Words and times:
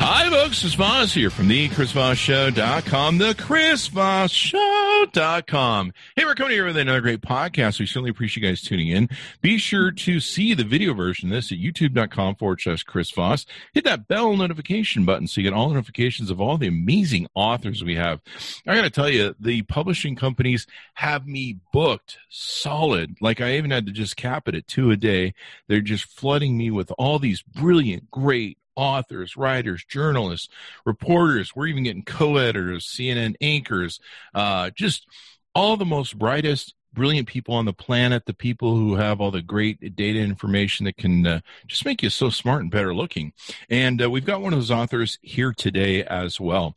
Hi, 0.00 0.30
folks. 0.30 0.64
It's 0.64 0.74
Voss 0.74 1.12
here 1.12 1.28
from 1.28 1.48
the 1.48 1.68
ChrisVossShow.com, 1.70 3.18
the 3.18 3.34
ChrisVossShow.com. 3.34 5.92
Hey, 6.14 6.24
we're 6.24 6.36
coming 6.36 6.52
here 6.52 6.66
with 6.66 6.76
another 6.76 7.00
great 7.00 7.20
podcast. 7.20 7.80
We 7.80 7.86
certainly 7.86 8.10
appreciate 8.10 8.44
you 8.44 8.48
guys 8.48 8.62
tuning 8.62 8.86
in. 8.86 9.08
Be 9.40 9.58
sure 9.58 9.90
to 9.90 10.20
see 10.20 10.54
the 10.54 10.62
video 10.62 10.94
version 10.94 11.30
of 11.30 11.34
this 11.34 11.50
at 11.50 11.58
youtube.com 11.58 12.36
forward 12.36 12.60
slash 12.60 12.84
Chris 12.84 13.10
Voss. 13.10 13.44
Hit 13.74 13.82
that 13.86 14.06
bell 14.06 14.36
notification 14.36 15.04
button 15.04 15.26
so 15.26 15.40
you 15.40 15.50
get 15.50 15.52
all 15.52 15.66
the 15.68 15.74
notifications 15.74 16.30
of 16.30 16.40
all 16.40 16.58
the 16.58 16.68
amazing 16.68 17.26
authors 17.34 17.82
we 17.82 17.96
have. 17.96 18.20
I 18.68 18.76
got 18.76 18.82
to 18.82 18.90
tell 18.90 19.10
you, 19.10 19.34
the 19.40 19.62
publishing 19.62 20.14
companies 20.14 20.68
have 20.94 21.26
me 21.26 21.56
booked 21.72 22.18
solid. 22.28 23.16
Like 23.20 23.40
I 23.40 23.56
even 23.56 23.72
had 23.72 23.86
to 23.86 23.92
just 23.92 24.16
cap 24.16 24.46
it 24.46 24.54
at 24.54 24.68
two 24.68 24.92
a 24.92 24.96
day. 24.96 25.34
They're 25.66 25.80
just 25.80 26.04
flooding 26.04 26.56
me 26.56 26.70
with 26.70 26.92
all 26.98 27.18
these 27.18 27.42
brilliant, 27.42 28.12
great, 28.12 28.58
authors, 28.78 29.36
writers, 29.36 29.84
journalists, 29.84 30.48
reporters. 30.86 31.54
We're 31.54 31.66
even 31.66 31.82
getting 31.82 32.04
co-editors, 32.04 32.86
CNN 32.86 33.34
anchors, 33.40 33.98
uh, 34.34 34.70
just 34.70 35.06
all 35.54 35.76
the 35.76 35.84
most 35.84 36.16
brightest, 36.16 36.74
brilliant 36.94 37.26
people 37.26 37.54
on 37.54 37.64
the 37.64 37.72
planet. 37.72 38.24
The 38.24 38.34
people 38.34 38.76
who 38.76 38.94
have 38.94 39.20
all 39.20 39.32
the 39.32 39.42
great 39.42 39.96
data 39.96 40.20
information 40.20 40.84
that 40.84 40.96
can 40.96 41.26
uh, 41.26 41.40
just 41.66 41.84
make 41.84 42.02
you 42.02 42.08
so 42.08 42.30
smart 42.30 42.62
and 42.62 42.70
better 42.70 42.94
looking. 42.94 43.32
And 43.68 44.00
uh, 44.00 44.08
we've 44.08 44.24
got 44.24 44.40
one 44.40 44.52
of 44.52 44.60
those 44.60 44.70
authors 44.70 45.18
here 45.22 45.52
today 45.52 46.04
as 46.04 46.40
well 46.40 46.76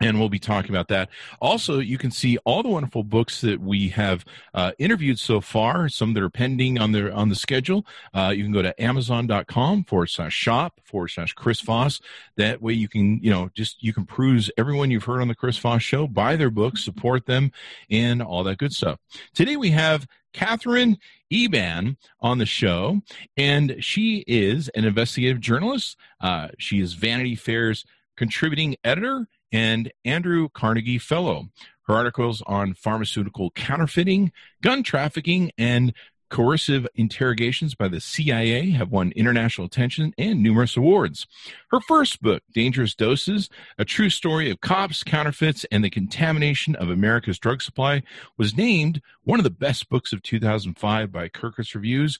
and 0.00 0.18
we'll 0.18 0.28
be 0.28 0.38
talking 0.38 0.70
about 0.70 0.88
that. 0.88 1.08
Also, 1.40 1.78
you 1.78 1.98
can 1.98 2.10
see 2.10 2.36
all 2.38 2.62
the 2.62 2.68
wonderful 2.68 3.04
books 3.04 3.40
that 3.42 3.60
we 3.60 3.88
have 3.90 4.24
uh, 4.52 4.72
interviewed 4.78 5.18
so 5.18 5.40
far. 5.40 5.88
Some 5.88 6.14
that 6.14 6.22
are 6.22 6.30
pending 6.30 6.78
on 6.78 6.92
the 6.92 7.12
on 7.12 7.28
the 7.28 7.34
schedule. 7.34 7.86
Uh, 8.12 8.32
you 8.34 8.42
can 8.42 8.52
go 8.52 8.62
to 8.62 8.82
Amazon.com 8.82 9.84
forward 9.84 10.08
slash 10.08 10.34
shop 10.34 10.80
forward 10.84 11.08
slash 11.08 11.32
Chris 11.32 11.60
Voss. 11.60 12.00
That 12.36 12.60
way, 12.60 12.72
you 12.72 12.88
can 12.88 13.20
you 13.22 13.30
know 13.30 13.50
just 13.54 13.82
you 13.82 13.92
can 13.92 14.04
peruse 14.04 14.50
everyone 14.58 14.90
you've 14.90 15.04
heard 15.04 15.20
on 15.20 15.28
the 15.28 15.34
Chris 15.34 15.58
Voss 15.58 15.82
show, 15.82 16.06
buy 16.06 16.36
their 16.36 16.50
books, 16.50 16.84
support 16.84 17.26
them, 17.26 17.52
and 17.90 18.20
all 18.22 18.44
that 18.44 18.58
good 18.58 18.72
stuff. 18.72 18.98
Today 19.32 19.56
we 19.56 19.70
have 19.70 20.06
Katherine 20.32 20.98
Eban 21.30 21.96
on 22.20 22.38
the 22.38 22.46
show, 22.46 23.00
and 23.36 23.76
she 23.78 24.24
is 24.26 24.68
an 24.70 24.84
investigative 24.84 25.40
journalist. 25.40 25.96
Uh, 26.20 26.48
she 26.58 26.80
is 26.80 26.94
Vanity 26.94 27.36
Fair's 27.36 27.84
contributing 28.16 28.76
editor 28.84 29.28
and 29.54 29.92
Andrew 30.04 30.48
Carnegie 30.48 30.98
Fellow. 30.98 31.48
Her 31.86 31.94
articles 31.94 32.42
on 32.46 32.74
pharmaceutical 32.74 33.52
counterfeiting, 33.52 34.32
gun 34.62 34.82
trafficking, 34.82 35.52
and 35.56 35.94
coercive 36.28 36.88
interrogations 36.96 37.76
by 37.76 37.86
the 37.86 38.00
CIA 38.00 38.70
have 38.70 38.90
won 38.90 39.12
international 39.14 39.66
attention 39.66 40.12
and 40.18 40.42
numerous 40.42 40.76
awards. 40.76 41.28
Her 41.70 41.78
first 41.80 42.20
book, 42.20 42.42
Dangerous 42.52 42.96
Doses, 42.96 43.48
a 43.78 43.84
true 43.84 44.10
story 44.10 44.50
of 44.50 44.60
cops, 44.60 45.04
counterfeits, 45.04 45.64
and 45.70 45.84
the 45.84 45.90
contamination 45.90 46.74
of 46.74 46.90
America's 46.90 47.38
drug 47.38 47.62
supply, 47.62 48.02
was 48.36 48.56
named 48.56 49.00
one 49.22 49.38
of 49.38 49.44
the 49.44 49.50
best 49.50 49.88
books 49.88 50.12
of 50.12 50.22
2005 50.22 51.12
by 51.12 51.28
Kirkus 51.28 51.74
Reviews 51.76 52.18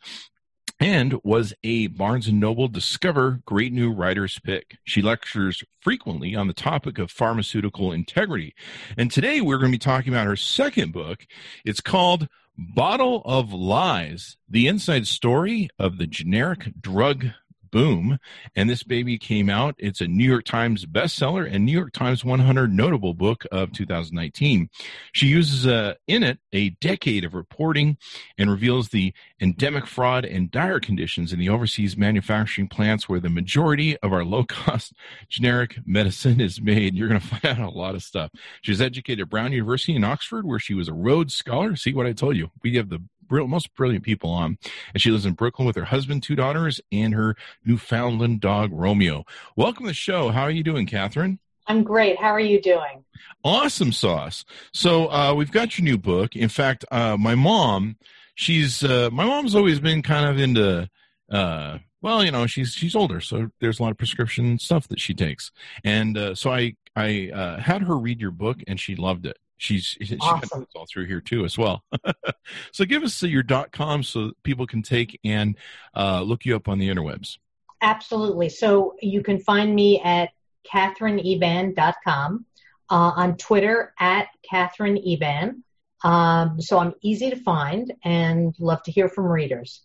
and 0.81 1.19
was 1.23 1.55
a 1.63 1.87
Barnes 1.89 2.29
& 2.29 2.33
Noble 2.33 2.69
Discover 2.69 3.41
Great 3.45 3.73
New 3.73 3.93
Writers 3.93 4.39
Pick. 4.43 4.79
She 4.85 5.03
lectures 5.03 5.63
frequently 5.81 6.35
on 6.35 6.47
the 6.47 6.53
topic 6.53 6.99
of 6.99 7.11
pharmaceutical 7.11 7.93
integrity. 7.93 8.55
And 8.97 9.11
today 9.11 9.41
we're 9.41 9.59
going 9.59 9.73
to 9.73 9.79
be 9.79 9.79
talking 9.79 10.13
about 10.13 10.27
her 10.27 10.37
second 10.37 10.93
book. 10.93 11.27
It's 11.65 11.81
called 11.81 12.29
Bottle 12.57 13.23
of 13.25 13.53
Lies, 13.53 14.37
the 14.49 14.69
inside 14.69 15.07
story 15.07 15.69
of 15.79 15.99
the 15.99 16.07
generic 16.07 16.73
drug 16.81 17.27
boom. 17.75 18.21
And 18.55 18.71
this 18.71 18.85
baby 18.85 19.19
came 19.19 19.51
out. 19.51 19.75
It's 19.79 20.01
a 20.01 20.07
New 20.07 20.23
York 20.23 20.45
Times 20.45 20.87
bestseller 20.87 21.53
and 21.53 21.67
New 21.67 21.73
York 21.73 21.93
Times 21.93 22.25
100 22.25 22.73
notable 22.73 23.15
book 23.15 23.45
of 23.51 23.73
2019. 23.73 24.71
She 25.13 25.27
uses 25.27 25.67
uh, 25.67 25.95
in 26.07 26.23
it 26.23 26.39
a 26.53 26.71
decade 26.81 27.25
of 27.25 27.35
reporting 27.35 27.97
and 28.39 28.49
reveals 28.49 28.91
the 28.91 29.13
endemic 29.41 29.89
fraud 29.89 30.25
and 30.25 30.53
dire 30.53 30.79
conditions 30.79 31.33
in 31.33 31.41
the 31.41 31.49
overseas 31.49 31.97
manufacturing 31.97 32.69
plants 32.69 33.09
where 33.09 33.19
the 33.19 33.29
majority 33.29 33.97
of 33.99 34.13
our 34.13 34.25
low 34.25 34.45
cost 34.45 34.93
generic 35.29 35.77
medicine 35.85 36.41
is 36.41 36.61
made. 36.61 36.95
You're 36.95 37.09
going 37.09 37.21
to 37.21 37.27
find 37.27 37.59
out 37.59 37.75
a 37.75 37.77
lot 37.77 37.97
of 37.97 38.05
stuff. 38.05 38.31
She 38.63 38.71
was 38.71 38.81
educated 38.81 39.23
at 39.23 39.31
Brown 39.31 39.51
University 39.51 39.97
in 39.97 40.05
Oxford, 40.05 40.47
where 40.47 40.61
she 40.61 40.75
was 40.75 40.87
a 40.87 40.95
Rhodes 40.95 41.35
Scholar. 41.35 41.75
See 41.75 41.93
what 41.93 42.07
I 42.07 42.13
told 42.13 42.37
you? 42.37 42.53
We 42.63 42.77
have 42.77 42.89
the 42.89 43.03
most 43.31 43.75
brilliant 43.75 44.05
people 44.05 44.31
on. 44.31 44.59
And 44.93 45.03
she 45.03 45.11
lives 45.11 45.27
in 45.27 45.35
Brooklyn 45.35 45.67
with 45.67 45.77
her 45.77 45.85
husband, 45.85 46.23
two 46.23 46.37
daughters, 46.37 46.81
and 46.93 47.15
her 47.15 47.37
Newfoundland 47.65 48.41
dog, 48.41 48.71
Romeo. 48.73 49.25
Welcome 49.57 49.85
to 49.85 49.91
the 49.91 49.95
show. 49.95 50.31
How 50.31 50.43
are 50.43 50.51
you 50.51 50.63
doing, 50.63 50.87
Katherine? 50.87 51.39
I'm 51.67 51.83
great. 51.83 52.19
How 52.19 52.29
are 52.29 52.41
you 52.41 52.61
doing? 52.61 53.05
Awesome 53.43 53.93
sauce. 53.93 54.45
So 54.73 55.11
uh, 55.11 55.35
we've 55.35 55.51
got 55.51 55.79
your 55.79 55.85
new 55.85 55.99
book. 55.99 56.37
In 56.37 56.49
fact, 56.49 56.85
uh, 56.91 57.17
my 57.17 57.35
mom, 57.35 57.97
she's 58.35 58.83
uh, 58.83 59.11
my 59.13 59.25
mom's 59.25 59.55
always 59.55 59.81
been 59.81 60.03
kind 60.03 60.29
of 60.29 60.39
into. 60.39 60.89
Uh, 61.31 61.79
well, 62.03 62.23
you 62.23 62.31
know, 62.31 62.47
she's 62.47 62.73
she's 62.73 62.95
older, 62.95 63.21
so 63.21 63.49
there's 63.61 63.81
a 63.81 63.83
lot 63.83 63.93
of 63.93 63.97
prescription 63.97 64.59
stuff 64.59 64.89
that 64.89 65.01
she 65.01 65.15
takes, 65.15 65.51
and 65.83 66.19
uh, 66.19 66.35
so 66.35 66.53
I 66.53 66.75
I 66.95 67.31
uh, 67.33 67.59
had 67.59 67.83
her 67.83 67.97
read 67.97 68.21
your 68.21 68.31
book, 68.31 68.59
and 68.69 68.79
she 68.79 68.95
loved 68.95 69.25
it. 69.25 69.39
She's 69.57 69.97
she 70.01 70.17
awesome. 70.21 70.67
all 70.75 70.87
through 70.87 71.07
here 71.07 71.21
too 71.21 71.45
as 71.45 71.57
well. 71.57 71.85
so 72.73 72.85
give 72.85 73.03
us 73.03 73.23
your 73.23 73.43
dot 73.43 73.73
com 73.73 74.03
so 74.03 74.33
people 74.43 74.67
can 74.67 74.83
take 74.83 75.19
and 75.25 75.57
uh, 75.97 76.23
look 76.23 76.45
you 76.45 76.57
up 76.57 76.69
on 76.69 76.79
the 76.79 76.89
interwebs. 76.89 77.39
Absolutely. 77.81 78.49
So 78.49 78.95
you 79.01 79.23
can 79.23 79.39
find 79.39 79.75
me 79.75 80.01
at 80.03 80.31
katherineeban.com, 80.73 82.47
uh, 82.91 82.95
on 82.95 83.37
Twitter 83.37 83.93
at 83.99 84.29
Katherine 84.49 84.99
Eban. 84.99 85.63
Um, 86.03 86.61
so 86.61 86.79
I'm 86.79 86.95
easy 87.03 87.31
to 87.31 87.37
find 87.37 87.93
and 88.05 88.55
love 88.59 88.83
to 88.85 88.91
hear 88.91 89.09
from 89.09 89.27
readers. 89.27 89.83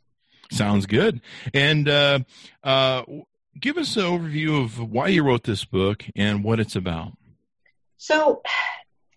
Sounds 0.52 0.86
good. 0.86 1.22
And 1.54 1.88
uh, 1.88 2.20
uh, 2.64 3.04
give 3.60 3.78
us 3.78 3.96
an 3.98 4.04
overview 4.04 4.64
of 4.64 4.80
why 4.80 5.10
you 5.10 5.24
wrote 5.24 5.44
this 5.44 5.64
book 5.64 6.06
and 6.16 6.44
what 6.44 6.60
it's 6.60 6.76
about. 6.76 7.14
So 7.98 8.42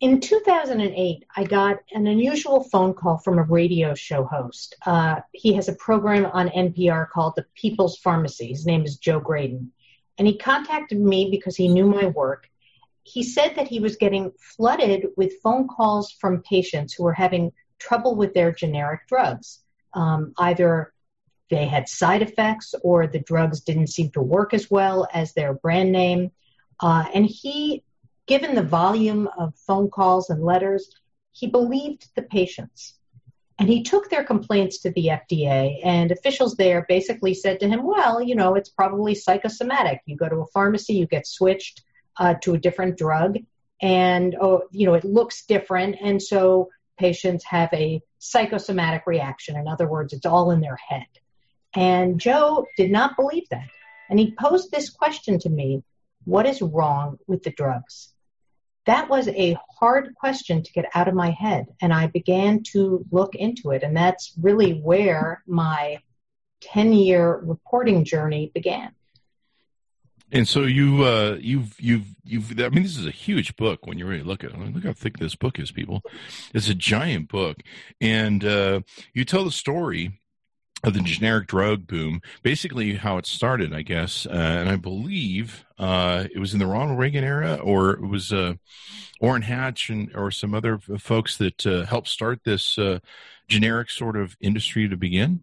in 0.03 0.19
2008, 0.19 1.25
I 1.37 1.45
got 1.45 1.79
an 1.93 2.09
unusual 2.09 2.65
phone 2.65 2.93
call 2.93 3.19
from 3.19 3.39
a 3.39 3.45
radio 3.45 3.95
show 3.95 4.25
host. 4.25 4.75
Uh, 4.85 5.21
he 5.31 5.55
has 5.55 5.69
a 5.69 5.77
program 5.77 6.27
on 6.27 6.49
NPR 6.49 7.09
called 7.09 7.35
The 7.37 7.47
People's 7.55 7.97
Pharmacy. 7.99 8.49
His 8.49 8.67
name 8.67 8.83
is 8.83 8.97
Joe 8.97 9.21
Graedon. 9.21 9.69
And 10.19 10.27
he 10.27 10.37
contacted 10.37 10.99
me 10.99 11.31
because 11.31 11.55
he 11.55 11.69
knew 11.69 11.87
my 11.87 12.07
work. 12.07 12.51
He 13.05 13.23
said 13.23 13.55
that 13.55 13.69
he 13.69 13.79
was 13.79 13.95
getting 13.95 14.33
flooded 14.41 15.07
with 15.17 15.41
phone 15.41 15.69
calls 15.69 16.11
from 16.11 16.43
patients 16.43 16.93
who 16.93 17.05
were 17.05 17.13
having 17.13 17.53
trouble 17.79 18.17
with 18.17 18.35
their 18.35 18.51
generic 18.51 19.07
drugs. 19.07 19.61
Um, 19.95 20.33
either 20.37 20.93
they 21.49 21.69
had 21.69 21.89
side 21.89 22.23
effects 22.23 22.75
or 22.83 23.07
the 23.07 23.21
drugs 23.21 23.61
didn't 23.61 23.87
seem 23.87 24.11
to 24.11 24.21
work 24.21 24.53
as 24.53 24.69
well 24.69 25.07
as 25.15 25.33
their 25.33 25.55
brand 25.55 25.93
name. 25.93 26.33
Uh, 26.81 27.05
and 27.15 27.25
he 27.25 27.85
given 28.27 28.55
the 28.55 28.63
volume 28.63 29.29
of 29.39 29.55
phone 29.67 29.91
calls 29.91 30.31
and 30.31 30.43
letters, 30.43 30.91
he 31.33 31.47
believed 31.47 32.09
the 32.15 32.23
patients. 32.23 32.95
And 33.59 33.69
he 33.69 33.83
took 33.83 34.11
their 34.11 34.25
complaints 34.25 34.81
to 34.81 34.91
the 34.91 35.09
FDA, 35.09 35.81
and 35.85 36.11
officials 36.11 36.57
there 36.57 36.85
basically 36.89 37.35
said 37.35 37.61
to 37.61 37.69
him, 37.69 37.83
Well, 37.85 38.21
you 38.21 38.35
know, 38.35 38.55
it's 38.55 38.71
probably 38.71 39.15
psychosomatic. 39.15 40.01
You 40.07 40.17
go 40.17 40.29
to 40.29 40.41
a 40.41 40.47
pharmacy, 40.47 40.95
you 40.95 41.07
get 41.07 41.27
switched 41.27 41.83
uh, 42.17 42.35
to 42.43 42.55
a 42.55 42.59
different 42.59 42.99
drug, 42.99 43.39
and, 43.81 44.37
oh, 44.41 44.63
you 44.71 44.87
know, 44.87 44.95
it 44.95 45.05
looks 45.05 45.45
different. 45.47 45.97
And 46.01 46.21
so 46.21 46.71
patients 46.99 47.45
have 47.45 47.69
a 47.73 48.01
psychosomatic 48.19 49.03
reaction. 49.07 49.57
In 49.57 49.69
other 49.69 49.89
words, 49.89 50.13
it's 50.13 50.27
all 50.27 50.51
in 50.51 50.61
their 50.61 50.79
head. 50.89 51.07
And 51.75 52.21
Joe 52.21 52.67
did 52.77 52.91
not 52.91 53.17
believe 53.17 53.49
that. 53.51 53.69
And 54.09 54.19
he 54.19 54.35
posed 54.39 54.71
this 54.71 54.91
question 54.91 55.39
to 55.41 55.49
me 55.49 55.83
What 56.25 56.47
is 56.47 56.63
wrong 56.63 57.19
with 57.27 57.43
the 57.43 57.51
drugs? 57.51 58.13
that 58.87 59.09
was 59.09 59.29
a 59.29 59.57
hard 59.79 60.15
question 60.15 60.63
to 60.63 60.73
get 60.73 60.87
out 60.95 61.09
of 61.09 61.15
my 61.15 61.31
head. 61.31 61.67
And 61.81 61.93
I 61.93 62.09
began 62.09 62.63
to 62.73 63.05
look 63.11 63.35
into 63.35 63.71
it. 63.71 63.83
And 63.83 63.97
that's 63.97 64.33
really 64.41 64.81
where 64.81 65.43
my 65.47 65.99
10 66.63 66.93
year 66.93 67.41
reporting 67.45 68.05
journey 68.05 68.51
began. 68.55 68.93
And 70.35 70.49
so 70.49 70.63
you, 70.63 71.05
uh, 71.05 71.37
you've, 71.41 71.79
you've, 71.79 72.07
you've. 72.25 72.59
I 72.59 72.71
mean, 72.71 72.85
this 72.85 72.97
is 72.97 73.07
a 73.07 73.11
huge 73.11 73.55
book 73.57 73.87
when 73.87 73.99
you 73.99 74.07
really 74.07 74.23
look 74.23 74.43
at 74.43 74.51
it. 74.51 74.57
I 74.57 74.59
mean, 74.59 74.73
look 74.73 74.85
how 74.85 74.95
thick 74.95 75.19
this 75.19 75.35
book 75.35 75.59
is, 75.59 75.71
people. 75.71 76.03
It's 76.55 76.71
a 76.71 76.75
giant 76.75 77.29
book, 77.29 77.59
and 78.01 78.43
uh, 78.43 78.81
you 79.13 79.27
tell 79.27 79.45
the 79.45 79.51
story 79.51 80.22
of 80.85 80.95
the 80.95 81.01
generic 81.01 81.47
drug 81.47 81.87
boom, 81.87 82.21
basically 82.43 82.95
how 82.95 83.17
it 83.17 83.27
started, 83.27 83.73
I 83.73 83.83
guess. 83.83 84.27
Uh, 84.27 84.31
and 84.33 84.69
I 84.69 84.77
believe 84.77 85.65
uh, 85.79 86.25
it 86.35 86.39
was 86.39 86.53
in 86.53 86.59
the 86.59 86.67
Ronald 86.67 86.99
Reagan 86.99 87.25
era, 87.25 87.55
or 87.63 87.93
it 87.93 88.03
was 88.03 88.33
uh, 88.33 88.55
Orrin 89.21 89.43
Hatch 89.43 89.91
and 89.91 90.11
or 90.15 90.31
some 90.31 90.55
other 90.55 90.79
folks 90.99 91.37
that 91.37 91.67
uh, 91.67 91.85
helped 91.85 92.09
start 92.09 92.41
this 92.45 92.79
uh, 92.79 92.99
generic 93.49 93.91
sort 93.91 94.17
of 94.17 94.37
industry 94.41 94.89
to 94.89 94.97
begin. 94.97 95.41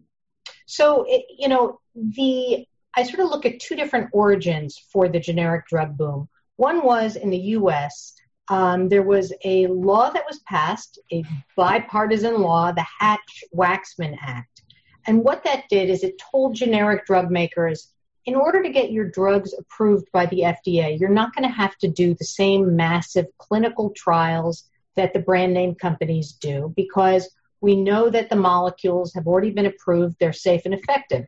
So, 0.66 1.04
it, 1.08 1.24
you 1.38 1.48
know, 1.48 1.80
the 1.94 2.66
I 2.94 3.04
sort 3.04 3.20
of 3.20 3.30
look 3.30 3.46
at 3.46 3.60
two 3.60 3.76
different 3.76 4.10
origins 4.12 4.78
for 4.92 5.08
the 5.08 5.20
generic 5.20 5.66
drug 5.68 5.96
boom. 5.96 6.28
One 6.56 6.84
was 6.84 7.16
in 7.16 7.30
the 7.30 7.38
U.S. 7.38 8.14
Um, 8.48 8.88
there 8.88 9.02
was 9.02 9.32
a 9.44 9.68
law 9.68 10.10
that 10.10 10.24
was 10.28 10.40
passed, 10.40 10.98
a 11.12 11.24
bipartisan 11.56 12.42
law, 12.42 12.72
the 12.72 12.84
Hatch 12.98 13.44
Waxman 13.54 14.16
Act 14.20 14.59
and 15.06 15.24
what 15.24 15.44
that 15.44 15.64
did 15.68 15.88
is 15.88 16.04
it 16.04 16.20
told 16.30 16.54
generic 16.54 17.06
drug 17.06 17.30
makers 17.30 17.92
in 18.26 18.34
order 18.34 18.62
to 18.62 18.68
get 18.68 18.92
your 18.92 19.08
drugs 19.08 19.54
approved 19.58 20.10
by 20.12 20.26
the 20.26 20.40
FDA, 20.40 20.98
you're 20.98 21.08
not 21.08 21.34
going 21.34 21.48
to 21.48 21.54
have 21.54 21.76
to 21.78 21.88
do 21.88 22.14
the 22.14 22.24
same 22.24 22.76
massive 22.76 23.26
clinical 23.38 23.90
trials 23.90 24.68
that 24.96 25.12
the 25.12 25.20
brand 25.20 25.54
name 25.54 25.74
companies 25.74 26.32
do 26.32 26.72
because 26.76 27.30
we 27.60 27.76
know 27.76 28.10
that 28.10 28.30
the 28.30 28.36
molecules 28.36 29.12
have 29.14 29.26
already 29.26 29.50
been 29.50 29.66
approved, 29.66 30.16
they're 30.18 30.32
safe 30.32 30.62
and 30.64 30.74
effective. 30.74 31.26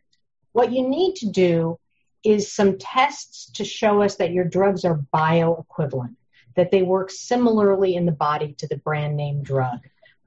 What 0.52 0.72
you 0.72 0.86
need 0.86 1.16
to 1.16 1.30
do 1.30 1.78
is 2.24 2.52
some 2.52 2.78
tests 2.78 3.50
to 3.52 3.64
show 3.64 4.02
us 4.02 4.16
that 4.16 4.32
your 4.32 4.44
drugs 4.44 4.84
are 4.84 5.02
bioequivalent, 5.12 6.14
that 6.56 6.70
they 6.70 6.82
work 6.82 7.10
similarly 7.10 7.96
in 7.96 8.06
the 8.06 8.12
body 8.12 8.54
to 8.58 8.66
the 8.66 8.76
brand 8.76 9.16
name 9.16 9.42
drug. 9.42 9.80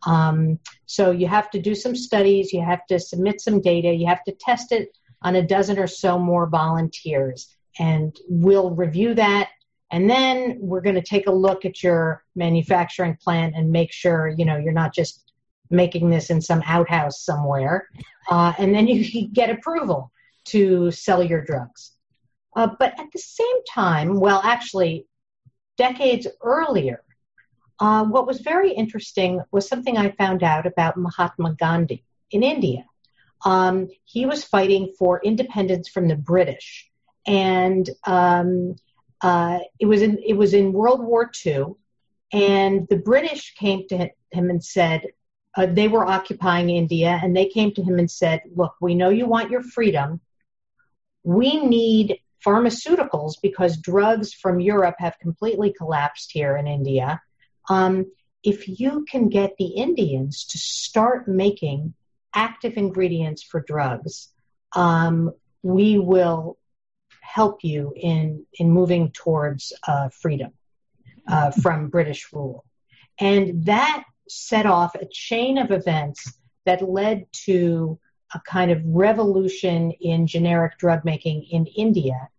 Um, 0.05 0.59
so 0.85 1.11
you 1.11 1.27
have 1.27 1.49
to 1.51 1.61
do 1.61 1.75
some 1.75 1.95
studies, 1.95 2.53
you 2.53 2.61
have 2.61 2.85
to 2.87 2.99
submit 2.99 3.41
some 3.41 3.61
data, 3.61 3.93
you 3.93 4.07
have 4.07 4.23
to 4.25 4.35
test 4.39 4.71
it 4.71 4.89
on 5.21 5.35
a 5.35 5.41
dozen 5.45 5.79
or 5.79 5.87
so 5.87 6.19
more 6.19 6.47
volunteers, 6.47 7.55
and 7.79 8.15
we'll 8.29 8.71
review 8.71 9.13
that. 9.15 9.49
And 9.91 10.09
then 10.09 10.57
we're 10.59 10.81
going 10.81 10.95
to 10.95 11.01
take 11.01 11.27
a 11.27 11.31
look 11.31 11.65
at 11.65 11.83
your 11.83 12.23
manufacturing 12.35 13.17
plant 13.21 13.55
and 13.55 13.71
make 13.71 13.91
sure 13.91 14.27
you 14.27 14.45
know 14.45 14.57
you're 14.57 14.73
not 14.73 14.93
just 14.93 15.25
making 15.69 16.09
this 16.09 16.29
in 16.29 16.41
some 16.41 16.61
outhouse 16.65 17.23
somewhere. 17.23 17.87
Uh, 18.29 18.53
and 18.57 18.73
then 18.73 18.87
you 18.87 19.27
get 19.27 19.49
approval 19.49 20.11
to 20.45 20.91
sell 20.91 21.23
your 21.23 21.43
drugs. 21.43 21.91
Uh, 22.55 22.69
but 22.79 22.97
at 22.99 23.07
the 23.11 23.19
same 23.19 23.63
time, 23.69 24.19
well, 24.19 24.41
actually, 24.43 25.05
decades 25.77 26.27
earlier, 26.41 27.03
uh, 27.79 28.05
what 28.05 28.27
was 28.27 28.39
very 28.39 28.71
interesting 28.71 29.41
was 29.51 29.67
something 29.67 29.97
I 29.97 30.11
found 30.11 30.43
out 30.43 30.65
about 30.65 30.97
Mahatma 30.97 31.55
Gandhi 31.55 32.03
in 32.31 32.43
India. 32.43 32.85
Um, 33.43 33.89
he 34.05 34.25
was 34.25 34.43
fighting 34.43 34.93
for 34.97 35.21
independence 35.23 35.89
from 35.89 36.07
the 36.07 36.15
British, 36.15 36.89
and 37.27 37.89
um, 38.05 38.75
uh, 39.21 39.59
it 39.79 39.85
was 39.85 40.01
in 40.01 40.19
it 40.25 40.33
was 40.33 40.53
in 40.53 40.73
World 40.73 41.01
War 41.01 41.29
II, 41.45 41.75
and 42.31 42.87
the 42.89 42.97
British 42.97 43.53
came 43.55 43.87
to 43.89 44.09
him 44.31 44.49
and 44.49 44.63
said 44.63 45.07
uh, 45.55 45.67
they 45.67 45.87
were 45.87 46.05
occupying 46.05 46.69
India, 46.69 47.19
and 47.21 47.35
they 47.35 47.47
came 47.47 47.73
to 47.73 47.83
him 47.83 47.99
and 47.99 48.09
said, 48.09 48.41
"Look, 48.55 48.75
we 48.79 48.95
know 48.95 49.09
you 49.09 49.27
want 49.27 49.51
your 49.51 49.61
freedom. 49.61 50.21
We 51.23 51.59
need 51.59 52.19
pharmaceuticals 52.45 53.33
because 53.41 53.77
drugs 53.77 54.33
from 54.33 54.59
Europe 54.59 54.95
have 54.99 55.19
completely 55.19 55.73
collapsed 55.73 56.31
here 56.31 56.55
in 56.55 56.67
India." 56.67 57.21
Um, 57.69 58.11
if 58.43 58.67
you 58.79 59.05
can 59.09 59.29
get 59.29 59.57
the 59.57 59.65
Indians 59.65 60.45
to 60.45 60.57
start 60.57 61.27
making 61.27 61.93
active 62.33 62.77
ingredients 62.77 63.41
for 63.41 63.61
drugs, 63.61 64.29
um, 64.73 65.31
we 65.63 65.97
will 65.97 66.57
help 67.21 67.63
you 67.63 67.91
in 67.95 68.45
in 68.53 68.69
moving 68.69 69.11
towards 69.11 69.73
uh, 69.87 70.09
freedom 70.09 70.51
uh, 71.27 71.51
from 71.51 71.89
British 71.89 72.31
rule, 72.31 72.63
and 73.19 73.65
that 73.65 74.03
set 74.29 74.65
off 74.65 74.95
a 74.95 75.07
chain 75.11 75.57
of 75.57 75.71
events 75.71 76.33
that 76.65 76.87
led 76.87 77.25
to 77.31 77.99
a 78.33 78.39
kind 78.39 78.71
of 78.71 78.81
revolution 78.85 79.91
in 79.91 80.27
generic 80.27 80.77
drug 80.77 81.05
making 81.05 81.43
in 81.43 81.65
India. 81.65 82.29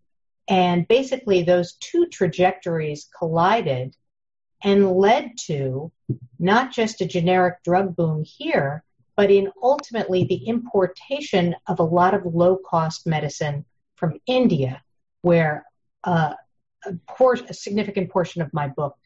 And 0.49 0.87
basically, 0.87 1.43
those 1.43 1.75
two 1.75 2.06
trajectories 2.06 3.08
collided 3.19 3.96
and 4.62 4.91
led 4.91 5.32
to 5.47 5.91
not 6.38 6.73
just 6.73 7.00
a 7.00 7.06
generic 7.06 7.62
drug 7.64 7.97
boom 7.97 8.25
here, 8.25 8.82
but 9.17 9.31
in 9.31 9.50
ultimately 9.62 10.25
the 10.25 10.47
importation 10.47 11.55
of 11.67 11.79
a 11.79 11.85
lot 11.85 12.14
of 12.14 12.25
low 12.26 12.56
cost 12.56 13.06
medicine 13.06 13.64
from 13.97 14.19
India, 14.26 14.82
where 15.23 15.64
uh, 16.05 16.35
a, 16.85 16.94
por- 17.08 17.38
a 17.49 17.55
significant 17.55 18.11
portion 18.11 18.43
of 18.43 18.53
my 18.53 18.69
book 18.69 18.97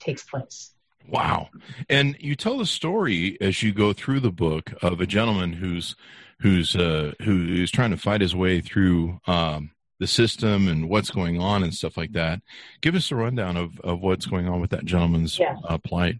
takes 0.00 0.24
place. 0.24 0.72
Wow. 1.08 1.48
And 1.88 2.16
you 2.20 2.36
tell 2.36 2.58
the 2.58 2.66
story 2.66 3.36
as 3.40 3.62
you 3.62 3.72
go 3.72 3.92
through 3.92 4.20
the 4.20 4.30
book 4.30 4.72
of 4.82 5.00
a 5.00 5.06
gentleman 5.06 5.54
who's 5.54 5.96
who's 6.40 6.74
uh, 6.74 7.12
who 7.22 7.46
is 7.46 7.70
trying 7.70 7.90
to 7.90 7.96
fight 7.96 8.20
his 8.20 8.34
way 8.34 8.60
through 8.60 9.20
um, 9.26 9.72
the 10.00 10.06
system 10.06 10.66
and 10.66 10.88
what's 10.88 11.10
going 11.10 11.38
on 11.38 11.62
and 11.62 11.72
stuff 11.72 11.96
like 11.96 12.12
that. 12.12 12.40
Give 12.80 12.96
us 12.96 13.12
a 13.12 13.14
rundown 13.14 13.56
of, 13.56 13.78
of 13.80 14.00
what's 14.00 14.26
going 14.26 14.48
on 14.48 14.60
with 14.60 14.70
that 14.70 14.84
gentleman's 14.84 15.38
uh, 15.40 15.78
plight. 15.78 16.16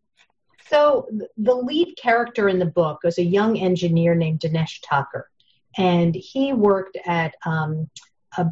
So, 0.68 1.08
the 1.36 1.54
lead 1.54 1.96
character 2.00 2.48
in 2.48 2.60
the 2.60 2.66
book 2.66 3.00
was 3.02 3.18
a 3.18 3.24
young 3.24 3.58
engineer 3.58 4.14
named 4.14 4.40
Dinesh 4.40 4.78
Thakur, 4.88 5.28
and 5.76 6.14
he 6.14 6.52
worked 6.52 6.96
at 7.04 7.34
um, 7.44 7.90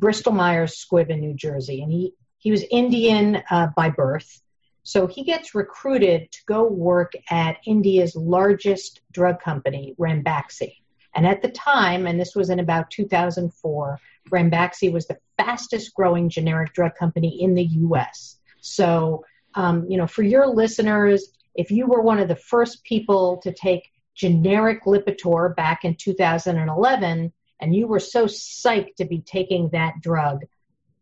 Bristol 0.00 0.32
Myers 0.32 0.84
Squibb 0.84 1.10
in 1.10 1.20
New 1.20 1.34
Jersey, 1.34 1.82
and 1.82 1.92
he, 1.92 2.14
he 2.38 2.50
was 2.50 2.64
Indian 2.72 3.42
uh, 3.50 3.68
by 3.76 3.90
birth. 3.90 4.40
So 4.82 5.06
he 5.06 5.22
gets 5.22 5.54
recruited 5.54 6.32
to 6.32 6.38
go 6.46 6.66
work 6.66 7.12
at 7.30 7.58
India's 7.66 8.16
largest 8.16 9.02
drug 9.12 9.40
company, 9.40 9.94
Ranbaxy. 9.98 10.76
And 11.14 11.26
at 11.26 11.42
the 11.42 11.50
time, 11.50 12.06
and 12.06 12.18
this 12.18 12.34
was 12.34 12.48
in 12.50 12.58
about 12.58 12.90
2004, 12.90 14.00
Ranbaxy 14.30 14.92
was 14.92 15.06
the 15.06 15.18
fastest 15.36 15.94
growing 15.94 16.28
generic 16.28 16.72
drug 16.72 16.94
company 16.94 17.42
in 17.42 17.54
the 17.54 17.64
US. 17.64 18.38
So, 18.60 19.24
um, 19.54 19.86
you 19.88 19.96
know, 19.96 20.06
for 20.06 20.22
your 20.22 20.46
listeners, 20.46 21.28
if 21.54 21.70
you 21.70 21.86
were 21.86 22.02
one 22.02 22.18
of 22.18 22.28
the 22.28 22.36
first 22.36 22.84
people 22.84 23.38
to 23.42 23.52
take 23.52 23.90
generic 24.14 24.84
Lipitor 24.84 25.54
back 25.54 25.84
in 25.84 25.94
2011 25.94 27.32
and 27.60 27.74
you 27.74 27.86
were 27.86 28.00
so 28.00 28.26
psyched 28.26 28.96
to 28.96 29.04
be 29.04 29.20
taking 29.20 29.68
that 29.70 29.94
drug, 30.00 30.44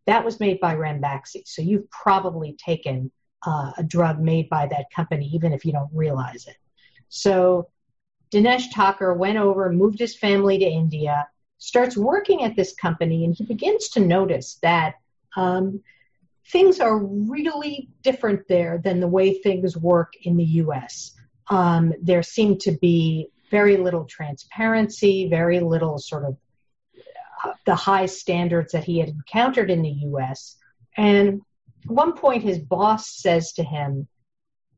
that 0.05 0.23
was 0.23 0.39
made 0.39 0.59
by 0.59 0.75
Ranbaxy. 0.75 1.43
So 1.45 1.61
you've 1.61 1.89
probably 1.91 2.53
taken 2.53 3.11
uh, 3.45 3.71
a 3.77 3.83
drug 3.83 4.19
made 4.19 4.49
by 4.49 4.67
that 4.67 4.85
company, 4.95 5.29
even 5.33 5.53
if 5.53 5.65
you 5.65 5.71
don't 5.71 5.89
realize 5.93 6.47
it. 6.47 6.55
So 7.09 7.69
Dinesh 8.31 8.71
Thakur 8.73 9.13
went 9.13 9.37
over, 9.37 9.71
moved 9.71 9.99
his 9.99 10.17
family 10.17 10.57
to 10.59 10.65
India, 10.65 11.27
starts 11.57 11.97
working 11.97 12.43
at 12.43 12.55
this 12.55 12.73
company, 12.73 13.25
and 13.25 13.35
he 13.35 13.43
begins 13.43 13.89
to 13.89 13.99
notice 13.99 14.59
that 14.61 14.95
um, 15.35 15.81
things 16.51 16.79
are 16.79 16.97
really 16.97 17.89
different 18.03 18.47
there 18.47 18.77
than 18.77 18.99
the 18.99 19.07
way 19.07 19.33
things 19.33 19.75
work 19.75 20.13
in 20.23 20.37
the 20.37 20.45
US. 20.45 21.13
Um, 21.49 21.93
there 22.01 22.23
seemed 22.23 22.61
to 22.61 22.71
be 22.71 23.29
very 23.49 23.77
little 23.77 24.05
transparency, 24.05 25.27
very 25.29 25.59
little 25.59 25.97
sort 25.97 26.25
of 26.25 26.37
uh, 27.43 27.53
the 27.65 27.75
high 27.75 28.05
standards 28.05 28.71
that 28.71 28.83
he 28.83 28.99
had 28.99 29.09
encountered 29.09 29.69
in 29.69 29.81
the 29.81 29.89
US. 29.89 30.57
And 30.95 31.41
at 31.85 31.91
one 31.91 32.13
point, 32.13 32.43
his 32.43 32.59
boss 32.59 33.09
says 33.09 33.53
to 33.53 33.63
him, 33.63 34.07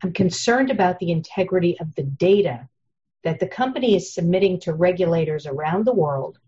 I'm 0.03 0.13
concerned 0.13 0.69
about 0.69 0.99
the 0.99 1.11
integrity 1.11 1.77
of 1.79 1.93
the 1.95 2.03
data 2.03 2.67
that 3.23 3.39
the 3.39 3.47
company 3.47 3.95
is 3.95 4.13
submitting 4.13 4.59
to 4.61 4.73
regulators 4.73 5.45
around 5.45 5.85
the 5.85 5.93
world. 5.93 6.39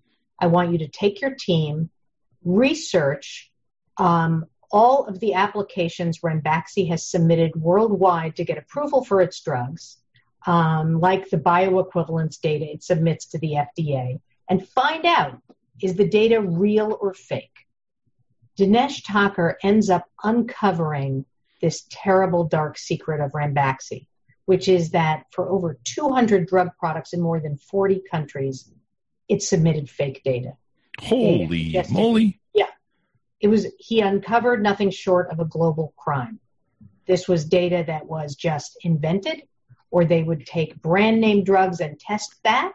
I 0.41 0.48
want 0.48 0.71
you 0.71 0.79
to 0.79 0.88
take 0.88 1.21
your 1.21 1.36
team, 1.36 1.89
research 2.43 3.51
um, 3.98 4.45
all 4.71 5.05
of 5.05 5.19
the 5.19 5.33
applications 5.36 6.19
Ranbaxy 6.19 6.89
has 6.89 7.05
submitted 7.05 7.55
worldwide 7.55 8.38
to 8.38 8.45
get 8.45 8.57
approval 8.57 9.03
for 9.03 9.21
its 9.21 9.39
drugs, 9.41 9.98
um, 10.48 11.00
like 11.00 11.29
the 11.29 11.38
bioequivalence 11.38 12.39
data 12.41 12.65
it 12.65 12.83
submits 12.83 13.27
to 13.27 13.39
the 13.39 13.53
FDA, 13.77 14.19
and 14.50 14.67
find 14.67 15.05
out 15.05 15.39
is 15.81 15.95
the 15.95 16.07
data 16.07 16.41
real 16.41 16.98
or 17.00 17.13
fake. 17.13 17.51
Dinesh 18.57 19.03
Thakur 19.05 19.57
ends 19.62 19.89
up 19.89 20.05
uncovering 20.24 21.25
this 21.62 21.86
terrible 21.89 22.45
dark 22.45 22.77
secret 22.77 23.21
of 23.21 23.31
Ranbaxy 23.33 24.07
which 24.45 24.67
is 24.67 24.91
that 24.91 25.24
for 25.31 25.50
over 25.50 25.77
200 25.83 26.48
drug 26.48 26.69
products 26.77 27.13
in 27.13 27.21
more 27.21 27.39
than 27.39 27.57
40 27.57 28.03
countries, 28.12 28.69
it 29.31 29.41
submitted 29.41 29.89
fake 29.89 30.21
data. 30.25 30.57
Holy 31.00 31.81
moly. 31.89 32.41
Yeah. 32.53 32.65
it 33.39 33.47
was 33.47 33.65
he 33.79 34.01
uncovered 34.01 34.61
nothing 34.61 34.91
short 34.91 35.31
of 35.31 35.39
a 35.39 35.45
global 35.45 35.93
crime. 35.95 36.39
This 37.07 37.29
was 37.29 37.45
data 37.45 37.85
that 37.88 38.05
was 38.05 38.35
just 38.35 38.77
invented, 38.83 39.43
or 39.89 40.03
they 40.03 40.21
would 40.21 40.45
take 40.45 40.81
brand 40.81 41.21
name 41.21 41.45
drugs 41.45 41.79
and 41.79 41.97
test 41.97 42.35
that 42.43 42.73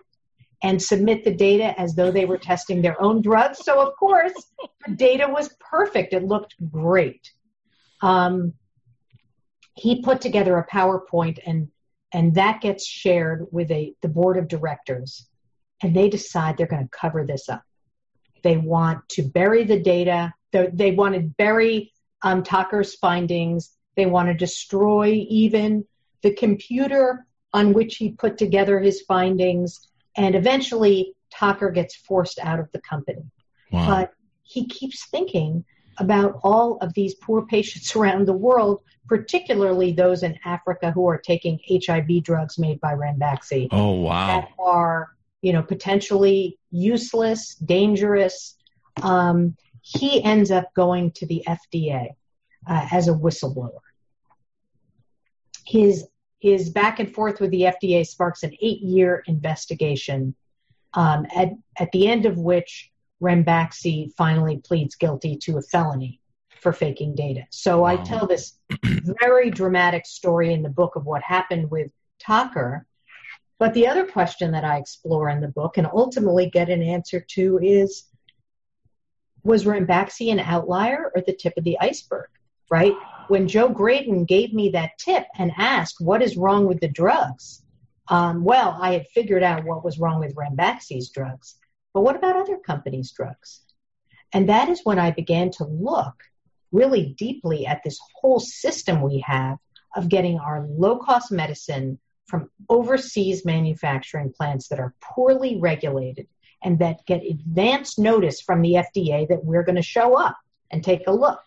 and 0.63 0.83
submit 0.83 1.25
the 1.25 1.35
data 1.35 1.79
as 1.79 1.95
though 1.95 2.11
they 2.11 2.25
were 2.25 2.39
testing 2.39 2.81
their 2.81 3.01
own 3.03 3.21
drugs. 3.21 3.59
So, 3.59 3.87
of 3.87 3.95
course, 3.97 4.33
the 4.87 4.95
data 4.95 5.29
was 5.29 5.55
perfect. 5.61 6.15
It 6.15 6.25
looked 6.25 6.55
great. 6.73 7.33
Um, 8.01 8.55
he 9.75 10.01
put 10.01 10.23
together 10.23 10.57
a 10.57 10.67
PowerPoint, 10.67 11.39
and 11.45 11.69
and 12.13 12.35
that 12.37 12.63
gets 12.63 12.87
shared 12.87 13.47
with 13.53 13.71
a 13.71 13.95
the 14.01 14.09
board 14.09 14.39
of 14.39 14.49
directors, 14.49 15.29
and 15.83 15.95
they 15.95 16.09
decide 16.09 16.57
they're 16.57 16.67
going 16.67 16.85
to 16.85 16.99
cover 16.99 17.25
this 17.25 17.49
up. 17.49 17.63
They 18.43 18.57
want 18.57 19.09
to 19.11 19.23
bury 19.23 19.65
the 19.65 19.81
data. 19.81 20.33
They, 20.53 20.69
they 20.73 20.91
want 20.93 21.15
to 21.15 21.21
bury 21.21 21.93
um, 22.23 22.43
Thakur's 22.43 22.95
findings. 22.95 23.73
They 23.97 24.07
want 24.07 24.29
to 24.29 24.35
destroy 24.35 25.25
even 25.29 25.85
the 26.23 26.33
computer 26.33 27.27
on 27.53 27.73
which 27.73 27.97
he 27.97 28.13
put 28.13 28.39
together 28.39 28.81
his 28.81 29.03
findings 29.03 29.89
and 30.17 30.35
eventually 30.35 31.15
Tucker 31.33 31.71
gets 31.71 31.95
forced 31.95 32.39
out 32.39 32.59
of 32.59 32.71
the 32.73 32.81
company. 32.81 33.25
Wow. 33.71 33.87
But 33.87 34.13
he 34.43 34.67
keeps 34.67 35.09
thinking 35.09 35.65
about 35.99 36.41
all 36.43 36.79
of 36.79 36.93
these 36.95 37.15
poor 37.15 37.47
patients 37.47 37.95
around 37.97 38.27
the 38.27 38.33
world, 38.33 38.83
particularly 39.09 39.93
those 39.93 40.23
in 40.23 40.39
Africa 40.45 40.91
who 40.91 41.07
are 41.09 41.19
taking 41.19 41.61
HIV 41.71 42.23
drugs 42.23 42.59
made 42.59 42.81
by 42.81 42.95
Ranbaxy. 42.95 43.69
Oh 43.71 43.93
wow! 43.93 44.27
That 44.27 44.49
are 44.59 45.11
you 45.43 45.53
know 45.53 45.63
potentially 45.63 46.59
useless, 46.71 47.55
dangerous. 47.57 48.57
Um, 49.03 49.57
he 49.83 50.23
ends 50.23 50.51
up 50.51 50.73
going 50.75 51.13
to 51.13 51.27
the 51.27 51.45
FDA 51.47 52.09
uh, 52.67 52.89
as 52.91 53.09
a 53.09 53.13
whistleblower. 53.13 53.81
His 55.67 56.07
his 56.39 56.71
back 56.71 57.01
and 57.01 57.13
forth 57.13 57.41
with 57.41 57.51
the 57.51 57.63
FDA 57.63 58.07
sparks 58.07 58.43
an 58.43 58.53
eight 58.61 58.81
year 58.81 59.23
investigation, 59.27 60.35
um, 60.95 61.27
at, 61.35 61.51
at 61.79 61.91
the 61.93 62.09
end 62.09 62.27
of 62.27 62.39
which 62.39 62.91
Ranbaxy 63.23 64.13
finally 64.17 64.59
pleads 64.59 64.95
guilty 64.97 65.37
to 65.39 65.59
a 65.59 65.63
felony 65.63 66.21
for 66.61 66.73
faking 66.73 67.15
data. 67.15 67.43
So 67.51 67.81
wow. 67.81 67.87
I 67.87 67.97
tell 67.97 68.27
this 68.27 68.59
very 68.83 69.51
dramatic 69.51 70.07
story 70.07 70.53
in 70.53 70.63
the 70.63 70.69
book 70.69 70.97
of 70.97 71.05
what 71.05 71.23
happened 71.23 71.71
with 71.71 71.91
Thakur. 72.25 72.87
But 73.59 73.75
the 73.75 73.87
other 73.87 74.07
question 74.07 74.53
that 74.53 74.65
I 74.65 74.79
explore 74.79 75.31
in 75.31 75.41
the 75.41 75.49
book 75.49 75.79
and 75.79 75.87
ultimately 75.87 76.51
get 76.51 76.69
an 76.69 76.83
answer 76.83 77.25
to 77.31 77.59
is 77.63 78.05
was 79.43 79.65
Ranbaxy 79.65 80.31
an 80.33 80.41
outlier 80.41 81.11
or 81.15 81.23
the 81.23 81.33
tip 81.33 81.55
of 81.57 81.65
the 81.65 81.79
iceberg? 81.81 82.29
Right? 82.69 82.95
when 83.29 83.49
Joe 83.49 83.69
Graedon 83.69 84.27
gave 84.27 84.53
me 84.53 84.71
that 84.71 84.99
tip 84.99 85.27
and 85.37 85.53
asked, 85.57 85.97
What 86.01 86.23
is 86.23 86.37
wrong 86.37 86.67
with 86.67 86.81
the 86.81 86.89
drugs? 86.89 87.63
Um, 88.09 88.45
well, 88.45 88.79
I 88.81 88.93
had 88.93 89.09
figured 89.09 89.43
out 89.43 89.65
what 89.65 89.85
was 89.85 89.99
wrong 89.99 90.21
with 90.21 90.37
Ranbaxy's 90.37 91.11
drugs. 91.11 91.57
But 91.93 92.03
what 92.03 92.17
about 92.17 92.37
other 92.37 92.59
companies' 92.59 93.13
drugs? 93.13 93.63
And 94.33 94.49
that 94.49 94.69
is 94.69 94.81
when 94.85 94.99
I 94.99 95.11
began 95.11 95.51
to 95.53 95.65
look 95.65 96.15
really 96.71 97.15
deeply 97.19 97.67
at 97.67 97.83
this 97.83 97.99
whole 98.15 98.39
system 98.39 99.01
we 99.03 99.25
have 99.27 99.59
of 99.95 100.09
getting 100.09 100.39
our 100.39 100.67
low 100.69 100.99
cost 100.99 101.33
medicine 101.33 101.99
from 102.27 102.51
overseas 102.69 103.45
manufacturing 103.45 104.33
plants 104.33 104.69
that 104.69 104.81
are 104.81 104.95
poorly 105.01 105.59
regulated 105.61 106.27
and 106.63 106.79
that 106.81 107.07
get 107.07 107.23
advance 107.23 107.99
notice 107.99 108.41
from 108.41 108.63
the 108.63 108.75
FDA 108.75 109.29
that 109.29 109.45
we're 109.45 109.63
going 109.63 109.77
to 109.77 109.83
show 109.83 110.15
up 110.15 110.37
and 110.71 110.83
take 110.83 111.07
a 111.07 111.13
look. 111.13 111.41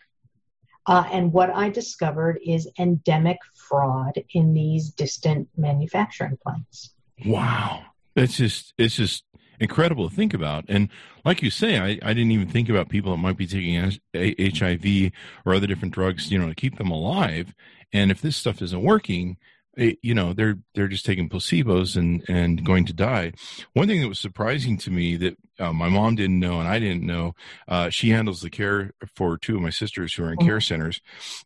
Uh, 0.86 1.04
and 1.12 1.34
what 1.34 1.50
I 1.54 1.70
discovered 1.70 2.40
is 2.44 2.70
endemic 2.80 3.38
fraud 3.54 4.24
in 4.34 4.54
these 4.54 4.90
distant 4.90 5.50
manufacturing 5.58 6.38
plants. 6.42 6.92
Wow. 7.26 7.84
That's 8.16 8.38
just, 8.38 8.74
it's 8.78 8.96
just 8.96 9.24
incredible 9.60 10.10
to 10.10 10.16
think 10.16 10.34
about. 10.34 10.66
And 10.68 10.90
like 11.26 11.42
you 11.42 11.50
say, 11.50 11.78
I, 11.78 12.00
I 12.02 12.14
didn't 12.14 12.32
even 12.32 12.50
think 12.50 12.70
about 12.70 12.90
people 12.90 13.12
that 13.12 13.18
might 13.18 13.38
be 13.38 13.46
taking 13.46 14.00
HIV 14.16 15.12
or 15.46 15.54
other 15.54 15.68
different 15.68 15.94
drugs, 15.94 16.32
you 16.32 16.40
know, 16.40 16.48
to 16.48 16.56
keep 16.56 16.78
them 16.78 16.90
alive. 16.90 17.54
And 17.92 18.10
if 18.10 18.22
this 18.22 18.38
stuff 18.38 18.62
isn't 18.62 18.82
working, 18.82 19.38
you 19.80 20.14
know 20.14 20.34
they're 20.34 20.58
they're 20.76 20.88
just 20.88 21.06
taking 21.06 21.30
placebos 21.30 21.96
and 21.96 22.24
and 22.28 22.66
going 22.66 22.86
to 22.86 22.94
die 22.94 23.32
one 23.74 23.88
thing 23.88 24.02
that 24.02 24.08
was 24.08 24.20
surprising 24.20 24.78
to 24.78 24.92
me 24.92 25.16
that 25.16 25.38
uh, 25.60 25.74
my 25.74 25.90
mom 25.90 26.16
didn't 26.16 26.40
know 26.40 26.60
and 26.60 26.68
i 26.68 26.80
didn't 26.80 27.04
know 27.04 27.34
uh, 27.68 27.90
she 27.90 28.10
handles 28.10 28.42
the 28.42 28.50
care 28.50 28.92
for 29.16 29.38
two 29.38 29.56
of 29.56 29.62
my 29.62 29.70
sisters 29.70 30.14
who 30.14 30.24
are 30.24 30.32
in 30.32 30.38
mm-hmm. 30.38 30.48
care 30.48 30.62
centers 30.62 31.02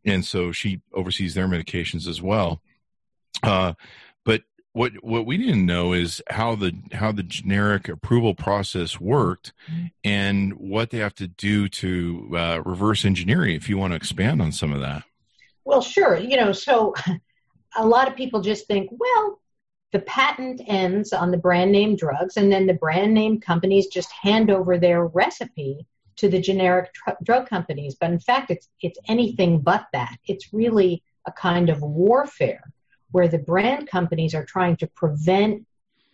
and 0.05 0.25
so 0.25 0.51
she 0.51 0.81
oversees 0.93 1.33
their 1.33 1.47
medications 1.47 2.07
as 2.07 2.21
well 2.21 2.61
uh, 3.43 3.73
but 4.25 4.41
what 4.73 4.91
what 5.03 5.25
we 5.25 5.37
didn't 5.37 5.65
know 5.65 5.93
is 5.93 6.21
how 6.29 6.55
the 6.55 6.73
how 6.93 7.11
the 7.11 7.23
generic 7.23 7.87
approval 7.87 8.33
process 8.33 8.99
worked 8.99 9.53
mm-hmm. 9.71 9.87
and 10.03 10.53
what 10.53 10.89
they 10.89 10.97
have 10.97 11.15
to 11.15 11.27
do 11.27 11.69
to 11.69 12.31
uh, 12.35 12.61
reverse 12.65 13.05
engineering 13.05 13.55
if 13.55 13.69
you 13.69 13.77
want 13.77 13.91
to 13.91 13.97
expand 13.97 14.41
on 14.41 14.51
some 14.51 14.73
of 14.73 14.81
that 14.81 15.03
well 15.65 15.81
sure 15.81 16.17
you 16.17 16.35
know 16.35 16.51
so 16.51 16.93
a 17.75 17.85
lot 17.85 18.07
of 18.07 18.15
people 18.15 18.41
just 18.41 18.67
think, 18.67 18.89
well, 18.91 19.39
the 19.91 19.99
patent 19.99 20.61
ends 20.67 21.13
on 21.13 21.31
the 21.31 21.37
brand 21.37 21.71
name 21.71 21.95
drugs, 21.95 22.37
and 22.37 22.51
then 22.51 22.65
the 22.65 22.73
brand 22.73 23.13
name 23.13 23.39
companies 23.39 23.87
just 23.87 24.11
hand 24.11 24.49
over 24.49 24.77
their 24.77 25.05
recipe 25.05 25.85
to 26.15 26.29
the 26.29 26.39
generic 26.39 26.93
tr- 26.93 27.11
drug 27.23 27.47
companies. 27.47 27.95
But 27.99 28.11
in 28.11 28.19
fact, 28.19 28.51
it's 28.51 28.69
it's 28.81 28.99
anything 29.07 29.59
but 29.59 29.85
that. 29.93 30.17
It's 30.25 30.53
really 30.53 31.03
a 31.25 31.31
kind 31.31 31.69
of 31.69 31.81
warfare 31.81 32.63
where 33.11 33.27
the 33.27 33.37
brand 33.37 33.87
companies 33.87 34.33
are 34.33 34.45
trying 34.45 34.77
to 34.77 34.87
prevent 34.87 35.65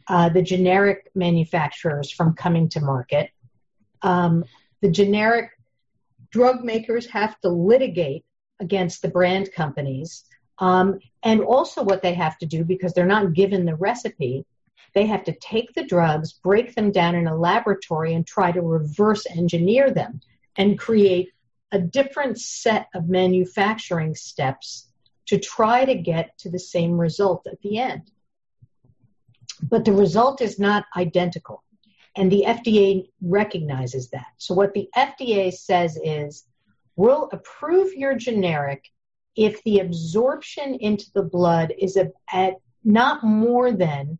uh, 0.07 0.27
the 0.29 0.41
generic 0.41 1.09
manufacturers 1.15 2.11
from 2.11 2.33
coming 2.33 2.67
to 2.69 2.81
market. 2.81 3.29
Um, 4.01 4.43
the 4.81 4.89
generic 4.89 5.51
drug 6.31 6.63
makers 6.63 7.05
have 7.07 7.39
to 7.41 7.49
litigate 7.49 8.25
against 8.59 9.01
the 9.01 9.07
brand 9.07 9.51
companies 9.53 10.25
um, 10.59 10.99
and 11.23 11.41
also, 11.41 11.83
what 11.83 12.01
they 12.01 12.13
have 12.13 12.37
to 12.39 12.45
do, 12.45 12.63
because 12.63 12.93
they're 12.93 13.05
not 13.05 13.33
given 13.33 13.65
the 13.65 13.75
recipe, 13.75 14.45
they 14.93 15.05
have 15.05 15.23
to 15.25 15.33
take 15.33 15.73
the 15.73 15.85
drugs, 15.85 16.33
break 16.33 16.75
them 16.75 16.91
down 16.91 17.15
in 17.15 17.27
a 17.27 17.35
laboratory, 17.35 18.13
and 18.13 18.27
try 18.27 18.51
to 18.51 18.61
reverse 18.61 19.25
engineer 19.25 19.91
them 19.91 20.19
and 20.57 20.77
create 20.77 21.29
a 21.71 21.79
different 21.79 22.39
set 22.39 22.87
of 22.93 23.07
manufacturing 23.07 24.15
steps 24.15 24.87
to 25.27 25.37
try 25.37 25.85
to 25.85 25.95
get 25.95 26.37
to 26.39 26.49
the 26.49 26.59
same 26.59 26.99
result 26.99 27.47
at 27.47 27.61
the 27.61 27.77
end. 27.77 28.11
But 29.61 29.85
the 29.85 29.93
result 29.93 30.41
is 30.41 30.59
not 30.59 30.85
identical. 30.97 31.63
And 32.15 32.31
the 32.31 32.45
FDA 32.47 33.07
recognizes 33.21 34.09
that. 34.09 34.25
So, 34.37 34.55
what 34.55 34.73
the 34.73 34.89
FDA 34.95 35.53
says 35.53 35.97
is 36.03 36.45
we'll 36.95 37.29
approve 37.31 37.93
your 37.93 38.15
generic 38.15 38.91
if 39.39 39.63
the 39.63 39.79
absorption 39.79 40.75
into 40.75 41.05
the 41.13 41.23
blood 41.23 41.73
is 41.79 41.97
at 42.29 42.55
not 42.83 43.23
more 43.23 43.71
than 43.71 44.19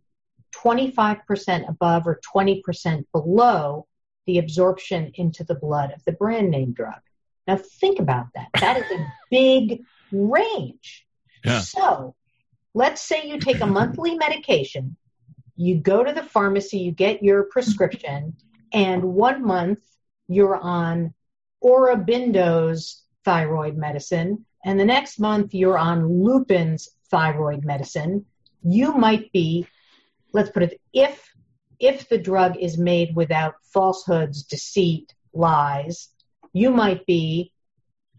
25% 0.55 1.67
above 1.67 2.07
or 2.07 2.21
20% 2.33 3.05
below 3.11 3.85
the 4.25 4.37
absorption 4.37 5.11
into 5.15 5.43
the 5.43 5.55
blood 5.55 5.91
of 5.91 6.01
the 6.05 6.13
brand 6.13 6.49
name 6.49 6.71
drug. 6.71 7.01
Now, 7.45 7.57
think 7.57 7.99
about 7.99 8.27
that. 8.33 8.47
That 8.61 8.77
is 8.77 8.89
a 8.91 9.05
big 9.29 9.83
range. 10.13 11.05
Yeah. 11.43 11.61
So, 11.61 12.15
let's 12.73 13.01
say 13.01 13.27
you 13.27 13.39
take 13.39 13.59
a 13.59 13.65
monthly 13.65 14.15
medication, 14.15 14.95
you 15.57 15.75
go 15.75 16.01
to 16.01 16.13
the 16.13 16.23
pharmacy, 16.23 16.79
you 16.79 16.93
get 16.93 17.23
your 17.23 17.43
prescription, 17.43 18.37
and 18.71 19.03
one 19.03 19.43
month 19.43 19.79
you're 20.29 20.55
on 20.55 21.13
Aurobindo's 21.61 23.03
thyroid 23.25 23.75
medicine, 23.75 24.45
and 24.63 24.79
the 24.79 24.85
next 24.85 25.19
month 25.19 25.53
you're 25.53 25.77
on 25.77 26.23
Lupin's 26.23 26.89
thyroid 27.09 27.65
medicine, 27.65 28.25
you 28.63 28.93
might 28.93 29.31
be, 29.31 29.67
let's 30.33 30.49
put 30.49 30.63
it, 30.63 30.81
if 30.93 31.25
if 31.79 32.09
the 32.09 32.17
drug 32.17 32.57
is 32.57 32.77
made 32.77 33.15
without 33.15 33.55
falsehoods, 33.63 34.43
deceit, 34.43 35.13
lies, 35.33 36.09
you 36.51 36.71
might 36.71 37.05
be 37.05 37.53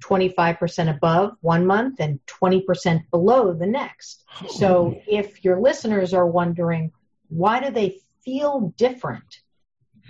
25% 0.03 0.89
above 0.89 1.33
one 1.43 1.67
month 1.67 2.01
and 2.01 2.21
20% 2.27 3.11
below 3.11 3.53
the 3.53 3.67
next. 3.67 4.25
So 4.49 4.99
if 5.07 5.45
your 5.45 5.61
listeners 5.61 6.15
are 6.15 6.27
wondering, 6.27 6.93
why 7.29 7.61
do 7.61 7.71
they 7.71 7.99
feel 8.25 8.73
different 8.79 9.41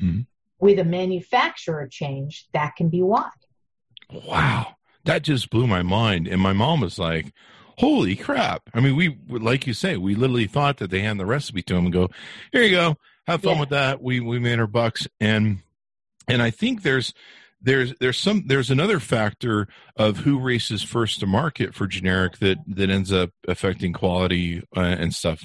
mm-hmm. 0.01 0.21
with 0.61 0.79
a 0.79 0.85
manufacturer 0.85 1.89
change, 1.89 2.47
that 2.53 2.77
can 2.77 2.89
be 2.89 3.03
why. 3.03 3.31
Wow 4.13 4.77
that 5.05 5.23
just 5.23 5.51
blew 5.51 5.67
my 5.67 5.83
mind. 5.83 6.27
And 6.27 6.41
my 6.41 6.53
mom 6.53 6.81
was 6.81 6.99
like, 6.99 7.33
holy 7.79 8.17
crap. 8.17 8.63
I 8.75 8.81
mean, 8.81 8.97
we, 8.97 9.19
like 9.29 9.67
you 9.67 9.73
say, 9.73 9.97
we 9.97 10.15
literally 10.15 10.47
thought 10.47 10.79
that 10.79 10.91
they 10.91 11.01
hand 11.01 11.19
the 11.19 11.27
recipe 11.27 11.63
to 11.63 11.77
him 11.77 11.87
and 11.87 11.93
go, 11.93 12.11
here 12.53 12.63
you 12.63 12.77
go. 12.77 12.97
Have 13.27 13.43
fun 13.43 13.55
yeah. 13.55 13.61
with 13.61 13.69
that. 13.71 14.03
We, 14.03 14.21
we 14.21 14.39
made 14.39 14.59
our 14.59 14.67
bucks. 14.67 15.07
And, 15.21 15.61
and 16.29 16.43
I 16.43 16.51
think 16.51 16.83
there's, 16.83 17.15
there's 17.63 17.95
there's 18.01 18.19
some 18.19 18.45
there's 18.47 18.71
another 18.71 18.99
factor 18.99 19.69
of 19.97 20.19
who 20.19 20.39
races 20.39 20.83
first 20.83 21.21
to 21.21 21.27
market 21.27 21.75
for 21.75 21.87
generic 21.87 22.39
that 22.39 22.59
that 22.67 22.91
ends 22.91 23.13
up 23.13 23.31
affecting 23.47 23.93
quality 23.93 24.63
uh, 24.77 24.81
and 24.81 25.15
stuff. 25.15 25.41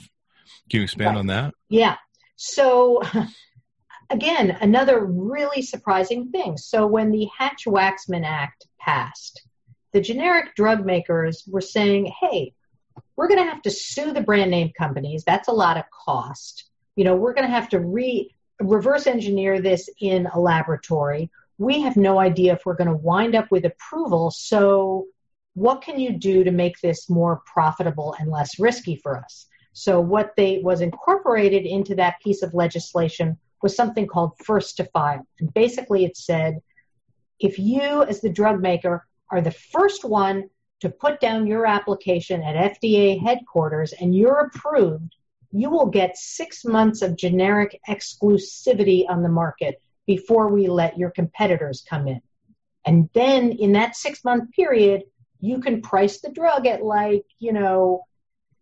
Can 0.69 0.79
you 0.79 0.83
expand 0.83 1.15
right. 1.15 1.17
on 1.17 1.27
that? 1.27 1.53
Yeah. 1.69 1.97
So 2.37 3.01
again, 4.09 4.57
another 4.61 5.03
really 5.03 5.61
surprising 5.61 6.31
thing. 6.31 6.57
So 6.57 6.87
when 6.87 7.11
the 7.11 7.27
Hatch-Waxman 7.37 8.25
Act 8.25 8.65
passed, 8.85 9.41
the 9.91 10.01
generic 10.01 10.55
drug 10.55 10.85
makers 10.85 11.43
were 11.47 11.61
saying, 11.61 12.13
"Hey, 12.21 12.53
we're 13.15 13.27
going 13.27 13.43
to 13.43 13.49
have 13.49 13.61
to 13.63 13.71
sue 13.71 14.11
the 14.11 14.21
brand 14.21 14.51
name 14.51 14.71
companies. 14.77 15.23
That's 15.23 15.47
a 15.47 15.53
lot 15.53 15.77
of 15.77 15.85
cost. 15.89 16.65
You 16.95 17.03
know, 17.03 17.15
we're 17.15 17.33
going 17.33 17.47
to 17.47 17.53
have 17.53 17.69
to 17.69 17.79
re 17.79 18.31
reverse 18.61 19.05
engineer 19.07 19.59
this 19.59 19.89
in 19.99 20.27
a 20.27 20.39
laboratory. 20.39 21.29
We 21.57 21.81
have 21.81 21.97
no 21.97 22.19
idea 22.19 22.53
if 22.53 22.65
we're 22.65 22.75
going 22.75 22.89
to 22.89 22.95
wind 22.95 23.35
up 23.35 23.51
with 23.51 23.65
approval. 23.65 24.31
So, 24.31 25.07
what 25.53 25.81
can 25.81 25.99
you 25.99 26.13
do 26.17 26.43
to 26.43 26.51
make 26.51 26.79
this 26.81 27.09
more 27.09 27.41
profitable 27.45 28.15
and 28.19 28.29
less 28.29 28.59
risky 28.59 28.97
for 28.97 29.17
us? 29.17 29.47
So, 29.73 29.99
what 29.99 30.33
they 30.35 30.59
was 30.63 30.81
incorporated 30.81 31.65
into 31.65 31.95
that 31.95 32.19
piece 32.21 32.41
of 32.41 32.53
legislation 32.53 33.37
was 33.61 33.75
something 33.75 34.07
called 34.07 34.33
first 34.43 34.77
to 34.77 34.85
file. 34.85 35.25
And 35.39 35.53
basically, 35.53 36.05
it 36.05 36.17
said 36.17 36.61
if 37.39 37.59
you, 37.59 38.03
as 38.03 38.21
the 38.21 38.29
drug 38.29 38.61
maker, 38.61 39.05
are 39.31 39.41
the 39.41 39.51
first 39.51 40.03
one 40.03 40.49
to 40.81 40.89
put 40.89 41.19
down 41.19 41.47
your 41.47 41.65
application 41.65 42.43
at 42.43 42.79
FDA 42.79 43.19
headquarters 43.21 43.93
and 43.93 44.15
you're 44.15 44.39
approved, 44.39 45.15
you 45.51 45.69
will 45.69 45.87
get 45.87 46.17
six 46.17 46.65
months 46.65 47.01
of 47.01 47.15
generic 47.15 47.79
exclusivity 47.87 49.05
on 49.09 49.23
the 49.23 49.29
market 49.29 49.81
before 50.05 50.49
we 50.49 50.67
let 50.67 50.97
your 50.97 51.09
competitors 51.11 51.83
come 51.89 52.07
in. 52.07 52.21
And 52.85 53.09
then 53.13 53.51
in 53.53 53.71
that 53.71 53.95
six 53.95 54.23
month 54.23 54.51
period, 54.51 55.03
you 55.39 55.59
can 55.59 55.81
price 55.81 56.21
the 56.21 56.29
drug 56.29 56.67
at 56.67 56.83
like, 56.83 57.25
you 57.39 57.53
know, 57.53 58.01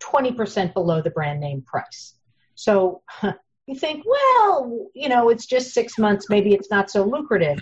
20% 0.02 0.74
below 0.74 1.02
the 1.02 1.10
brand 1.10 1.40
name 1.40 1.62
price. 1.62 2.16
So 2.56 3.02
you 3.68 3.76
think, 3.76 4.06
well, 4.06 4.88
you 4.94 5.10
know, 5.10 5.30
it's 5.30 5.46
just 5.46 5.74
six 5.74 5.98
months, 5.98 6.30
maybe 6.30 6.54
it's 6.54 6.70
not 6.70 6.92
so 6.92 7.04
lucrative. 7.04 7.60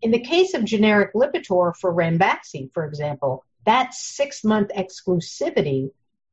In 0.00 0.10
the 0.10 0.20
case 0.20 0.54
of 0.54 0.64
generic 0.64 1.12
Lipitor 1.14 1.74
for 1.76 1.92
Ranbaxy, 1.92 2.72
for 2.72 2.84
example, 2.84 3.44
that 3.64 3.94
six 3.94 4.44
month 4.44 4.70
exclusivity 4.76 5.90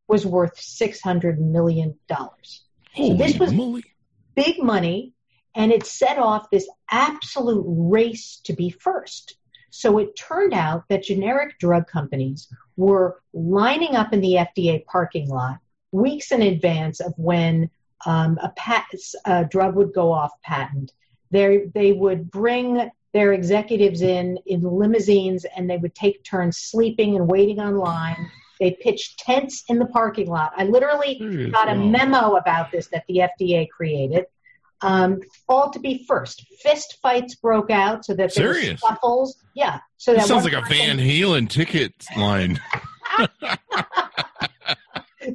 was 0.07 0.25
worth 0.25 0.55
$600 0.55 1.37
million. 1.39 1.97
Holy 2.09 3.09
so 3.09 3.13
this 3.15 3.39
was 3.39 3.51
moly. 3.51 3.83
big 4.35 4.61
money, 4.61 5.13
and 5.55 5.71
it 5.71 5.85
set 5.85 6.19
off 6.19 6.49
this 6.51 6.69
absolute 6.89 7.65
race 7.67 8.39
to 8.43 8.53
be 8.53 8.69
first. 8.69 9.37
So 9.71 9.97
it 9.97 10.15
turned 10.15 10.53
out 10.53 10.83
that 10.89 11.03
generic 11.03 11.57
drug 11.59 11.87
companies 11.87 12.47
were 12.77 13.21
lining 13.33 13.95
up 13.95 14.13
in 14.13 14.21
the 14.21 14.33
FDA 14.33 14.85
parking 14.85 15.27
lot 15.27 15.57
weeks 15.91 16.31
in 16.31 16.41
advance 16.41 16.99
of 16.99 17.13
when 17.17 17.69
um, 18.05 18.37
a, 18.41 18.49
pat- 18.55 18.85
a 19.25 19.45
drug 19.45 19.75
would 19.75 19.93
go 19.93 20.11
off 20.11 20.31
patent. 20.43 20.91
They, 21.31 21.65
they 21.73 21.91
would 21.93 22.29
bring 22.29 22.91
their 23.15 23.31
executives 23.31 24.01
in 24.01 24.37
in 24.45 24.61
limousines 24.61 25.45
and 25.55 25.69
they 25.69 25.77
would 25.77 25.95
take 25.95 26.21
turns 26.25 26.57
sleeping 26.57 27.15
and 27.15 27.29
waiting 27.29 27.61
on 27.61 27.77
line. 27.77 28.29
They 28.59 28.71
pitched 28.71 29.19
tents 29.19 29.63
in 29.69 29.79
the 29.79 29.85
parking 29.85 30.27
lot. 30.27 30.51
I 30.57 30.65
literally 30.65 31.49
got 31.49 31.69
a 31.69 31.75
memo 31.75 32.35
about 32.35 32.73
this 32.73 32.87
that 32.87 33.05
the 33.07 33.21
FDA 33.39 33.69
created. 33.69 34.25
Um, 34.81 35.21
all 35.47 35.71
to 35.71 35.79
be 35.79 36.05
first. 36.05 36.45
Fist 36.61 36.97
fights 37.01 37.35
broke 37.35 37.71
out 37.71 38.03
so 38.03 38.13
that 38.15 38.35
there 38.35 38.53
Serious? 38.53 38.81
were 38.81 38.89
scuffles. 38.89 39.37
Yeah. 39.55 39.79
So 39.95 40.13
that 40.13 40.25
sounds 40.25 40.43
like 40.43 40.53
a 40.53 40.63
Van 40.67 40.97
Halen 40.97 41.49
ticket 41.49 41.93
line. 42.17 42.59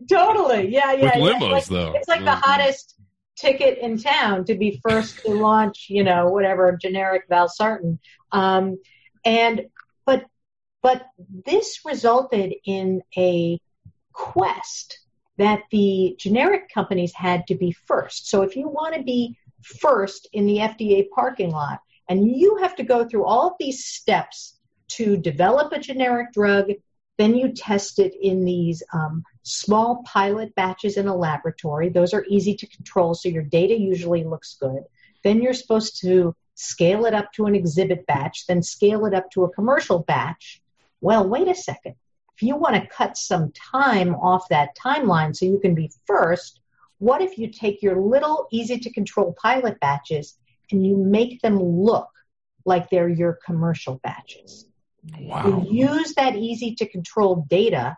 totally. 0.08 0.68
Yeah, 0.68 0.92
yeah. 0.92 1.04
With 1.04 1.14
yeah. 1.14 1.16
limos, 1.16 1.58
it's 1.58 1.70
like, 1.70 1.78
though. 1.80 1.92
It's 1.94 2.08
like 2.08 2.24
the 2.24 2.36
hottest 2.36 2.99
ticket 3.40 3.78
in 3.78 3.98
town 3.98 4.44
to 4.44 4.54
be 4.54 4.80
first 4.86 5.20
to 5.20 5.30
launch, 5.30 5.86
you 5.88 6.04
know, 6.04 6.28
whatever 6.28 6.76
generic 6.80 7.28
valsartan. 7.28 7.98
Um, 8.32 8.78
and 9.24 9.66
but 10.04 10.24
but 10.82 11.06
this 11.46 11.80
resulted 11.84 12.54
in 12.64 13.02
a 13.16 13.58
quest 14.12 14.98
that 15.38 15.62
the 15.70 16.14
generic 16.18 16.70
companies 16.72 17.14
had 17.14 17.46
to 17.46 17.54
be 17.54 17.72
first. 17.72 18.28
So 18.28 18.42
if 18.42 18.56
you 18.56 18.68
want 18.68 18.94
to 18.94 19.02
be 19.02 19.38
first 19.62 20.28
in 20.32 20.46
the 20.46 20.58
FDA 20.58 21.08
parking 21.10 21.50
lot, 21.50 21.80
and 22.08 22.28
you 22.28 22.56
have 22.56 22.76
to 22.76 22.82
go 22.82 23.06
through 23.06 23.24
all 23.24 23.48
of 23.48 23.54
these 23.58 23.86
steps 23.86 24.58
to 24.88 25.16
develop 25.16 25.72
a 25.72 25.78
generic 25.78 26.32
drug, 26.32 26.66
then 27.18 27.36
you 27.36 27.52
test 27.52 27.98
it 27.98 28.14
in 28.20 28.44
these 28.44 28.82
um, 28.92 29.22
small 29.42 30.02
pilot 30.04 30.54
batches 30.54 30.96
in 30.96 31.08
a 31.08 31.16
laboratory. 31.16 31.88
Those 31.88 32.14
are 32.14 32.24
easy 32.28 32.54
to 32.56 32.66
control, 32.66 33.14
so 33.14 33.28
your 33.28 33.42
data 33.42 33.78
usually 33.78 34.24
looks 34.24 34.56
good. 34.60 34.84
Then 35.24 35.42
you're 35.42 35.52
supposed 35.54 36.00
to 36.02 36.34
scale 36.54 37.06
it 37.06 37.14
up 37.14 37.32
to 37.32 37.46
an 37.46 37.54
exhibit 37.54 38.06
batch, 38.06 38.46
then 38.46 38.62
scale 38.62 39.06
it 39.06 39.14
up 39.14 39.30
to 39.32 39.44
a 39.44 39.50
commercial 39.50 40.00
batch. 40.00 40.60
Well, 41.00 41.28
wait 41.28 41.48
a 41.48 41.54
second. 41.54 41.94
If 42.36 42.42
you 42.42 42.56
want 42.56 42.76
to 42.76 42.86
cut 42.86 43.16
some 43.16 43.52
time 43.52 44.14
off 44.14 44.48
that 44.50 44.76
timeline 44.76 45.34
so 45.34 45.46
you 45.46 45.58
can 45.58 45.74
be 45.74 45.90
first, 46.06 46.60
what 46.98 47.22
if 47.22 47.38
you 47.38 47.50
take 47.50 47.82
your 47.82 48.00
little 48.00 48.46
easy 48.52 48.78
to 48.78 48.92
control 48.92 49.34
pilot 49.40 49.80
batches 49.80 50.38
and 50.70 50.86
you 50.86 50.96
make 50.96 51.40
them 51.40 51.58
look 51.58 52.08
like 52.64 52.90
they're 52.90 53.08
your 53.08 53.38
commercial 53.44 54.00
batches? 54.02 54.66
Wow. 55.18 55.64
You 55.68 55.88
use 55.88 56.14
that 56.14 56.36
easy 56.36 56.74
to 56.76 56.86
control 56.86 57.46
data. 57.48 57.96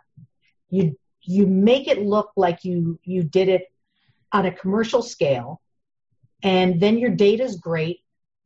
You 0.71 0.97
you 1.23 1.47
make 1.47 1.89
it 1.89 2.03
look 2.03 2.33
like 2.37 2.65
you 2.65 2.99
you 3.05 3.23
did 3.23 3.49
it 3.49 3.73
on 4.33 4.47
a 4.47 4.53
commercial 4.53 5.03
scale, 5.03 5.61
and 6.43 6.81
then 6.81 6.99
your 6.99 7.11
data 7.11 7.45
is 7.45 7.57
great, 7.57 8.01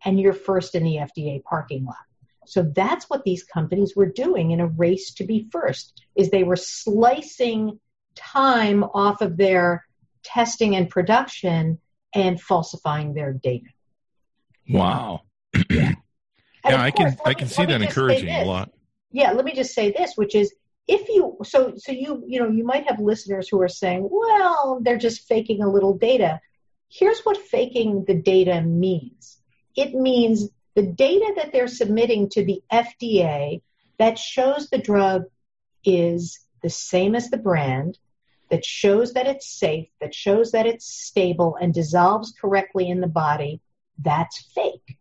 and 0.04 0.20
you're 0.20 0.32
first 0.32 0.74
in 0.74 0.84
the 0.84 0.96
FDA 0.96 1.42
parking 1.42 1.84
lot. 1.84 1.96
So 2.46 2.62
that's 2.62 3.10
what 3.10 3.24
these 3.24 3.42
companies 3.42 3.94
were 3.96 4.06
doing 4.06 4.52
in 4.52 4.60
a 4.60 4.66
race 4.66 5.12
to 5.14 5.24
be 5.24 5.48
first. 5.50 6.04
Is 6.14 6.30
they 6.30 6.44
were 6.44 6.56
slicing 6.56 7.80
time 8.14 8.84
off 8.84 9.20
of 9.20 9.36
their 9.36 9.84
testing 10.22 10.76
and 10.76 10.88
production 10.90 11.78
and 12.14 12.40
falsifying 12.40 13.14
their 13.14 13.32
data. 13.32 13.66
Wow. 14.68 15.22
yeah. 15.70 15.92
yeah, 16.64 16.82
I 16.82 16.90
can 16.90 17.16
I 17.24 17.34
can 17.34 17.48
see 17.48 17.64
that 17.64 17.80
encouraging 17.80 18.28
a 18.28 18.44
lot. 18.44 18.72
Yeah, 19.12 19.32
let 19.32 19.44
me 19.44 19.54
just 19.54 19.74
say 19.74 19.92
this, 19.92 20.14
which 20.16 20.34
is 20.34 20.52
if 20.88 21.08
you 21.08 21.38
so 21.44 21.74
so 21.76 21.92
you 21.92 22.22
you 22.26 22.40
know 22.40 22.48
you 22.48 22.64
might 22.64 22.88
have 22.88 23.00
listeners 23.00 23.48
who 23.48 23.60
are 23.60 23.68
saying, 23.68 24.08
well, 24.10 24.80
they're 24.82 24.98
just 24.98 25.26
faking 25.26 25.62
a 25.62 25.70
little 25.70 25.96
data. 25.96 26.40
Here's 26.88 27.20
what 27.20 27.36
faking 27.36 28.04
the 28.06 28.14
data 28.14 28.60
means. 28.62 29.38
It 29.76 29.94
means 29.94 30.48
the 30.74 30.82
data 30.86 31.32
that 31.36 31.52
they're 31.52 31.68
submitting 31.68 32.28
to 32.30 32.44
the 32.44 32.62
FDA 32.72 33.62
that 33.98 34.18
shows 34.18 34.68
the 34.68 34.78
drug 34.78 35.24
is 35.84 36.38
the 36.62 36.70
same 36.70 37.14
as 37.14 37.30
the 37.30 37.36
brand, 37.36 37.98
that 38.50 38.64
shows 38.64 39.14
that 39.14 39.26
it's 39.26 39.48
safe, 39.48 39.88
that 40.00 40.14
shows 40.14 40.52
that 40.52 40.66
it's 40.66 40.86
stable 40.86 41.56
and 41.60 41.74
dissolves 41.74 42.32
correctly 42.40 42.88
in 42.88 43.00
the 43.00 43.08
body, 43.08 43.60
that's 43.98 44.40
fake. 44.54 44.96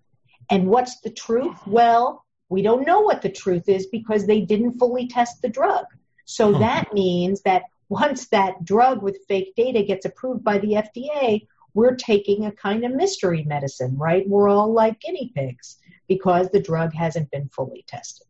And 0.50 0.68
what's 0.68 1.00
the 1.02 1.10
truth? 1.10 1.56
Well, 1.68 2.25
we 2.50 2.62
don't 2.62 2.86
know 2.86 3.02
what 3.02 3.22
the 3.22 3.30
truth 3.30 3.68
is 3.68 3.88
because 3.88 4.28
they 4.28 4.42
didn't 4.42 4.80
fully 4.80 5.08
test 5.08 5.42
the 5.42 5.50
drug. 5.50 5.86
So 6.26 6.54
huh. 6.54 6.60
that 6.60 6.94
means 6.94 7.42
that 7.42 7.64
once 7.90 8.28
that 8.30 8.64
drug 8.64 9.02
with 9.02 9.20
fake 9.28 9.54
data 9.56 9.84
gets 9.84 10.06
approved 10.06 10.44
by 10.44 10.58
the 10.58 10.74
FDA, 10.74 11.48
we're 11.74 11.96
taking 11.96 12.46
a 12.46 12.52
kind 12.52 12.86
of 12.86 12.94
mystery 12.94 13.44
medicine, 13.44 13.98
right? 13.98 14.28
We're 14.28 14.50
all 14.50 14.72
like 14.72 15.02
guinea 15.02 15.32
pigs 15.36 15.78
because 16.08 16.50
the 16.50 16.62
drug 16.62 16.94
hasn't 16.94 17.32
been 17.32 17.50
fully 17.50 17.84
tested. 17.88 18.28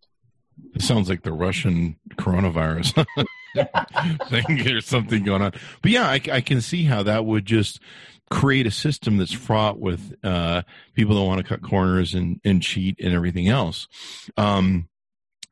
It 0.73 0.81
sounds 0.81 1.09
like 1.09 1.23
the 1.23 1.33
Russian 1.33 1.97
coronavirus 2.15 3.05
thing 4.29 4.67
or 4.67 4.81
something 4.81 5.23
going 5.23 5.41
on. 5.41 5.51
But 5.81 5.91
yeah, 5.91 6.07
I, 6.07 6.21
I, 6.31 6.41
can 6.41 6.61
see 6.61 6.83
how 6.83 7.03
that 7.03 7.25
would 7.25 7.45
just 7.45 7.79
create 8.29 8.65
a 8.65 8.71
system 8.71 9.17
that's 9.17 9.31
fraught 9.31 9.79
with 9.79 10.15
uh, 10.23 10.63
people 10.93 11.15
that 11.15 11.23
want 11.23 11.39
to 11.39 11.47
cut 11.47 11.61
corners 11.61 12.13
and, 12.13 12.39
and 12.43 12.61
cheat 12.61 12.99
and 12.99 13.13
everything 13.13 13.47
else. 13.47 13.87
Um, 14.37 14.89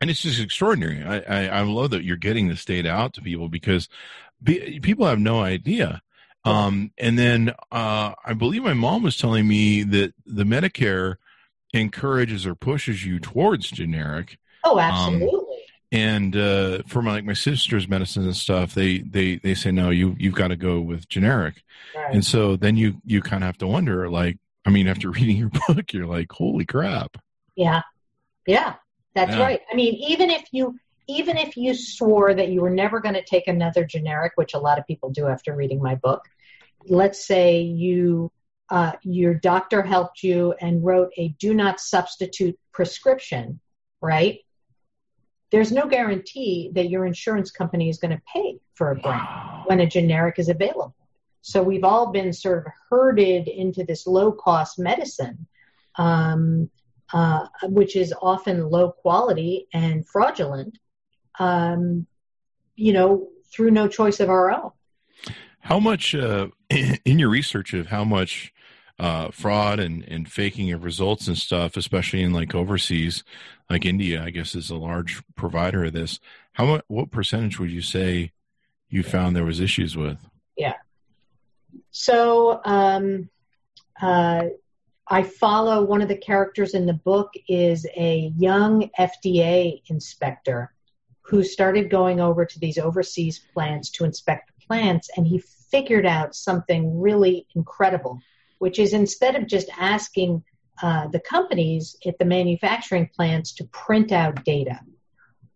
and 0.01 0.09
it's 0.09 0.21
just 0.21 0.41
extraordinary. 0.41 1.03
I, 1.03 1.19
I, 1.19 1.47
I, 1.59 1.61
love 1.61 1.91
that 1.91 2.03
you're 2.03 2.17
getting 2.17 2.49
this 2.49 2.65
data 2.65 2.89
out 2.89 3.13
to 3.13 3.21
people 3.21 3.47
because 3.47 3.87
be, 4.41 4.79
people 4.81 5.05
have 5.05 5.19
no 5.19 5.41
idea. 5.41 6.01
Um, 6.45 6.91
and 6.97 7.17
then 7.17 7.53
uh, 7.71 8.13
I 8.25 8.33
believe 8.33 8.63
my 8.63 8.73
mom 8.73 9.03
was 9.03 9.17
telling 9.17 9.47
me 9.47 9.83
that 9.83 10.13
the 10.25 10.43
Medicare 10.43 11.15
encourages 11.73 12.45
or 12.45 12.53
pushes 12.53 13.05
you 13.05 13.19
towards 13.19 13.69
generic. 13.69 14.37
Oh, 14.65 14.77
absolutely. 14.79 15.39
Um, 15.39 15.42
and 15.93 16.35
uh, 16.35 16.81
for 16.87 17.03
my 17.03 17.11
like 17.11 17.23
my 17.23 17.33
sister's 17.33 17.87
medicine 17.87 18.23
and 18.23 18.35
stuff, 18.35 18.73
they 18.73 18.99
they 18.99 19.35
they 19.37 19.53
say 19.53 19.71
no, 19.71 19.91
you 19.91 20.15
you've 20.17 20.33
got 20.33 20.47
to 20.47 20.55
go 20.55 20.81
with 20.81 21.07
generic, 21.07 21.63
right. 21.95 22.13
and 22.15 22.25
so 22.25 22.55
then 22.55 22.75
you 22.75 22.95
you 23.05 23.21
kind 23.21 23.43
of 23.43 23.47
have 23.47 23.59
to 23.59 23.67
wonder, 23.67 24.09
like, 24.09 24.39
I 24.65 24.71
mean, 24.71 24.87
after 24.87 25.11
reading 25.11 25.37
your 25.37 25.51
book, 25.67 25.93
you're 25.93 26.07
like, 26.07 26.31
holy 26.31 26.65
crap. 26.65 27.15
Yeah, 27.55 27.81
Yeah, 28.47 28.75
that's 29.13 29.35
Yeah. 29.35 29.43
right. 29.43 29.61
I 29.71 29.75
mean, 29.75 29.93
even 29.95 30.31
if 30.31 30.43
you 30.51 30.79
even 31.07 31.37
if 31.37 31.55
you 31.57 31.75
swore 31.75 32.33
that 32.33 32.49
you 32.49 32.61
were 32.61 32.69
never 32.71 32.99
going 32.99 33.15
to 33.15 33.23
take 33.23 33.47
another 33.47 33.85
generic, 33.85 34.31
which 34.35 34.53
a 34.55 34.59
lot 34.59 34.79
of 34.79 34.87
people 34.87 35.11
do 35.11 35.27
after 35.27 35.55
reading 35.55 35.81
my 35.81 35.95
book, 35.95 36.23
let's 36.87 37.27
say 37.27 37.61
you 37.61 38.31
uh, 38.71 38.93
your 39.03 39.35
doctor 39.35 39.83
helped 39.83 40.23
you 40.23 40.53
and 40.59 40.83
wrote 40.83 41.11
a 41.17 41.27
do 41.39 41.53
not 41.53 41.79
substitute 41.79 42.57
prescription, 42.71 43.59
right? 44.01 44.39
There's 45.53 45.71
no 45.71 45.85
guarantee 45.87 46.71
that 46.73 46.89
your 46.89 47.05
insurance 47.05 47.51
company 47.51 47.87
is 47.87 47.99
going 47.99 48.09
to 48.09 48.21
pay 48.33 48.59
for 48.73 48.89
a 48.89 48.95
brand 48.95 49.21
Wow. 49.21 49.63
when 49.67 49.81
a 49.81 49.85
generic 49.85 50.39
is 50.39 50.49
available. 50.49 50.95
So 51.41 51.61
we've 51.61 51.83
all 51.83 52.11
been 52.11 52.33
sort 52.33 52.65
of 52.65 52.73
herded 52.89 53.47
into 53.47 53.83
this 53.83 54.07
low 54.07 54.31
cost 54.31 54.79
medicine, 54.79 55.45
um, 55.97 56.71
uh, 57.13 57.45
which 57.65 57.95
is 57.95 58.15
often 58.19 58.67
low 58.67 58.93
quality 58.93 59.67
and 59.73 60.07
fraudulent, 60.07 60.79
um, 61.37 62.07
you 62.75 62.93
know, 62.93 63.29
through 63.53 63.69
no 63.69 63.87
choice 63.87 64.19
of 64.19 64.29
our 64.29 64.51
own. 64.51 64.71
How 65.59 65.79
much 65.79 66.15
uh, 66.15 66.47
in 66.71 67.19
your 67.19 67.29
research 67.29 67.75
of 67.75 67.87
how 67.87 68.03
much 68.03 68.52
uh, 68.99 69.31
fraud 69.31 69.79
and, 69.79 70.03
and 70.03 70.31
faking 70.31 70.71
of 70.71 70.83
results 70.83 71.27
and 71.27 71.37
stuff, 71.37 71.77
especially 71.77 72.21
in 72.21 72.33
like 72.33 72.53
overseas, 72.53 73.23
like 73.69 73.85
India, 73.85 74.23
I 74.23 74.29
guess 74.29 74.55
is 74.55 74.69
a 74.69 74.75
large 74.75 75.23
provider 75.35 75.85
of 75.85 75.93
this. 75.93 76.19
How 76.53 76.65
much? 76.65 76.85
What 76.87 77.11
percentage 77.11 77.59
would 77.59 77.71
you 77.71 77.81
say 77.81 78.31
you 78.89 79.03
found 79.03 79.35
there 79.35 79.43
was 79.43 79.59
issues 79.59 79.97
with? 79.97 80.19
Yeah. 80.55 80.75
So 81.89 82.61
um, 82.63 83.29
uh, 84.01 84.45
I 85.07 85.23
follow 85.23 85.83
one 85.83 86.01
of 86.01 86.07
the 86.07 86.17
characters 86.17 86.73
in 86.73 86.85
the 86.85 86.93
book 86.93 87.33
is 87.47 87.85
a 87.95 88.31
young 88.37 88.89
FDA 88.97 89.81
inspector 89.87 90.73
who 91.21 91.43
started 91.43 91.89
going 91.89 92.19
over 92.19 92.45
to 92.45 92.59
these 92.59 92.77
overseas 92.77 93.39
plants 93.53 93.89
to 93.91 94.05
inspect 94.05 94.47
the 94.47 94.65
plants, 94.65 95.09
and 95.15 95.25
he 95.25 95.39
figured 95.39 96.05
out 96.05 96.35
something 96.35 96.99
really 96.99 97.47
incredible, 97.55 98.19
which 98.63 98.79
is 98.79 98.93
instead 98.93 99.35
of 99.35 99.45
just 99.45 99.69
asking 99.77 100.41
uh, 100.81 101.05
the 101.09 101.19
companies 101.19 101.97
at 102.07 102.17
the 102.17 102.23
manufacturing 102.23 103.09
plants 103.13 103.51
to 103.51 103.65
print 103.65 104.13
out 104.13 104.45
data, 104.45 104.79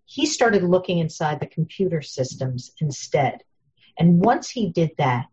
he 0.04 0.26
started 0.26 0.62
looking 0.62 0.98
inside 0.98 1.40
the 1.40 1.48
computer 1.48 2.02
systems 2.02 2.74
instead. 2.82 3.42
And 3.98 4.20
once 4.20 4.50
he 4.50 4.72
did 4.72 4.92
that, 4.98 5.28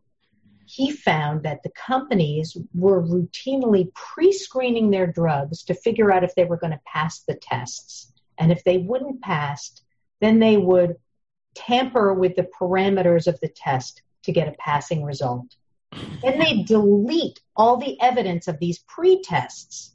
he 0.66 0.92
found 0.92 1.42
that 1.42 1.64
the 1.64 1.70
companies 1.70 2.56
were 2.74 3.02
routinely 3.02 3.92
pre 3.92 4.30
screening 4.30 4.92
their 4.92 5.08
drugs 5.08 5.64
to 5.64 5.74
figure 5.74 6.12
out 6.12 6.22
if 6.22 6.32
they 6.36 6.44
were 6.44 6.58
going 6.58 6.74
to 6.74 6.80
pass 6.86 7.24
the 7.26 7.34
tests. 7.34 8.12
And 8.38 8.52
if 8.52 8.62
they 8.62 8.78
wouldn't 8.78 9.20
pass, 9.20 9.82
then 10.20 10.38
they 10.38 10.58
would 10.58 10.94
tamper 11.56 12.14
with 12.14 12.36
the 12.36 12.46
parameters 12.56 13.26
of 13.26 13.40
the 13.40 13.48
test 13.48 14.00
to 14.22 14.30
get 14.30 14.46
a 14.46 14.52
passing 14.60 15.02
result. 15.02 15.56
Then 16.22 16.38
they 16.38 16.62
delete 16.62 17.40
all 17.56 17.76
the 17.76 18.00
evidence 18.00 18.48
of 18.48 18.58
these 18.58 18.80
pre 18.88 19.22
tests. 19.22 19.94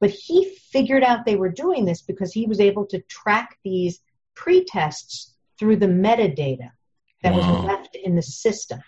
But 0.00 0.10
he 0.10 0.56
figured 0.72 1.04
out 1.04 1.24
they 1.24 1.36
were 1.36 1.50
doing 1.50 1.84
this 1.84 2.02
because 2.02 2.32
he 2.32 2.46
was 2.46 2.60
able 2.60 2.86
to 2.86 3.02
track 3.02 3.58
these 3.64 4.00
pre 4.34 4.64
tests 4.64 5.34
through 5.58 5.76
the 5.76 5.86
metadata 5.86 6.70
that 7.22 7.34
Wow. 7.34 7.36
was 7.36 7.64
left 7.66 7.96
in 7.96 8.14
the 8.16 8.22
system 8.22 8.82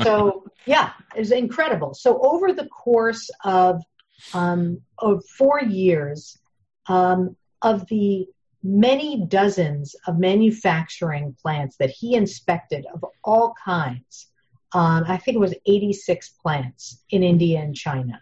so 0.00 0.44
yeah, 0.66 0.90
it 1.14 1.20
was 1.20 1.32
incredible. 1.32 1.94
So 1.94 2.20
over 2.22 2.52
the 2.52 2.66
course 2.66 3.30
of 3.44 3.82
um, 4.32 4.80
of 4.98 5.24
four 5.38 5.60
years, 5.62 6.36
um, 6.88 7.36
of 7.62 7.86
the 7.88 8.26
many 8.62 9.26
dozens 9.26 9.94
of 10.06 10.18
manufacturing 10.18 11.36
plants 11.40 11.76
that 11.76 11.90
he 11.90 12.14
inspected 12.14 12.86
of 12.92 13.04
all 13.22 13.54
kinds, 13.64 14.28
um, 14.74 15.04
I 15.06 15.16
think 15.16 15.36
it 15.36 15.40
was 15.40 15.54
86 15.66 16.28
plants 16.42 17.02
in 17.10 17.22
India 17.22 17.60
and 17.60 17.74
China. 17.74 18.20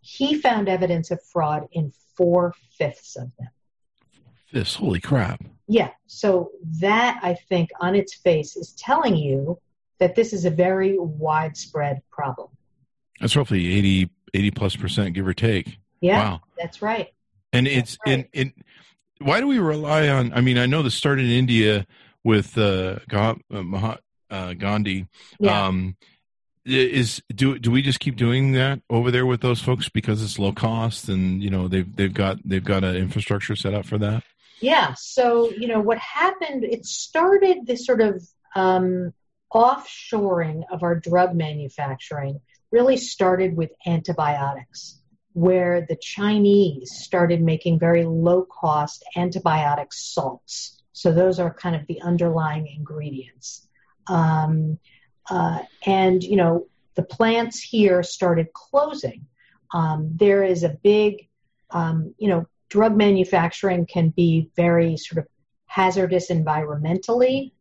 He 0.00 0.40
found 0.40 0.68
evidence 0.68 1.10
of 1.10 1.22
fraud 1.22 1.68
in 1.72 1.92
four 2.16 2.54
fifths 2.76 3.16
of 3.16 3.30
them. 3.38 3.50
This 4.52 4.74
holy 4.74 5.00
crap! 5.00 5.44
Yeah, 5.68 5.90
so 6.06 6.50
that 6.80 7.20
I 7.22 7.34
think 7.34 7.70
on 7.80 7.94
its 7.94 8.14
face 8.14 8.56
is 8.56 8.72
telling 8.72 9.16
you 9.16 9.58
that 9.98 10.14
this 10.14 10.32
is 10.32 10.44
a 10.44 10.50
very 10.50 10.98
widespread 10.98 12.02
problem. 12.10 12.48
That's 13.20 13.36
roughly 13.36 13.72
80, 13.72 14.10
80 14.34 14.50
plus 14.50 14.76
percent, 14.76 15.14
give 15.14 15.26
or 15.26 15.32
take. 15.32 15.78
Yeah, 16.00 16.18
Wow. 16.18 16.40
that's 16.58 16.82
right. 16.82 17.08
And 17.52 17.68
it's 17.68 17.96
right. 18.04 18.26
in 18.32 18.48
in 18.48 18.52
why 19.20 19.40
do 19.40 19.46
we 19.46 19.58
rely 19.58 20.08
on? 20.08 20.32
I 20.32 20.40
mean, 20.40 20.58
I 20.58 20.66
know 20.66 20.82
this 20.82 20.94
started 20.94 21.26
in 21.26 21.30
India 21.30 21.86
with 22.24 22.58
uh, 22.58 22.98
Ga- 23.08 23.36
uh, 24.32 24.54
Gandhi. 24.54 25.06
Yeah. 25.38 25.66
Um, 25.66 25.96
is 26.64 27.20
do 27.34 27.58
do 27.58 27.72
we 27.72 27.82
just 27.82 27.98
keep 27.98 28.16
doing 28.16 28.52
that 28.52 28.80
over 28.88 29.10
there 29.10 29.26
with 29.26 29.40
those 29.40 29.60
folks 29.60 29.88
because 29.88 30.22
it's 30.22 30.38
low 30.38 30.52
cost 30.52 31.08
and 31.08 31.42
you 31.42 31.50
know 31.50 31.66
they've 31.66 31.96
they've 31.96 32.14
got 32.14 32.38
they've 32.44 32.62
got 32.62 32.84
an 32.84 32.94
infrastructure 32.94 33.56
set 33.56 33.74
up 33.74 33.84
for 33.84 33.98
that? 33.98 34.22
Yeah. 34.62 34.94
So, 34.96 35.50
you 35.50 35.66
know, 35.66 35.80
what 35.80 35.98
happened, 35.98 36.64
it 36.64 36.86
started 36.86 37.66
this 37.66 37.84
sort 37.84 38.00
of 38.00 38.22
um, 38.54 39.12
offshoring 39.52 40.62
of 40.70 40.84
our 40.84 40.94
drug 40.94 41.34
manufacturing 41.34 42.40
really 42.70 42.96
started 42.96 43.56
with 43.56 43.72
antibiotics, 43.86 45.00
where 45.32 45.84
the 45.86 45.96
Chinese 45.96 46.90
started 47.02 47.42
making 47.42 47.80
very 47.80 48.04
low 48.04 48.44
cost 48.44 49.04
antibiotic 49.16 49.88
salts. 49.90 50.80
So, 50.92 51.12
those 51.12 51.40
are 51.40 51.52
kind 51.52 51.74
of 51.74 51.86
the 51.88 52.00
underlying 52.00 52.68
ingredients. 52.68 53.66
Um, 54.06 54.78
uh, 55.30 55.60
and, 55.86 56.22
you 56.22 56.36
know, 56.36 56.66
the 56.94 57.02
plants 57.02 57.60
here 57.60 58.02
started 58.02 58.52
closing. 58.52 59.26
Um, 59.72 60.10
there 60.14 60.44
is 60.44 60.62
a 60.62 60.76
big, 60.82 61.28
um, 61.70 62.14
you 62.18 62.28
know, 62.28 62.46
drug 62.68 62.96
manufacturing 62.96 63.86
can 63.86 64.10
be 64.10 64.50
very 64.56 64.96
sort 64.96 65.18
of 65.18 65.28
hazardous 65.66 66.30
environmentally. 66.30 67.52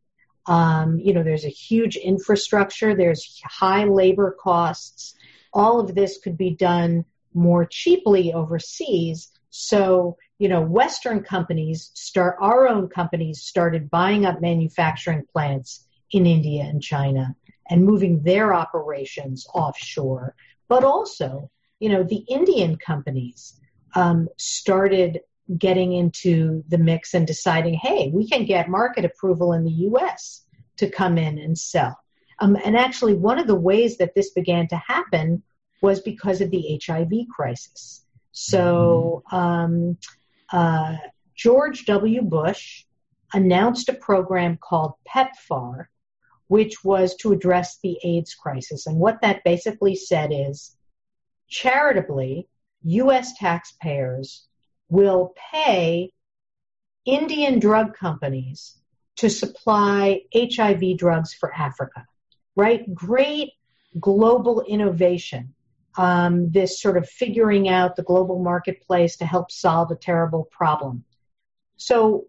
Um, 0.46 1.00
you 1.00 1.14
know, 1.14 1.24
there's 1.24 1.46
a 1.46 1.50
huge 1.50 1.96
infrastructure, 1.96 2.96
there's 2.96 3.42
high 3.46 3.86
labor 3.86 4.36
costs. 4.40 5.16
All 5.54 5.80
of 5.80 5.94
this 5.96 6.18
could 6.18 6.38
be 6.38 6.52
done 6.52 7.06
more 7.34 7.66
cheaply 7.66 8.34
overseas. 8.34 9.32
So, 9.50 10.18
you 10.40 10.50
know, 10.50 10.62
Western 10.62 11.24
companies 11.24 11.92
start, 11.94 12.38
our 12.42 12.68
own 12.68 12.88
companies 12.88 13.42
started 13.44 13.90
buying 13.90 14.26
up 14.26 14.42
manufacturing 14.42 15.24
plants 15.32 15.86
in 16.12 16.26
India 16.26 16.64
and 16.64 16.82
China 16.82 17.36
and 17.70 17.86
moving 17.86 18.22
their 18.24 18.54
operations 18.54 19.48
offshore. 19.54 20.36
But 20.68 20.84
also, 20.84 21.50
you 21.80 21.90
know, 21.90 22.04
the 22.04 22.24
Indian 22.30 22.78
companies 22.78 23.60
um, 23.96 24.28
started 24.38 25.22
getting 25.58 25.94
into 25.94 26.64
the 26.70 26.78
mix 26.78 27.14
and 27.14 27.28
deciding, 27.28 27.74
hey, 27.76 28.10
we 28.14 28.28
can 28.28 28.46
get 28.46 28.70
market 28.70 29.06
approval 29.06 29.54
in 29.54 29.64
the 29.64 29.72
U.S. 29.72 30.46
to 30.78 30.90
come 30.90 31.18
in 31.18 31.38
and 31.38 31.58
sell. 31.58 31.98
Um, 32.40 32.58
and 32.64 32.78
actually, 32.78 33.16
one 33.16 33.40
of 33.40 33.48
the 33.48 33.56
ways 33.56 33.98
that 33.98 34.16
this 34.16 34.32
began 34.32 34.68
to 34.70 34.78
happen 34.78 35.44
was 35.82 36.00
because 36.00 36.42
of 36.42 36.52
the 36.52 36.80
HIV 36.84 37.28
crisis. 37.34 38.06
So, 38.32 39.24
um, 39.32 39.98
uh, 40.52 40.98
George 41.36 41.86
W. 41.86 42.22
Bush 42.22 42.86
announced 43.34 43.90
a 43.90 43.94
program 43.94 44.58
called 44.58 44.94
PEPFAR, 45.08 45.86
which 46.52 46.84
was 46.84 47.16
to 47.16 47.32
address 47.32 47.78
the 47.82 47.98
AIDS 48.04 48.36
crisis. 48.36 48.86
And 48.86 48.98
what 48.98 49.22
that 49.22 49.42
basically 49.46 49.96
said 49.96 50.32
is 50.34 50.76
charitably, 51.48 52.50
U.S. 52.84 53.38
taxpayers 53.38 54.46
will 54.90 55.34
pay 55.54 56.12
Indian 57.06 57.60
drug 57.60 57.96
companies 57.96 58.78
to 59.16 59.30
supply 59.30 60.24
HIV 60.36 60.98
drugs 60.98 61.34
for 61.34 61.54
Africa, 61.54 62.06
right? 62.58 62.94
Great 62.94 63.52
global 63.98 64.62
innovation. 64.68 65.54
Um, 65.98 66.52
this 66.52 66.82
sort 66.82 66.98
of 66.98 67.08
figuring 67.08 67.70
out 67.70 67.96
the 67.96 68.04
global 68.04 68.44
marketplace 68.44 69.16
to 69.18 69.26
help 69.26 69.52
solve 69.52 69.90
a 69.92 69.96
terrible 69.96 70.50
problem. 70.52 71.06
So, 71.78 72.26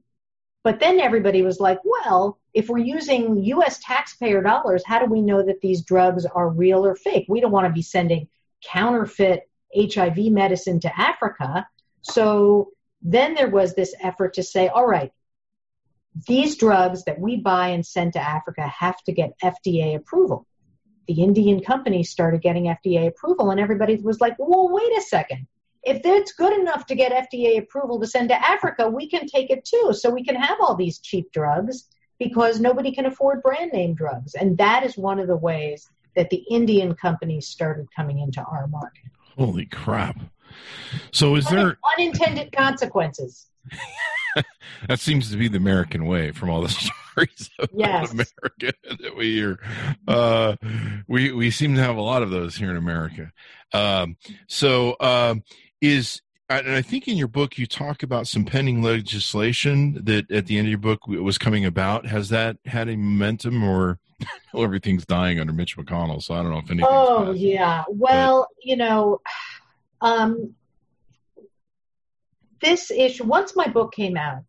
but 0.64 0.78
then 0.78 1.00
everybody 1.00 1.42
was 1.42 1.58
like, 1.58 1.80
well, 1.84 2.38
if 2.54 2.68
we're 2.68 2.78
using 2.78 3.42
US 3.44 3.80
taxpayer 3.80 4.42
dollars, 4.42 4.82
how 4.86 4.98
do 5.00 5.06
we 5.06 5.20
know 5.20 5.42
that 5.42 5.60
these 5.60 5.82
drugs 5.82 6.24
are 6.26 6.48
real 6.48 6.86
or 6.86 6.94
fake? 6.94 7.26
We 7.28 7.40
don't 7.40 7.52
want 7.52 7.66
to 7.66 7.72
be 7.72 7.82
sending 7.82 8.28
counterfeit 8.64 9.48
HIV 9.76 10.18
medicine 10.32 10.80
to 10.80 11.00
Africa. 11.00 11.66
So 12.02 12.70
then 13.00 13.34
there 13.34 13.50
was 13.50 13.74
this 13.74 13.94
effort 14.00 14.34
to 14.34 14.42
say, 14.42 14.68
all 14.68 14.86
right, 14.86 15.12
these 16.26 16.56
drugs 16.56 17.04
that 17.04 17.18
we 17.18 17.36
buy 17.36 17.68
and 17.68 17.84
send 17.84 18.12
to 18.12 18.20
Africa 18.20 18.66
have 18.68 19.02
to 19.04 19.12
get 19.12 19.38
FDA 19.42 19.96
approval. 19.96 20.46
The 21.08 21.22
Indian 21.22 21.62
companies 21.62 22.10
started 22.10 22.42
getting 22.42 22.64
FDA 22.64 23.08
approval, 23.08 23.50
and 23.50 23.58
everybody 23.58 23.96
was 23.96 24.20
like, 24.20 24.36
well, 24.38 24.68
wait 24.68 24.96
a 24.96 25.00
second. 25.00 25.46
If 25.82 26.00
it's 26.04 26.32
good 26.32 26.58
enough 26.58 26.86
to 26.86 26.94
get 26.94 27.30
FDA 27.30 27.58
approval 27.58 28.00
to 28.00 28.06
send 28.06 28.28
to 28.28 28.48
Africa, 28.48 28.88
we 28.88 29.08
can 29.08 29.26
take 29.26 29.50
it 29.50 29.64
too. 29.64 29.92
So 29.92 30.10
we 30.10 30.24
can 30.24 30.36
have 30.36 30.58
all 30.60 30.74
these 30.74 30.98
cheap 31.00 31.32
drugs 31.32 31.88
because 32.18 32.60
nobody 32.60 32.92
can 32.92 33.06
afford 33.06 33.42
brand 33.42 33.72
name 33.72 33.94
drugs. 33.94 34.34
And 34.34 34.56
that 34.58 34.84
is 34.84 34.96
one 34.96 35.18
of 35.18 35.26
the 35.26 35.36
ways 35.36 35.88
that 36.14 36.30
the 36.30 36.44
Indian 36.50 36.94
companies 36.94 37.48
started 37.48 37.88
coming 37.94 38.20
into 38.20 38.40
our 38.40 38.66
market. 38.68 39.10
Holy 39.36 39.66
crap. 39.66 40.20
So 41.10 41.34
is 41.36 41.46
there 41.46 41.78
unintended 41.98 42.52
consequences? 42.52 43.46
that 44.88 45.00
seems 45.00 45.30
to 45.30 45.36
be 45.36 45.48
the 45.48 45.56
American 45.56 46.06
way 46.06 46.32
from 46.32 46.50
all 46.50 46.60
the 46.60 46.68
stories 47.14 47.50
of 47.58 47.70
yes. 47.72 48.12
America 48.12 48.72
that 49.02 49.16
we 49.16 49.34
hear. 49.34 49.58
Uh, 50.06 50.56
we 51.08 51.32
we 51.32 51.50
seem 51.50 51.74
to 51.74 51.82
have 51.82 51.96
a 51.96 52.02
lot 52.02 52.22
of 52.22 52.30
those 52.30 52.56
here 52.56 52.70
in 52.70 52.76
America. 52.76 53.32
Um, 53.72 54.16
so 54.46 54.96
um, 55.00 55.42
is 55.82 56.22
and 56.48 56.74
I 56.74 56.82
think 56.82 57.08
in 57.08 57.16
your 57.16 57.28
book 57.28 57.58
you 57.58 57.66
talk 57.66 58.02
about 58.02 58.26
some 58.26 58.44
pending 58.44 58.82
legislation 58.82 60.00
that 60.04 60.30
at 60.30 60.46
the 60.46 60.58
end 60.58 60.66
of 60.66 60.70
your 60.70 60.78
book 60.78 61.06
was 61.06 61.38
coming 61.38 61.64
about. 61.64 62.06
Has 62.06 62.28
that 62.28 62.58
had 62.66 62.88
a 62.88 62.96
momentum, 62.96 63.64
or 63.64 63.98
everything's 64.56 65.06
dying 65.06 65.40
under 65.40 65.52
Mitch 65.52 65.76
McConnell? 65.76 66.22
So 66.22 66.34
I 66.34 66.42
don't 66.42 66.50
know 66.50 66.58
if 66.58 66.70
anything. 66.70 66.86
Oh 66.88 67.26
passed, 67.28 67.38
yeah, 67.38 67.84
well, 67.88 68.48
but. 68.50 68.66
you 68.66 68.76
know, 68.76 69.20
um, 70.00 70.54
this 72.60 72.90
issue. 72.90 73.24
Once 73.24 73.56
my 73.56 73.68
book 73.68 73.92
came 73.92 74.16
out, 74.16 74.42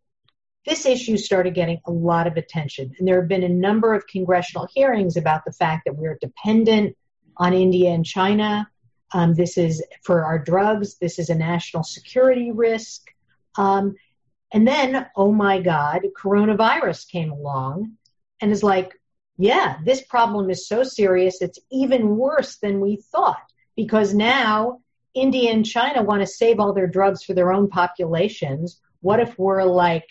this 0.66 0.86
issue 0.86 1.18
started 1.18 1.54
getting 1.54 1.80
a 1.86 1.92
lot 1.92 2.28
of 2.28 2.36
attention, 2.36 2.94
and 3.00 3.08
there 3.08 3.20
have 3.20 3.30
been 3.30 3.44
a 3.44 3.50
number 3.50 3.94
of 3.94 4.06
congressional 4.08 4.68
hearings 4.74 5.16
about 5.16 5.46
the 5.46 5.54
fact 5.54 5.84
that 5.86 5.96
we're 5.96 6.18
dependent 6.20 6.98
on 7.38 7.54
India 7.54 7.92
and 7.92 8.06
China 8.06 8.68
um, 9.14 9.36
this 9.36 9.58
is 9.58 9.84
for 10.04 10.26
our 10.26 10.40
drugs. 10.40 10.98
This 10.98 11.20
is 11.20 11.30
a 11.30 11.36
national 11.36 11.84
security 11.84 12.52
risk. 12.52 13.02
Um, 13.58 13.96
and 14.52 14.68
then, 14.68 15.08
oh 15.16 15.32
my 15.32 15.62
God, 15.62 16.02
coronavirus 16.20 17.10
came 17.10 17.32
along 17.32 17.94
and 18.42 18.52
is 18.52 18.64
like, 18.64 18.92
yeah, 19.38 19.78
this 19.84 20.02
problem 20.02 20.50
is 20.50 20.68
so 20.68 20.84
serious, 20.84 21.42
it's 21.42 21.60
even 21.72 22.18
worse 22.18 22.58
than 22.58 22.80
we 22.80 22.98
thought 23.12 23.42
because 23.76 24.14
now 24.14 24.82
India 25.14 25.52
and 25.52 25.66
China 25.66 26.04
want 26.04 26.22
to 26.22 26.28
save 26.28 26.60
all 26.60 26.74
their 26.74 26.88
drugs 26.88 27.24
for 27.24 27.34
their 27.34 27.52
own 27.52 27.68
populations. 27.68 28.80
What 29.02 29.20
if 29.20 29.38
we're 29.38 29.64
like 29.64 30.08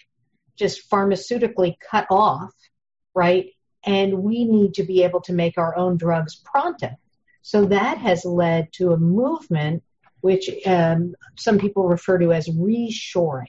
just 0.56 0.90
pharmaceutically 0.90 1.76
cut 1.78 2.06
off, 2.10 2.52
right? 3.14 3.50
And 3.84 4.22
we 4.22 4.44
need 4.44 4.74
to 4.74 4.84
be 4.84 5.02
able 5.02 5.20
to 5.22 5.32
make 5.32 5.58
our 5.58 5.76
own 5.76 5.96
drugs 5.96 6.36
pronto. 6.36 6.90
So 7.42 7.66
that 7.66 7.98
has 7.98 8.24
led 8.24 8.72
to 8.74 8.92
a 8.92 8.96
movement 8.96 9.82
which 10.22 10.48
um, 10.66 11.14
some 11.36 11.58
people 11.58 11.88
refer 11.88 12.16
to 12.18 12.32
as 12.32 12.48
reshoring, 12.48 13.46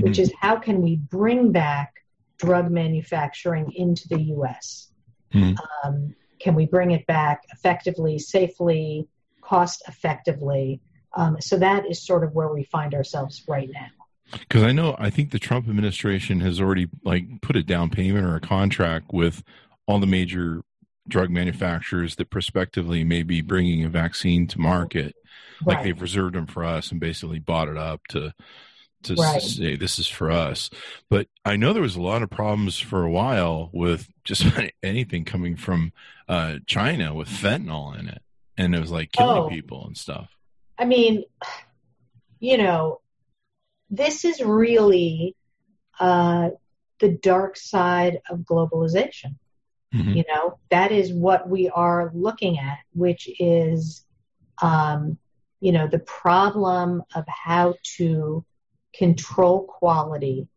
which 0.00 0.14
mm-hmm. 0.14 0.22
is 0.22 0.32
how 0.40 0.56
can 0.56 0.80
we 0.80 0.96
bring 0.96 1.52
back 1.52 1.92
drug 2.38 2.70
manufacturing 2.70 3.72
into 3.74 4.08
the 4.08 4.20
U.S. 4.22 4.92
Mm-hmm. 5.34 5.56
Um, 5.84 6.14
can 6.40 6.54
we 6.54 6.66
bring 6.66 6.92
it 6.92 7.04
back 7.06 7.42
effectively, 7.52 8.18
safely, 8.18 9.08
cost 9.42 9.82
effectively? 9.88 10.80
Um, 11.14 11.40
so 11.40 11.58
that 11.58 11.84
is 11.90 12.06
sort 12.06 12.22
of 12.22 12.32
where 12.32 12.48
we 12.48 12.62
find 12.62 12.94
ourselves 12.94 13.42
right 13.48 13.68
now. 13.72 13.88
Because 14.30 14.62
I 14.62 14.72
know, 14.72 14.94
I 15.00 15.10
think 15.10 15.32
the 15.32 15.38
Trump 15.38 15.68
administration 15.68 16.40
has 16.40 16.60
already 16.60 16.88
like 17.02 17.40
put 17.40 17.56
a 17.56 17.62
down 17.62 17.90
payment 17.90 18.24
or 18.24 18.36
a 18.36 18.40
contract 18.40 19.12
with 19.12 19.42
all 19.86 19.98
the 19.98 20.06
major 20.06 20.62
drug 21.08 21.30
manufacturers 21.30 22.16
that 22.16 22.30
prospectively 22.30 23.04
may 23.04 23.22
be 23.22 23.40
bringing 23.40 23.84
a 23.84 23.88
vaccine 23.88 24.46
to 24.48 24.60
market, 24.60 25.14
right. 25.64 25.76
like 25.76 25.84
they've 25.84 26.00
reserved 26.00 26.34
them 26.34 26.46
for 26.46 26.64
us 26.64 26.90
and 26.90 27.00
basically 27.00 27.38
bought 27.38 27.68
it 27.68 27.76
up 27.76 28.06
to 28.08 28.34
to 29.04 29.14
right. 29.14 29.40
say 29.40 29.76
this 29.76 29.98
is 29.98 30.08
for 30.08 30.30
us. 30.30 30.70
But 31.08 31.28
I 31.44 31.56
know 31.56 31.72
there 31.72 31.82
was 31.82 31.96
a 31.96 32.02
lot 32.02 32.22
of 32.22 32.30
problems 32.30 32.78
for 32.78 33.04
a 33.04 33.10
while 33.10 33.70
with 33.72 34.08
just 34.24 34.44
anything 34.82 35.24
coming 35.24 35.56
from 35.56 35.92
uh, 36.28 36.56
China 36.66 37.14
with 37.14 37.28
fentanyl 37.28 37.98
in 37.98 38.08
it, 38.08 38.22
and 38.56 38.74
it 38.74 38.80
was 38.80 38.90
like 38.90 39.12
killing 39.12 39.44
oh. 39.44 39.48
people 39.48 39.86
and 39.86 39.96
stuff. 39.96 40.30
I 40.78 40.84
mean, 40.84 41.24
you 42.40 42.58
know, 42.58 43.00
this 43.90 44.24
is 44.24 44.40
really 44.40 45.34
uh, 45.98 46.50
the 47.00 47.08
dark 47.08 47.56
side 47.56 48.20
of 48.28 48.40
globalization. 48.40 49.36
Mm-hmm. 49.94 50.12
You 50.12 50.24
know, 50.28 50.58
that 50.70 50.92
is 50.92 51.12
what 51.12 51.48
we 51.48 51.68
are 51.70 52.10
looking 52.14 52.58
at, 52.58 52.78
which 52.92 53.28
is, 53.40 54.04
um, 54.60 55.16
you 55.60 55.72
know, 55.72 55.86
the 55.86 56.00
problem 56.00 57.02
of 57.14 57.24
how 57.26 57.74
to 57.96 58.44
control 58.94 59.64
quality 59.64 60.48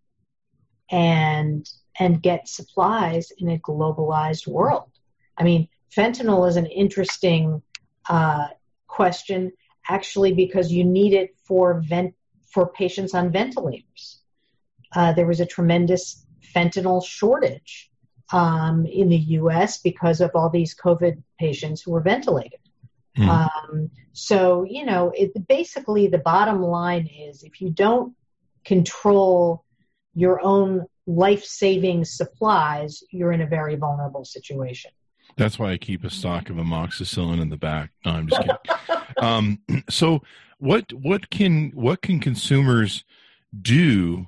and 0.89 1.69
and 1.99 2.21
get 2.21 2.47
supplies 2.47 3.31
in 3.37 3.49
a 3.49 3.59
globalized 3.59 4.47
world. 4.47 4.89
I 5.37 5.43
mean, 5.43 5.67
fentanyl 5.95 6.47
is 6.47 6.55
an 6.55 6.65
interesting 6.65 7.61
uh, 8.09 8.47
question, 8.87 9.51
actually, 9.87 10.33
because 10.33 10.71
you 10.71 10.83
need 10.83 11.13
it 11.13 11.35
for 11.43 11.81
vent 11.81 12.13
for 12.51 12.67
patients 12.67 13.13
on 13.13 13.31
ventilators. 13.31 14.21
Uh, 14.93 15.13
there 15.13 15.25
was 15.25 15.39
a 15.39 15.45
tremendous 15.45 16.25
fentanyl 16.53 17.05
shortage 17.05 17.90
um, 18.31 18.85
in 18.85 19.09
the 19.09 19.17
U.S. 19.17 19.79
because 19.79 20.21
of 20.21 20.31
all 20.35 20.49
these 20.49 20.75
COVID 20.75 21.21
patients 21.39 21.81
who 21.81 21.91
were 21.91 22.01
ventilated. 22.01 22.59
Mm. 23.17 23.27
Um, 23.27 23.91
so, 24.13 24.63
you 24.63 24.85
know, 24.85 25.11
it, 25.15 25.47
basically 25.47 26.07
the 26.07 26.17
bottom 26.17 26.61
line 26.61 27.07
is 27.07 27.43
if 27.43 27.61
you 27.61 27.69
don't 27.69 28.13
control 28.63 29.65
your 30.13 30.41
own 30.43 30.85
life 31.07 31.43
saving 31.43 32.05
supplies, 32.05 33.03
you're 33.11 33.31
in 33.31 33.41
a 33.41 33.47
very 33.47 33.75
vulnerable 33.75 34.25
situation. 34.25 34.91
That's 35.37 35.57
why 35.57 35.71
I 35.71 35.77
keep 35.77 36.03
a 36.03 36.09
stock 36.09 36.49
of 36.49 36.57
amoxicillin 36.57 37.41
in 37.41 37.49
the 37.49 37.57
back. 37.57 37.91
No, 38.05 38.11
I'm 38.11 38.27
just 38.27 38.41
kidding. 38.41 39.03
um, 39.17 39.59
so, 39.89 40.21
what 40.57 40.91
what 40.93 41.29
can 41.29 41.71
what 41.73 42.01
can 42.01 42.19
consumers 42.19 43.03
do 43.59 44.27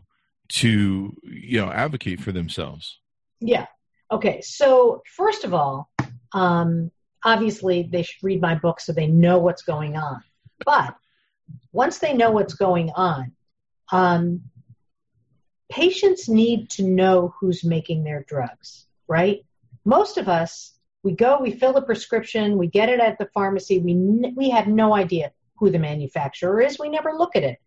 to 0.50 1.16
you 1.24 1.60
know 1.60 1.70
advocate 1.70 2.22
for 2.22 2.32
themselves? 2.32 3.00
Yeah. 3.42 3.66
Okay, 4.12 4.42
so 4.42 5.02
first 5.16 5.44
of 5.44 5.54
all, 5.54 5.90
um, 6.34 6.92
obviously 7.24 7.84
they 7.84 8.04
should 8.04 8.24
read 8.24 8.42
my 8.42 8.56
book 8.56 8.80
so 8.80 8.94
they 8.94 9.08
know 9.08 9.40
what's 9.40 9.64
going 9.64 9.96
on. 9.96 10.24
But 10.66 10.96
once 11.72 11.98
they 12.00 12.14
know 12.14 12.32
what's 12.32 12.54
going 12.54 12.92
on, 12.92 13.34
um, 13.92 14.42
patients 15.70 16.30
need 16.30 16.70
to 16.70 16.84
know 16.84 17.34
who's 17.40 17.64
making 17.64 18.04
their 18.04 18.24
drugs, 18.28 18.86
right? 19.08 19.46
Most 19.86 20.18
of 20.18 20.30
us, 20.30 20.74
we 21.04 21.14
go, 21.14 21.40
we 21.42 21.52
fill 21.52 21.76
a 21.76 21.82
prescription, 21.82 22.58
we 22.58 22.68
get 22.68 22.90
it 22.90 23.00
at 23.00 23.18
the 23.18 23.30
pharmacy, 23.34 23.80
we, 23.80 23.96
we 24.36 24.50
have 24.52 24.68
no 24.68 24.94
idea 24.94 25.32
who 25.58 25.70
the 25.70 25.80
manufacturer 25.80 26.62
is, 26.62 26.80
we 26.80 26.90
never 26.90 27.14
look 27.14 27.36
at 27.36 27.44
it. 27.44 27.58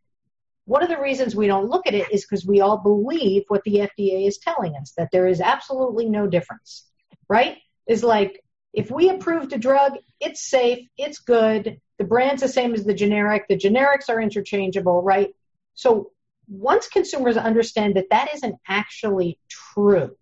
One 0.66 0.82
of 0.82 0.88
the 0.88 1.00
reasons 1.00 1.34
we 1.34 1.46
don't 1.46 1.70
look 1.70 1.86
at 1.86 1.94
it 1.94 2.10
is 2.12 2.24
because 2.24 2.44
we 2.44 2.60
all 2.60 2.78
believe 2.78 3.44
what 3.48 3.62
the 3.64 3.76
FDA 3.76 4.26
is 4.26 4.38
telling 4.38 4.74
us 4.76 4.92
that 4.96 5.10
there 5.12 5.28
is 5.28 5.40
absolutely 5.40 6.08
no 6.10 6.26
difference, 6.26 6.84
right? 7.28 7.58
Is 7.86 8.02
like 8.02 8.42
if 8.72 8.90
we 8.90 9.08
approved 9.08 9.52
a 9.52 9.58
drug, 9.58 9.92
it's 10.20 10.46
safe, 10.46 10.86
it's 10.98 11.20
good, 11.20 11.80
the 11.98 12.04
brand's 12.04 12.42
the 12.42 12.48
same 12.48 12.74
as 12.74 12.84
the 12.84 12.94
generic, 12.94 13.46
the 13.48 13.56
generics 13.56 14.08
are 14.08 14.20
interchangeable, 14.20 15.02
right? 15.02 15.30
So 15.74 16.10
once 16.48 16.88
consumers 16.88 17.36
understand 17.36 17.94
that 17.94 18.10
that 18.10 18.34
isn't 18.34 18.56
actually 18.66 19.38
true, 19.48 20.16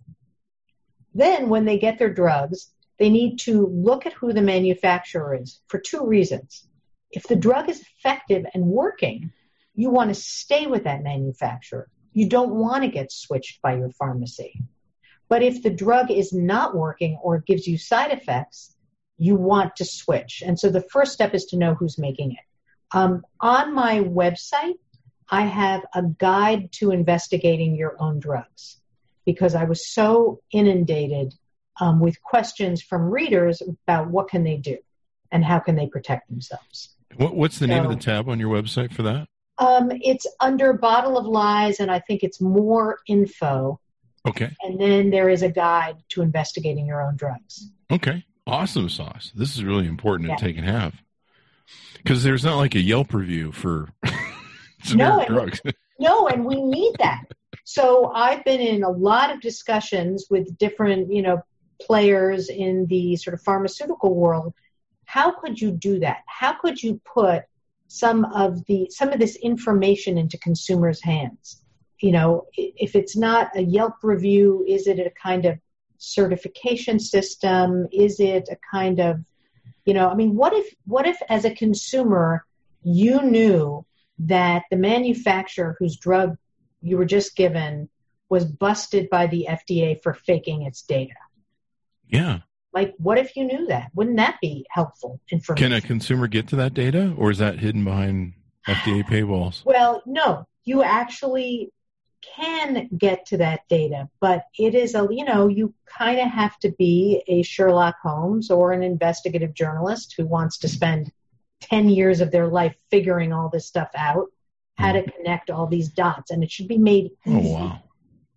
then 1.14 1.48
when 1.48 1.64
they 1.64 1.78
get 1.78 1.98
their 1.98 2.12
drugs, 2.12 2.70
they 2.98 3.08
need 3.08 3.38
to 3.40 3.66
look 3.66 4.06
at 4.06 4.12
who 4.12 4.32
the 4.32 4.42
manufacturer 4.42 5.34
is 5.40 5.60
for 5.68 5.78
two 5.78 6.04
reasons. 6.06 6.66
If 7.10 7.24
the 7.24 7.36
drug 7.36 7.68
is 7.70 7.80
effective 7.80 8.44
and 8.54 8.66
working, 8.66 9.32
you 9.74 9.90
want 9.90 10.10
to 10.10 10.14
stay 10.14 10.66
with 10.66 10.84
that 10.84 11.02
manufacturer. 11.02 11.88
You 12.12 12.28
don't 12.28 12.54
want 12.54 12.84
to 12.84 12.90
get 12.90 13.10
switched 13.10 13.60
by 13.60 13.76
your 13.76 13.90
pharmacy. 13.90 14.60
But 15.28 15.42
if 15.42 15.62
the 15.62 15.70
drug 15.70 16.10
is 16.10 16.32
not 16.32 16.76
working 16.76 17.18
or 17.22 17.38
gives 17.38 17.66
you 17.66 17.76
side 17.78 18.12
effects, 18.12 18.76
you 19.18 19.36
want 19.36 19.76
to 19.76 19.84
switch. 19.84 20.42
And 20.44 20.58
so 20.58 20.70
the 20.70 20.80
first 20.80 21.12
step 21.12 21.34
is 21.34 21.46
to 21.46 21.56
know 21.56 21.74
who's 21.74 21.98
making 21.98 22.32
it. 22.32 22.38
Um, 22.92 23.22
on 23.40 23.74
my 23.74 24.00
website, 24.00 24.74
I 25.28 25.42
have 25.42 25.82
a 25.94 26.02
guide 26.02 26.70
to 26.72 26.90
investigating 26.90 27.74
your 27.74 27.96
own 27.98 28.20
drugs 28.20 28.76
because 29.24 29.54
I 29.54 29.64
was 29.64 29.88
so 29.88 30.40
inundated 30.52 31.34
um, 31.80 31.98
with 31.98 32.22
questions 32.22 32.82
from 32.82 33.10
readers 33.10 33.62
about 33.62 34.10
what 34.10 34.28
can 34.28 34.44
they 34.44 34.56
do 34.56 34.78
and 35.32 35.44
how 35.44 35.58
can 35.58 35.74
they 35.74 35.86
protect 35.86 36.28
themselves. 36.28 36.94
What, 37.16 37.34
what's 37.34 37.58
the 37.58 37.66
so, 37.66 37.74
name 37.74 37.84
of 37.84 37.90
the 37.90 37.96
tab 37.96 38.28
on 38.28 38.38
your 38.38 38.54
website 38.54 38.92
for 38.92 39.02
that? 39.02 39.28
Um, 39.58 39.90
it's 39.92 40.26
under 40.40 40.72
Bottle 40.72 41.16
of 41.16 41.26
Lies, 41.26 41.80
and 41.80 41.90
I 41.90 42.00
think 42.00 42.22
it's 42.22 42.40
more 42.40 42.98
info. 43.06 43.80
Okay. 44.26 44.50
And 44.62 44.80
then 44.80 45.10
there 45.10 45.28
is 45.28 45.42
a 45.42 45.50
guide 45.50 45.96
to 46.10 46.22
investigating 46.22 46.86
your 46.86 47.02
own 47.02 47.16
drugs. 47.16 47.70
Okay. 47.90 48.24
Awesome 48.46 48.88
sauce. 48.88 49.32
This 49.34 49.56
is 49.56 49.64
really 49.64 49.86
important 49.86 50.28
yeah. 50.28 50.36
to 50.36 50.44
take 50.44 50.56
and 50.56 50.66
have. 50.66 50.94
Because 51.96 52.22
there's 52.22 52.44
not 52.44 52.56
like 52.56 52.74
a 52.74 52.80
Yelp 52.80 53.14
review 53.14 53.52
for 53.52 53.88
No, 54.94 55.20
and- 55.20 55.28
drugs. 55.28 55.60
No, 56.00 56.26
and 56.26 56.44
we 56.44 56.60
need 56.60 56.96
that. 56.98 57.22
So 57.62 58.10
I've 58.12 58.44
been 58.44 58.60
in 58.60 58.82
a 58.82 58.90
lot 58.90 59.32
of 59.32 59.40
discussions 59.40 60.26
with 60.28 60.58
different, 60.58 61.12
you 61.12 61.22
know, 61.22 61.40
players 61.80 62.48
in 62.48 62.86
the 62.86 63.14
sort 63.14 63.34
of 63.34 63.42
pharmaceutical 63.42 64.12
world. 64.12 64.54
How 65.04 65.30
could 65.30 65.60
you 65.60 65.70
do 65.70 66.00
that? 66.00 66.24
How 66.26 66.54
could 66.54 66.82
you 66.82 67.00
put 67.04 67.44
some 67.94 68.24
of 68.26 68.64
the 68.66 68.88
some 68.90 69.10
of 69.10 69.18
this 69.18 69.36
information 69.36 70.18
into 70.18 70.38
consumers' 70.38 71.02
hands? 71.02 71.62
You 72.00 72.12
know, 72.12 72.46
if 72.56 72.94
it's 72.94 73.16
not 73.16 73.56
a 73.56 73.62
Yelp 73.62 73.94
review, 74.02 74.64
is 74.66 74.86
it 74.86 74.98
a 74.98 75.10
kind 75.10 75.44
of 75.46 75.58
certification 75.98 76.98
system? 76.98 77.86
Is 77.92 78.20
it 78.20 78.48
a 78.50 78.56
kind 78.70 79.00
of, 79.00 79.20
you 79.86 79.94
know, 79.94 80.08
I 80.08 80.14
mean, 80.14 80.34
what 80.34 80.52
if 80.52 80.74
what 80.86 81.06
if 81.06 81.18
as 81.28 81.44
a 81.44 81.54
consumer 81.54 82.44
you 82.82 83.22
knew 83.22 83.86
that 84.18 84.64
the 84.70 84.76
manufacturer 84.76 85.76
whose 85.78 85.96
drug 85.96 86.36
you 86.82 86.98
were 86.98 87.06
just 87.06 87.34
given 87.34 87.88
was 88.28 88.44
busted 88.44 89.08
by 89.10 89.26
the 89.26 89.46
FDA 89.48 90.02
for 90.02 90.12
faking 90.12 90.62
its 90.62 90.82
data. 90.82 91.14
Yeah. 92.08 92.40
Like, 92.74 92.94
what 92.98 93.18
if 93.18 93.36
you 93.36 93.44
knew 93.44 93.66
that? 93.68 93.90
Wouldn't 93.94 94.16
that 94.16 94.38
be 94.42 94.66
helpful 94.68 95.20
information? 95.30 95.70
Can 95.70 95.72
a 95.72 95.80
consumer 95.80 96.26
get 96.26 96.48
to 96.48 96.56
that 96.56 96.74
data, 96.74 97.14
or 97.16 97.30
is 97.30 97.38
that 97.38 97.60
hidden 97.60 97.84
behind 97.84 98.34
FDA 98.66 99.04
paywalls? 99.08 99.64
well, 99.64 100.02
no, 100.04 100.46
you 100.64 100.82
actually 100.82 101.70
can 102.36 102.88
get 102.96 103.26
to 103.26 103.36
that 103.36 103.60
data, 103.68 104.08
but 104.20 104.44
it 104.58 104.74
is 104.74 104.94
a, 104.94 105.06
you 105.10 105.24
know, 105.24 105.46
you 105.48 105.74
kind 105.86 106.18
of 106.18 106.28
have 106.28 106.58
to 106.58 106.72
be 106.72 107.22
a 107.28 107.42
Sherlock 107.42 107.96
Holmes 108.02 108.50
or 108.50 108.72
an 108.72 108.82
investigative 108.82 109.54
journalist 109.54 110.14
who 110.16 110.26
wants 110.26 110.58
to 110.58 110.68
spend 110.68 111.12
10 111.60 111.90
years 111.90 112.20
of 112.20 112.30
their 112.30 112.46
life 112.48 112.74
figuring 112.90 113.32
all 113.32 113.50
this 113.50 113.66
stuff 113.66 113.90
out, 113.94 114.28
how 114.76 114.92
to 114.92 115.02
hmm. 115.02 115.10
connect 115.10 115.50
all 115.50 115.66
these 115.66 115.90
dots, 115.90 116.30
and 116.30 116.42
it 116.42 116.50
should 116.50 116.68
be 116.68 116.78
made 116.78 117.10
Oh 117.26 117.38
easy. 117.38 117.52
wow. 117.52 117.82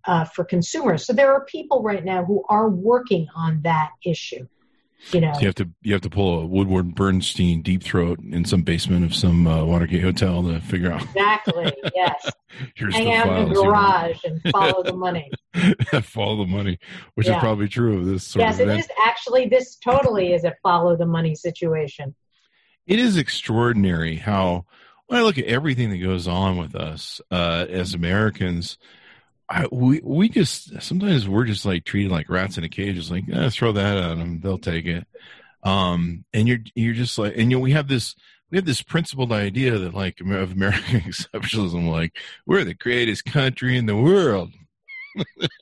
Uh, 0.07 0.25
for 0.25 0.43
consumers. 0.43 1.05
So 1.05 1.13
there 1.13 1.31
are 1.33 1.45
people 1.45 1.83
right 1.83 2.03
now 2.03 2.23
who 2.25 2.43
are 2.49 2.69
working 2.69 3.27
on 3.35 3.61
that 3.63 3.91
issue. 4.05 4.47
You 5.11 5.21
know, 5.21 5.31
So 5.33 5.41
you 5.41 5.45
have 5.47 5.55
to 5.55 5.69
you 5.83 5.93
have 5.93 6.01
to 6.01 6.09
pull 6.09 6.39
a 6.41 6.45
Woodward 6.45 6.95
Bernstein 6.95 7.61
deep 7.61 7.83
throat 7.83 8.19
in 8.19 8.43
some 8.45 8.63
basement 8.63 9.05
of 9.05 9.13
some 9.15 9.45
uh, 9.45 9.63
Watergate 9.63 10.01
hotel 10.01 10.41
to 10.43 10.59
figure 10.59 10.91
out. 10.91 11.03
exactly. 11.03 11.71
Yes, 11.95 12.33
Here's 12.75 12.95
hang 12.95 13.13
out 13.13 13.27
in 13.39 13.49
the 13.49 13.55
garage 13.55 14.17
and 14.25 14.41
follow 14.51 14.83
the 14.83 14.93
money. 14.93 15.31
follow 16.01 16.37
the 16.37 16.47
money, 16.49 16.79
which 17.13 17.27
Yeah. 17.27 17.35
is 17.37 17.39
probably 17.39 17.67
true 17.67 17.99
of 17.99 18.05
this 18.05 18.23
sort 18.25 18.47
Yes, 18.47 18.59
of 18.59 18.67
it 18.67 18.79
is 18.79 18.87
actually. 19.05 19.47
This 19.47 19.75
totally 19.77 20.33
is 20.33 20.43
a 20.43 20.55
follow 20.63 20.95
the 20.97 21.05
money 21.05 21.35
situation. 21.35 22.15
it 22.87 22.99
is 22.99 23.17
extraordinary 23.17 24.15
how 24.15 24.65
when 25.05 25.19
I 25.19 25.23
look 25.23 25.37
at 25.37 25.45
everything 25.45 25.89
that 25.91 25.97
goes 25.99 26.27
on 26.27 26.57
with 26.57 26.75
us 26.75 27.21
uh, 27.31 27.65
as 27.69 27.93
Americans, 27.93 28.77
I, 29.49 29.67
we 29.71 30.01
we 30.03 30.29
just 30.29 30.81
sometimes 30.81 31.27
we're 31.27 31.45
just 31.45 31.65
like 31.65 31.86
treated 31.86 32.12
like 32.12 32.29
rats 32.29 32.57
in 32.57 32.63
a 32.63 32.69
cage. 32.69 32.97
It's 32.97 33.12
like 33.12 33.23
eh, 33.31 33.49
throw 33.49 33.71
that 33.71 33.97
at 33.97 34.17
them, 34.17 34.41
they'll 34.41 34.57
take 34.57 34.86
it. 34.86 35.07
Um, 35.63 36.25
and 36.33 36.47
you're 36.47 36.60
you're 36.75 36.93
just 36.93 37.17
like, 37.17 37.33
and 37.38 37.51
you 37.51 37.57
know, 37.57 37.62
we 37.62 37.71
have 37.71 37.88
this 37.88 38.15
we 38.51 38.57
have 38.57 38.65
this 38.65 38.81
principled 38.81 39.31
idea 39.31 39.77
that 39.77 39.93
like 39.93 40.19
of 40.21 40.51
American 40.51 41.01
exceptionalism, 41.01 41.89
like 41.89 42.17
we're 42.45 42.63
the 42.63 42.73
greatest 42.73 43.25
country 43.25 43.77
in 43.77 43.86
the 43.86 43.95
world. 43.95 44.51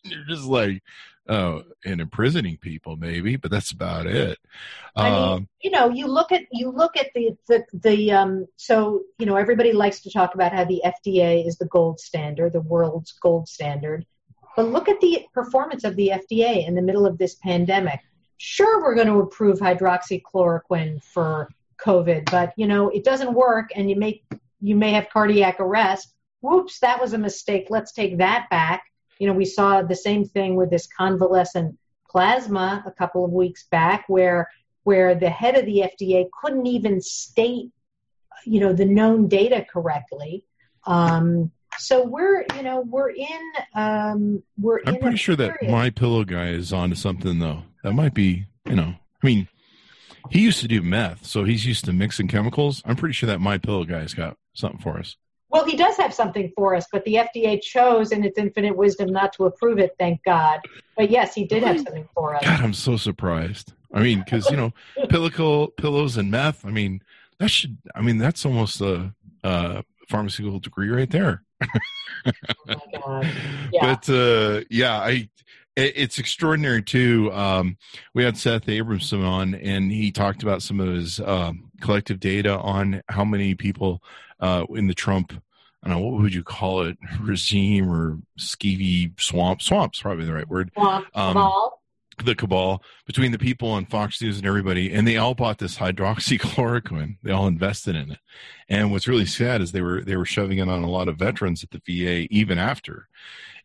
you're 0.04 0.26
just 0.28 0.45
like, 0.45 0.82
oh, 1.28 1.64
and 1.86 2.02
imprisoning 2.02 2.58
people 2.58 2.96
maybe, 2.98 3.36
but 3.36 3.52
that's 3.52 3.72
about 3.72 4.06
it. 4.08 4.38
I 4.96 5.10
mean, 5.10 5.14
Um, 5.14 5.48
you 5.62 5.72
know, 5.72 5.90
you 5.90 6.08
look 6.08 6.32
at 6.32 6.44
you 6.52 6.70
look 6.70 6.98
at 6.98 7.08
the 7.16 7.36
the 7.48 7.66
the 7.74 8.12
um. 8.12 8.48
So 8.56 9.04
you 9.20 9.26
know, 9.26 9.36
everybody 9.36 9.74
likes 9.74 10.00
to 10.02 10.12
talk 10.12 10.36
about 10.36 10.54
how 10.54 10.66
the 10.66 10.82
FDA 10.86 11.46
is 11.48 11.58
the 11.58 11.66
gold 11.68 12.00
standard, 12.00 12.54
the 12.54 12.62
world's 12.62 13.12
gold 13.14 13.48
standard. 13.48 14.06
But 14.56 14.70
look 14.70 14.88
at 14.88 15.02
the 15.02 15.26
performance 15.34 15.84
of 15.84 15.96
the 15.96 16.12
FDA 16.14 16.66
in 16.68 16.76
the 16.76 16.82
middle 16.82 17.06
of 17.06 17.18
this 17.18 17.36
pandemic. 17.36 18.00
Sure, 18.38 18.82
we're 18.82 18.96
going 18.96 19.08
to 19.08 19.20
approve 19.20 19.60
hydroxychloroquine 19.60 21.04
for 21.04 21.50
COVID, 21.84 22.30
but 22.32 22.54
you 22.56 22.68
know, 22.68 22.90
it 22.90 23.04
doesn't 23.04 23.34
work, 23.34 23.72
and 23.76 23.90
you 23.90 23.96
make 23.96 24.24
you 24.62 24.76
may 24.76 24.92
have 24.92 25.10
cardiac 25.10 25.60
arrest. 25.60 26.14
Whoops, 26.42 26.80
that 26.80 27.02
was 27.02 27.14
a 27.14 27.18
mistake. 27.18 27.68
Let's 27.70 27.92
take 27.92 28.18
that 28.20 28.48
back. 28.50 28.84
You 29.19 29.28
know, 29.28 29.34
we 29.34 29.45
saw 29.45 29.82
the 29.82 29.95
same 29.95 30.25
thing 30.25 30.56
with 30.56 30.69
this 30.69 30.88
convalescent 30.88 31.78
plasma 32.10 32.84
a 32.86 32.91
couple 32.91 33.25
of 33.25 33.32
weeks 33.32 33.65
back, 33.71 34.06
where 34.08 34.49
where 34.84 35.15
the 35.15 35.30
head 35.30 35.56
of 35.56 35.65
the 35.65 35.84
FDA 35.99 36.30
couldn't 36.41 36.67
even 36.67 37.01
state, 37.01 37.71
you 38.45 38.60
know, 38.60 38.71
the 38.71 38.86
known 38.86 39.28
data 39.28 39.65
correctly. 39.71 40.45
Um, 40.86 41.51
so 41.78 42.06
we're, 42.06 42.45
you 42.56 42.63
know, 42.63 42.82
we're 42.82 43.10
in, 43.10 43.51
um, 43.73 44.43
we're 44.58 44.80
I'm 44.86 44.99
pretty 44.99 45.17
sure 45.17 45.36
that 45.36 45.58
my 45.63 45.89
pillow 45.89 46.23
guy 46.23 46.49
is 46.49 46.71
onto 46.71 46.95
something 46.95 47.39
though. 47.39 47.63
That 47.84 47.93
might 47.93 48.13
be, 48.13 48.45
you 48.65 48.75
know, 48.75 48.93
I 49.23 49.25
mean, 49.25 49.47
he 50.30 50.41
used 50.41 50.62
to 50.62 50.67
do 50.67 50.82
meth, 50.82 51.25
so 51.25 51.43
he's 51.43 51.65
used 51.65 51.86
to 51.86 51.93
mixing 51.93 52.28
chemicals. 52.28 52.82
I'm 52.86 52.95
pretty 52.95 53.13
sure 53.13 53.28
that 53.28 53.41
my 53.41 53.58
pillow 53.58 53.84
guy's 53.84 54.13
got 54.13 54.38
something 54.54 54.80
for 54.80 54.97
us. 54.97 55.17
Well, 55.49 55.63
he 55.65 55.77
does 55.77 55.95
have 55.97 56.13
something 56.13 56.51
for 56.55 56.75
us, 56.75 56.86
but 56.91 57.05
the 57.05 57.15
FDA 57.15 57.62
chose, 57.62 58.12
in 58.12 58.23
its 58.23 58.38
infinite 58.38 58.75
wisdom, 58.75 59.10
not 59.12 59.31
to 59.34 59.45
approve 59.45 59.79
it. 59.79 59.95
Thank 59.99 60.23
God. 60.23 60.60
But 60.97 61.10
yes, 61.10 61.34
he 61.34 61.45
did 61.45 61.63
have 61.63 61.77
something 61.77 62.08
for 62.13 62.36
us. 62.36 62.43
God, 62.43 62.62
I'm 62.62 62.73
so 62.73 62.97
surprised. 62.97 63.73
I 63.93 64.01
mean, 64.01 64.19
because 64.19 64.49
you 64.49 64.58
know, 64.58 64.73
pillow 65.10 65.67
pillows 65.67 66.17
and 66.17 66.29
meth. 66.31 66.65
I 66.65 66.71
mean, 66.71 67.01
that 67.39 67.49
should. 67.49 67.77
I 67.95 68.01
mean, 68.01 68.17
that's 68.17 68.45
almost 68.45 68.81
a, 68.81 69.13
a 69.43 69.84
pharmaceutical 70.10 70.60
degree 70.60 70.89
right 70.89 71.10
there. 71.10 71.43
Oh 72.27 72.31
my 72.67 72.99
God. 72.99 73.27
Yeah. 73.71 73.93
But 73.95 74.10
uh, 74.10 74.62
yeah, 74.69 74.99
I. 74.99 75.29
it- 75.75 75.93
It's 75.95 76.17
extraordinary 76.19 76.81
too. 76.81 77.31
Um, 77.34 77.77
we 78.13 78.23
had 78.23 78.36
Seth 78.38 78.65
Abramson 78.65 79.23
on, 79.25 79.53
and 79.55 79.91
he 79.91 80.12
talked 80.12 80.41
about 80.41 80.62
some 80.63 80.79
of 80.79 80.88
his 80.88 81.19
um, 81.19 81.69
collective 81.81 82.19
data 82.19 82.58
on 82.58 83.01
how 83.10 83.23
many 83.25 83.53
people 83.55 84.01
uh, 84.39 84.65
in 84.69 84.88
the 84.88 84.93
Trump, 84.93 85.34
I 85.84 85.89
don't 85.89 85.98
know, 85.98 86.06
what 86.08 86.21
would 86.21 86.34
you 86.34 86.43
call 86.43 86.82
it, 86.82 86.98
regime 87.21 87.89
or 87.89 88.19
skeevy 88.39 89.19
swamp? 89.19 89.62
Swamp's 89.62 90.02
probably 90.02 90.26
the 90.26 90.34
right 90.34 90.48
word. 90.48 90.71
Swamp, 90.74 91.08
um, 91.15 91.34
Kamal. 91.34 91.82
The 92.24 92.34
cabal 92.34 92.82
between 93.06 93.34
the 93.34 93.38
people 93.38 93.71
on 93.71 93.88
Fox 93.88 94.21
News 94.21 94.38
and 94.38 94.48
everybody, 94.48 94.93
and 94.93 95.06
they 95.06 95.17
all 95.17 95.36
bought 95.36 95.58
this 95.58 95.78
hydroxychloroquine. 95.78 97.17
They 97.21 97.32
all 97.32 97.45
invested 97.45 97.98
in 97.98 98.12
it. 98.12 98.19
And 98.69 98.93
what's 98.93 99.10
really 99.10 99.26
sad 99.26 99.62
is 99.62 99.74
they 99.74 99.82
were 99.82 100.02
they 100.02 100.15
were 100.15 100.24
shoving 100.24 100.60
it 100.60 100.69
on 100.69 100.82
a 100.82 100.89
lot 100.89 101.10
of 101.10 101.17
veterans 101.17 101.62
at 101.62 101.71
the 101.71 101.82
VA 101.86 102.26
even 102.34 102.58
after 102.58 103.10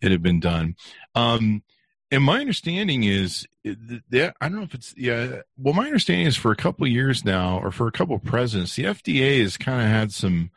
it 0.03 0.11
had 0.11 0.21
been 0.21 0.41
done. 0.41 0.75
Um, 1.15 1.63
and 2.11 2.25
my 2.25 2.41
understanding 2.41 3.05
is 3.05 3.47
eh, 3.65 3.75
that 4.11 4.35
I 4.41 4.49
don't 4.49 4.59
know 4.59 4.65
if 4.65 4.75
it's 4.75 4.95
yeah. 4.97 5.43
Well, 5.57 5.75
my 5.75 5.87
understanding 5.87 6.27
is 6.27 6.37
for 6.37 6.51
a 6.51 6.57
couple 6.57 6.87
of 6.87 6.93
years 6.93 7.25
now, 7.25 7.59
or 7.61 7.71
for 7.71 7.87
a 7.87 7.93
couple 7.93 8.17
of 8.17 8.25
presidents, 8.25 8.77
the 8.77 8.85
FDA 8.85 9.41
has 9.43 9.57
kind 9.57 9.83
of 9.83 9.89
had 9.89 10.13
some 10.13 10.51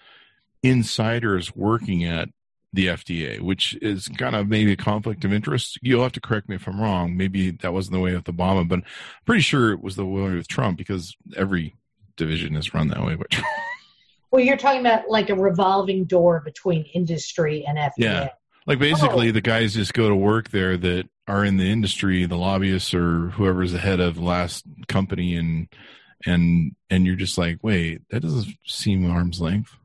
insiders 0.62 1.56
working 1.56 2.04
at 2.04 2.30
the 2.72 2.88
FDA, 2.88 3.40
which 3.40 3.78
is 3.82 4.08
kind 4.08 4.36
of 4.36 4.48
maybe 4.48 4.72
a 4.72 4.78
conflict 4.78 5.24
of 5.26 5.34
interest. 5.34 5.78
You'll 5.82 6.04
have 6.04 6.14
to 6.14 6.22
correct 6.22 6.50
me 6.50 6.56
if 6.56 6.68
I'm 6.68 6.82
wrong. 6.82 7.16
Maybe 7.16 7.52
that 7.52 7.74
wasn't 7.74 7.94
the 7.94 8.00
way 8.00 8.16
with 8.16 8.24
Obama, 8.24 8.68
but 8.68 8.80
I'm 8.80 8.86
pretty 9.26 9.42
sure 9.42 9.72
it 9.72 9.82
was 9.84 9.96
the 9.96 10.06
way 10.06 10.34
with 10.34 10.48
Trump 10.48 10.78
because 10.78 11.16
every 11.36 11.76
division 12.18 12.56
is 12.56 12.74
run 12.74 12.88
that 12.88 13.06
way. 13.06 13.16
But 13.16 13.36
Well, 14.34 14.42
you're 14.42 14.58
talking 14.58 14.82
about 14.82 15.08
like 15.10 15.30
a 15.30 15.36
revolving 15.36 16.06
door 16.06 16.42
between 16.44 16.86
industry 16.86 17.64
and 17.68 17.78
FDA. 17.78 17.92
Yeah. 17.98 18.30
Like 18.66 18.80
basically, 18.80 19.32
the 19.32 19.42
guys 19.42 19.74
just 19.74 19.94
go 19.94 20.10
to 20.10 20.16
work 20.16 20.50
there 20.50 20.78
that 20.78 21.10
are 21.28 21.44
in 21.46 21.58
the 21.58 21.70
industry, 21.70 22.26
the 22.26 22.38
lobbyists 22.38 22.94
or 22.94 23.30
whoever's 23.30 23.72
the 23.72 23.80
head 23.80 24.00
of 24.00 24.16
the 24.16 24.22
last 24.24 24.66
company, 24.88 25.36
and 25.36 25.68
and 26.26 26.76
and 26.90 27.06
you're 27.06 27.16
just 27.16 27.38
like, 27.38 27.60
wait, 27.62 28.02
that 28.10 28.22
doesn't 28.22 28.56
seem 28.66 29.10
arm's 29.10 29.42
length. 29.42 29.76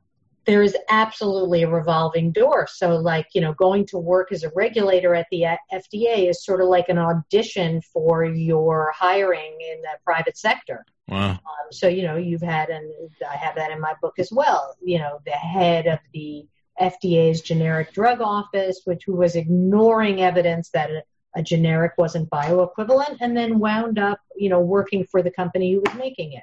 there 0.47 0.63
is 0.63 0.75
absolutely 0.89 1.63
a 1.63 1.69
revolving 1.69 2.33
door. 2.33 2.67
So, 2.71 2.97
like, 2.97 3.27
you 3.35 3.41
know, 3.43 3.53
going 3.53 3.85
to 3.89 3.99
work 3.99 4.33
as 4.33 4.45
a 4.45 4.51
regulator 4.57 5.15
at 5.15 5.27
the 5.31 5.45
FDA 5.71 6.31
is 6.31 6.43
sort 6.43 6.63
of 6.63 6.69
like 6.69 6.89
an 6.89 6.97
audition 6.97 7.83
for 7.93 8.25
your 8.25 8.91
hiring 8.97 9.59
in 9.61 9.83
the 9.83 9.99
private 10.05 10.39
sector. 10.39 10.87
Wow. 11.07 11.33
Um, 11.33 11.39
so, 11.71 11.87
you 11.87 12.03
know, 12.03 12.17
you've 12.17 12.41
had, 12.41 12.71
and 12.71 12.91
I 13.31 13.37
have 13.37 13.57
that 13.57 13.71
in 13.71 13.79
my 13.79 13.93
book 14.01 14.19
as 14.19 14.31
well, 14.33 14.75
you 14.83 14.99
know, 14.99 15.21
the 15.27 15.33
head 15.33 15.87
of 15.87 15.99
the 16.15 16.47
FDA's 16.81 17.41
generic 17.41 17.93
drug 17.93 18.21
office, 18.21 18.83
which 18.85 19.07
was 19.07 19.37
ignoring 19.37 20.21
evidence 20.23 20.71
that 20.71 20.91
a, 20.91 21.03
generic 21.43 21.93
wasn't 21.97 22.29
bioequivalent 22.31 23.19
and 23.21 23.37
then 23.37 23.61
wound 23.61 23.97
up, 23.97 24.19
you 24.37 24.49
know, 24.49 24.61
working 24.61 25.05
for 25.05 25.23
the 25.23 25.31
company 25.31 25.73
who 25.73 25.81
was 25.81 25.95
making 25.95 26.33
it. 26.33 26.43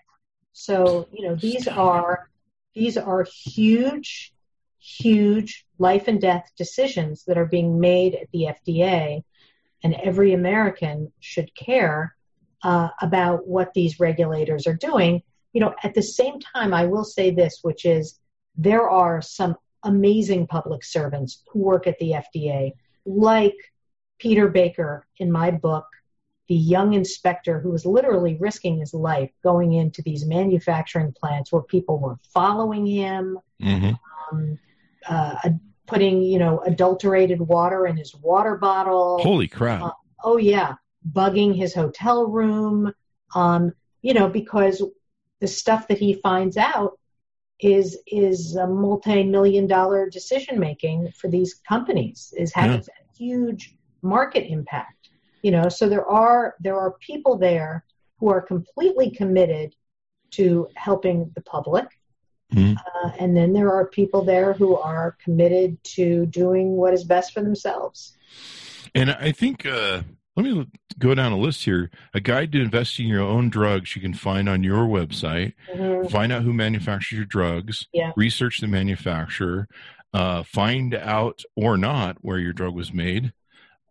So, 0.54 1.10
you 1.12 1.28
know, 1.28 1.36
these 1.36 1.68
are 1.68 2.30
these 2.74 2.96
are 2.98 3.26
huge, 3.44 4.34
huge 4.80 5.66
life 5.80 6.08
and 6.08 6.22
death 6.22 6.50
decisions 6.58 7.26
that 7.26 7.38
are 7.38 7.46
being 7.46 7.82
made 7.82 8.16
at 8.16 8.28
the 8.32 8.48
FDA, 8.56 9.24
and 9.84 9.94
every 9.96 10.32
American 10.32 11.12
should 11.20 11.54
care 11.56 12.16
uh, 12.64 12.90
about 13.02 13.48
what 13.48 13.74
these 13.74 14.00
regulators 14.00 14.66
are 14.66 14.74
doing. 14.74 15.24
you 15.52 15.62
know, 15.62 15.74
at 15.84 15.94
the 15.94 16.04
same 16.04 16.40
time, 16.40 16.74
I 16.74 16.86
will 16.86 17.06
say 17.06 17.32
this, 17.32 17.60
which 17.62 17.86
is 17.86 18.20
there 18.58 18.90
are 18.90 19.22
some 19.22 19.56
amazing 19.86 20.48
public 20.48 20.84
servants 20.84 21.42
who 21.50 21.60
work 21.60 21.88
at 21.88 21.98
the 22.00 22.12
FDA, 22.12 22.74
like 23.06 23.56
Peter 24.20 24.50
Baker 24.50 25.06
in 25.18 25.32
my 25.32 25.52
book, 25.52 25.86
the 26.48 26.56
young 26.56 26.94
inspector 26.94 27.60
who 27.60 27.72
was 27.72 27.86
literally 27.86 28.38
risking 28.40 28.80
his 28.80 28.94
life 28.94 29.32
going 29.44 29.74
into 29.74 30.02
these 30.02 30.26
manufacturing 30.26 31.12
plants 31.12 31.52
where 31.52 31.64
people 31.64 32.00
were 32.00 32.18
following 32.34 32.86
him, 32.86 33.40
mm-hmm. 33.62 33.92
um, 34.36 34.60
uh, 35.08 35.50
putting 35.88 36.22
you 36.22 36.40
know 36.40 36.60
adulterated 36.66 37.40
water 37.40 37.88
in 37.88 37.98
his 37.98 38.14
water 38.16 38.58
bottle. 38.58 39.20
Holy 39.22 39.48
crap! 39.48 39.82
Uh, 39.82 39.92
oh 40.24 40.38
yeah, 40.38 40.76
bugging 41.12 41.56
his 41.56 41.74
hotel 41.74 42.28
room. 42.28 42.94
Um, 43.34 43.74
you 44.02 44.14
know 44.14 44.30
because 44.30 44.84
the 45.40 45.48
stuff 45.48 45.88
that 45.88 45.98
he 45.98 46.14
finds 46.14 46.58
out 46.58 47.00
is 47.60 47.98
is 48.08 48.56
a 48.56 48.68
multi-million 48.68 49.68
dollar 49.68 50.10
decision 50.10 50.60
making 50.60 51.12
for 51.18 51.30
these 51.30 51.54
companies 51.68 52.34
is 52.38 52.54
having 52.54 52.82
yeah. 52.82 52.94
a 53.00 53.18
huge 53.18 53.76
market 54.02 54.50
impact 54.52 55.10
you 55.42 55.52
know 55.52 55.70
so 55.70 55.88
there 55.88 56.06
are 56.06 56.56
there 56.60 56.78
are 56.78 56.92
people 57.00 57.38
there 57.38 57.86
who 58.20 58.30
are 58.30 58.42
completely 58.42 59.10
committed 59.10 59.74
to 60.32 60.68
helping 60.76 61.32
the 61.36 61.42
public 61.42 61.86
mm-hmm. 62.54 62.74
uh, 62.76 63.12
and 63.20 63.38
then 63.38 63.54
there 63.54 63.72
are 63.72 63.88
people 63.88 64.24
there 64.24 64.52
who 64.52 64.76
are 64.76 65.16
committed 65.24 65.82
to 65.84 66.26
doing 66.26 66.72
what 66.72 66.94
is 66.94 67.06
best 67.06 67.32
for 67.32 67.42
themselves 67.42 68.18
and 68.94 69.12
i 69.12 69.32
think 69.32 69.66
uh, 69.66 70.02
let 70.36 70.46
me 70.46 70.68
go 71.00 71.16
down 71.16 71.32
a 71.32 71.38
list 71.38 71.64
here. 71.64 71.90
A 72.14 72.20
guide 72.20 72.52
to 72.52 72.62
investing 72.62 73.06
in 73.06 73.12
your 73.12 73.24
own 73.24 73.50
drugs 73.50 73.96
you 73.96 74.02
can 74.02 74.14
find 74.14 74.50
on 74.50 74.64
your 74.64 74.86
website. 74.86 75.54
Mm-hmm. 75.74 76.08
Find 76.10 76.32
out 76.32 76.44
who 76.44 76.54
manufactures 76.54 77.18
your 77.18 77.26
drugs. 77.26 77.88
Yeah. 77.94 78.12
Research 78.16 78.60
the 78.60 78.68
manufacturer. 78.68 79.68
Uh, 80.14 80.44
find 80.44 80.94
out 80.94 81.42
or 81.56 81.78
not 81.78 82.18
where 82.22 82.40
your 82.40 82.54
drug 82.54 82.76
was 82.76 82.94
made. 82.94 83.34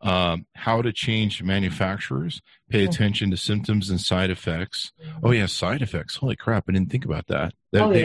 Um, 0.03 0.45
how 0.55 0.83
to 0.83 0.93
change 0.93 1.43
manufacturers. 1.43 2.43
Pay 2.69 2.81
mm-hmm. 2.81 2.91
attention 2.91 3.31
to 3.31 3.39
symptoms 3.39 3.89
and 3.89 3.99
side 3.99 4.29
effects. 4.29 4.93
Mm-hmm. 5.03 5.27
Oh 5.27 5.31
yeah, 5.31 5.47
side 5.47 5.81
effects. 5.81 6.17
Holy 6.17 6.37
crap! 6.37 6.65
I 6.69 6.73
didn't 6.73 6.91
think 6.91 7.07
about 7.07 7.27
that. 7.29 7.55
that 7.73 7.83
oh 7.83 7.91
they, 7.91 8.03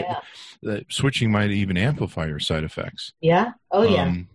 yeah. 0.62 0.80
switching 0.88 1.30
might 1.30 1.50
even 1.50 1.76
amplify 1.76 2.26
your 2.26 2.40
side 2.40 2.64
effects. 2.64 3.12
Yeah. 3.20 3.52
Oh 3.70 3.82
yeah. 3.82 4.04
Um, 4.04 4.28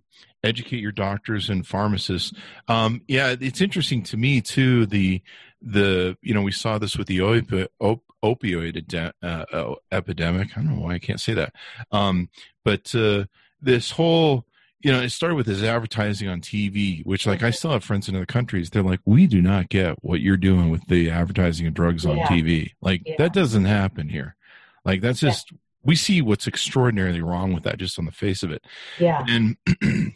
educate 0.45 0.79
your 0.79 0.91
doctors 0.91 1.49
and 1.49 1.65
pharmacists. 1.65 2.33
Um, 2.67 3.01
yeah, 3.07 3.35
it's 3.39 3.61
interesting 3.61 4.03
to 4.03 4.17
me 4.17 4.41
too. 4.41 4.85
The 4.85 5.21
the 5.61 6.17
you 6.21 6.33
know 6.33 6.41
we 6.41 6.51
saw 6.51 6.77
this 6.77 6.97
with 6.97 7.07
the 7.07 7.19
opi- 7.19 7.67
op- 7.79 8.03
opioid 8.23 9.11
uh, 9.23 9.27
uh, 9.27 9.75
epidemic. 9.91 10.51
I 10.55 10.61
don't 10.61 10.75
know 10.75 10.85
why 10.85 10.93
I 10.93 10.99
can't 10.99 11.19
say 11.19 11.33
that. 11.33 11.53
Um, 11.91 12.29
but 12.63 12.93
uh, 12.95 13.25
this 13.61 13.91
whole 13.91 14.45
you 14.79 14.91
know 14.91 15.01
it 15.01 15.09
started 15.09 15.35
with 15.35 15.47
this 15.47 15.63
advertising 15.63 16.29
on 16.29 16.41
TV, 16.41 17.05
which 17.05 17.25
like 17.25 17.43
I 17.43 17.49
still 17.49 17.71
have 17.71 17.83
friends 17.83 18.07
in 18.07 18.15
other 18.15 18.25
countries. 18.25 18.69
They're 18.69 18.83
like, 18.83 19.01
we 19.05 19.27
do 19.27 19.41
not 19.41 19.69
get 19.69 19.97
what 20.01 20.21
you're 20.21 20.37
doing 20.37 20.69
with 20.69 20.85
the 20.87 21.09
advertising 21.09 21.67
of 21.67 21.73
drugs 21.73 22.05
on 22.05 22.17
yeah. 22.17 22.27
TV. 22.27 22.71
Like 22.81 23.01
yeah. 23.05 23.15
that 23.17 23.33
doesn't 23.33 23.65
happen 23.65 24.09
here. 24.09 24.35
Like 24.83 25.01
that's 25.01 25.19
just. 25.19 25.51
Yeah. 25.51 25.57
We 25.87 25.95
see 25.95 26.19
what's 26.19 26.47
extraordinarily 26.47 27.21
wrong 27.21 27.53
with 27.53 27.61
that 27.65 27.77
just 27.77 27.99
on 27.99 28.05
the 28.05 28.11
face 28.11 28.41
of 28.41 28.49
it. 28.49 28.63
Yeah. 28.97 29.23
And 29.27 29.55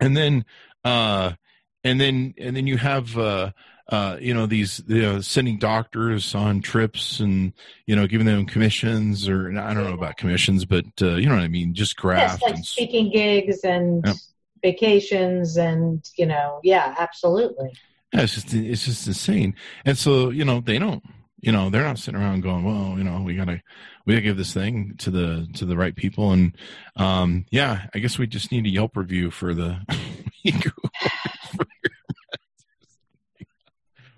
and 0.00 0.16
then 0.16 0.44
uh, 0.84 1.32
and 1.82 2.00
then 2.00 2.34
and 2.38 2.56
then 2.56 2.66
you 2.66 2.76
have 2.76 3.16
uh, 3.16 3.52
uh, 3.88 4.16
you 4.20 4.32
know 4.32 4.46
these 4.46 4.82
you 4.86 5.02
know, 5.02 5.20
sending 5.20 5.58
doctors 5.58 6.34
on 6.34 6.60
trips 6.60 7.20
and 7.20 7.52
you 7.86 7.94
know 7.94 8.06
giving 8.06 8.26
them 8.26 8.46
commissions 8.46 9.28
or 9.28 9.48
I 9.58 9.74
don't 9.74 9.84
know 9.84 9.92
about 9.92 10.16
commissions, 10.16 10.64
but 10.64 10.86
uh, 11.02 11.16
you 11.16 11.26
know 11.26 11.34
what 11.34 11.44
I 11.44 11.48
mean, 11.48 11.74
just 11.74 11.96
graft, 11.96 12.40
yes, 12.40 12.42
like 12.42 12.54
and, 12.56 12.66
speaking 12.66 13.10
gigs 13.10 13.60
and 13.64 14.04
yep. 14.06 14.16
vacations 14.62 15.56
and 15.56 16.02
you 16.16 16.26
know 16.26 16.60
yeah, 16.62 16.94
absolutely. 16.98 17.72
Yeah, 18.12 18.22
it's 18.22 18.34
just 18.34 18.54
it's 18.54 18.84
just 18.84 19.06
insane, 19.06 19.54
and 19.84 19.98
so 19.98 20.30
you 20.30 20.44
know 20.44 20.60
they 20.60 20.78
don't 20.78 21.02
you 21.44 21.52
know 21.52 21.68
they're 21.68 21.82
not 21.82 21.98
sitting 21.98 22.18
around 22.18 22.42
going 22.42 22.64
well 22.64 22.96
you 22.96 23.04
know 23.04 23.20
we 23.20 23.36
gotta 23.36 23.60
we 24.06 24.14
gotta 24.14 24.22
give 24.22 24.36
this 24.36 24.54
thing 24.54 24.94
to 24.98 25.10
the 25.10 25.46
to 25.54 25.64
the 25.66 25.76
right 25.76 25.94
people. 25.94 26.32
And 26.32 26.56
um 26.96 27.44
yeah 27.50 27.86
i 27.94 27.98
guess 27.98 28.18
we 28.18 28.26
just 28.26 28.50
need 28.50 28.66
a 28.66 28.70
yelp 28.70 28.96
review 28.96 29.30
for 29.30 29.52
the 29.52 29.78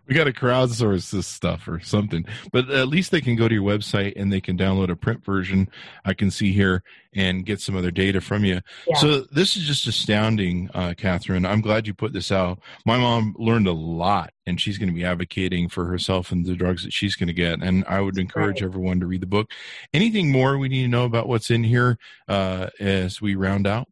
we 0.06 0.14
got 0.14 0.24
to 0.24 0.32
crowdsource 0.32 1.10
this 1.10 1.26
stuff 1.26 1.66
or 1.66 1.80
something. 1.80 2.24
But 2.52 2.70
at 2.70 2.88
least 2.88 3.10
they 3.10 3.20
can 3.20 3.34
go 3.34 3.48
to 3.48 3.54
your 3.54 3.64
website 3.64 4.12
and 4.16 4.32
they 4.32 4.40
can 4.40 4.56
download 4.56 4.90
a 4.90 4.96
print 4.96 5.24
version. 5.24 5.68
I 6.04 6.14
can 6.14 6.30
see 6.30 6.52
here 6.52 6.82
and 7.14 7.44
get 7.44 7.60
some 7.60 7.76
other 7.76 7.90
data 7.90 8.20
from 8.20 8.44
you. 8.44 8.60
Yeah. 8.86 8.96
So 8.98 9.20
this 9.32 9.56
is 9.56 9.64
just 9.64 9.86
astounding, 9.86 10.70
uh, 10.74 10.94
Katherine. 10.96 11.46
I'm 11.46 11.60
glad 11.60 11.86
you 11.86 11.94
put 11.94 12.12
this 12.12 12.30
out. 12.30 12.60
My 12.84 12.98
mom 12.98 13.34
learned 13.38 13.66
a 13.66 13.72
lot, 13.72 14.32
and 14.46 14.60
she's 14.60 14.78
going 14.78 14.90
to 14.90 14.94
be 14.94 15.04
advocating 15.04 15.68
for 15.68 15.86
herself 15.86 16.30
and 16.30 16.44
the 16.44 16.54
drugs 16.54 16.84
that 16.84 16.92
she's 16.92 17.16
going 17.16 17.28
to 17.28 17.32
get. 17.32 17.62
And 17.62 17.84
I 17.88 18.00
would 18.00 18.18
encourage 18.18 18.60
right. 18.60 18.68
everyone 18.68 19.00
to 19.00 19.06
read 19.06 19.22
the 19.22 19.26
book. 19.26 19.50
Anything 19.92 20.30
more 20.30 20.58
we 20.58 20.68
need 20.68 20.82
to 20.82 20.88
know 20.88 21.04
about 21.04 21.26
what's 21.26 21.50
in 21.50 21.64
here 21.64 21.98
uh, 22.28 22.68
as 22.78 23.20
we 23.20 23.34
round 23.34 23.66
out? 23.66 23.88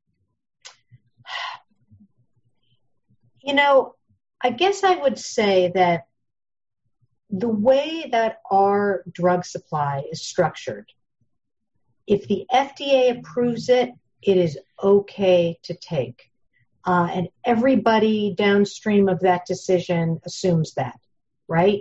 You 3.43 3.55
know, 3.55 3.95
I 4.45 4.51
guess 4.51 4.85
I 4.85 4.97
would 4.97 5.19
say 5.19 5.73
that 5.75 6.03
the 7.31 7.49
way 7.49 8.11
that 8.13 8.43
our 8.51 9.03
drug 9.11 9.47
supply 9.47 10.05
is 10.13 10.21
structured, 10.21 10.93
if 12.07 12.29
the 12.29 12.45
FDA 12.53 13.19
approves 13.19 13.71
it, 13.71 13.93
it 14.23 14.37
is 14.37 14.59
okay 14.83 15.59
to 15.63 15.75
take. 15.75 16.31
Uh, 16.85 17.09
and 17.11 17.29
everybody 17.43 18.35
downstream 18.37 19.09
of 19.09 19.21
that 19.21 19.47
decision 19.47 20.21
assumes 20.27 20.75
that, 20.75 21.01
right? 21.49 21.81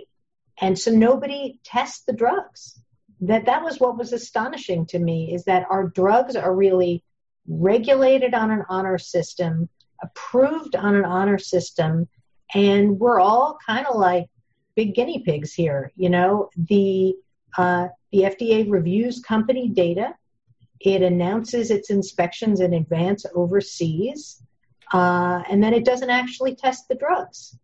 And 0.58 0.78
so 0.78 0.90
nobody 0.90 1.60
tests 1.64 2.04
the 2.06 2.14
drugs. 2.14 2.80
That 3.20 3.44
that 3.44 3.62
was 3.62 3.78
what 3.78 3.98
was 3.98 4.14
astonishing 4.14 4.86
to 4.86 4.98
me 4.98 5.34
is 5.34 5.44
that 5.44 5.66
our 5.68 5.88
drugs 5.88 6.34
are 6.34 6.54
really 6.54 7.04
regulated 7.46 8.32
on 8.32 8.50
an 8.50 8.64
honor 8.70 8.96
system, 8.96 9.68
approved 10.02 10.74
on 10.74 10.94
an 10.94 11.04
honor 11.04 11.38
system, 11.38 12.08
and 12.52 12.98
we're 12.98 13.20
all 13.20 13.58
kind 13.66 13.86
of 13.86 13.96
like 13.96 14.26
big 14.74 14.94
guinea 14.94 15.20
pigs 15.20 15.52
here. 15.52 15.92
You 15.96 16.10
know, 16.10 16.50
the 16.56 17.14
uh, 17.56 17.88
the 18.12 18.22
FDA 18.22 18.70
reviews 18.70 19.20
company 19.20 19.68
data. 19.68 20.14
It 20.80 21.02
announces 21.02 21.70
its 21.70 21.90
inspections 21.90 22.60
in 22.60 22.74
advance 22.74 23.24
overseas, 23.34 24.42
uh, 24.92 25.42
and 25.48 25.62
then 25.62 25.72
it 25.72 25.84
doesn't 25.84 26.10
actually 26.10 26.56
test 26.56 26.88
the 26.88 26.94
drugs. 26.94 27.56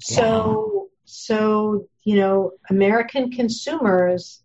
So, 0.00 0.88
so 1.04 1.88
you 2.04 2.16
know, 2.16 2.52
American 2.70 3.30
consumers 3.30 4.42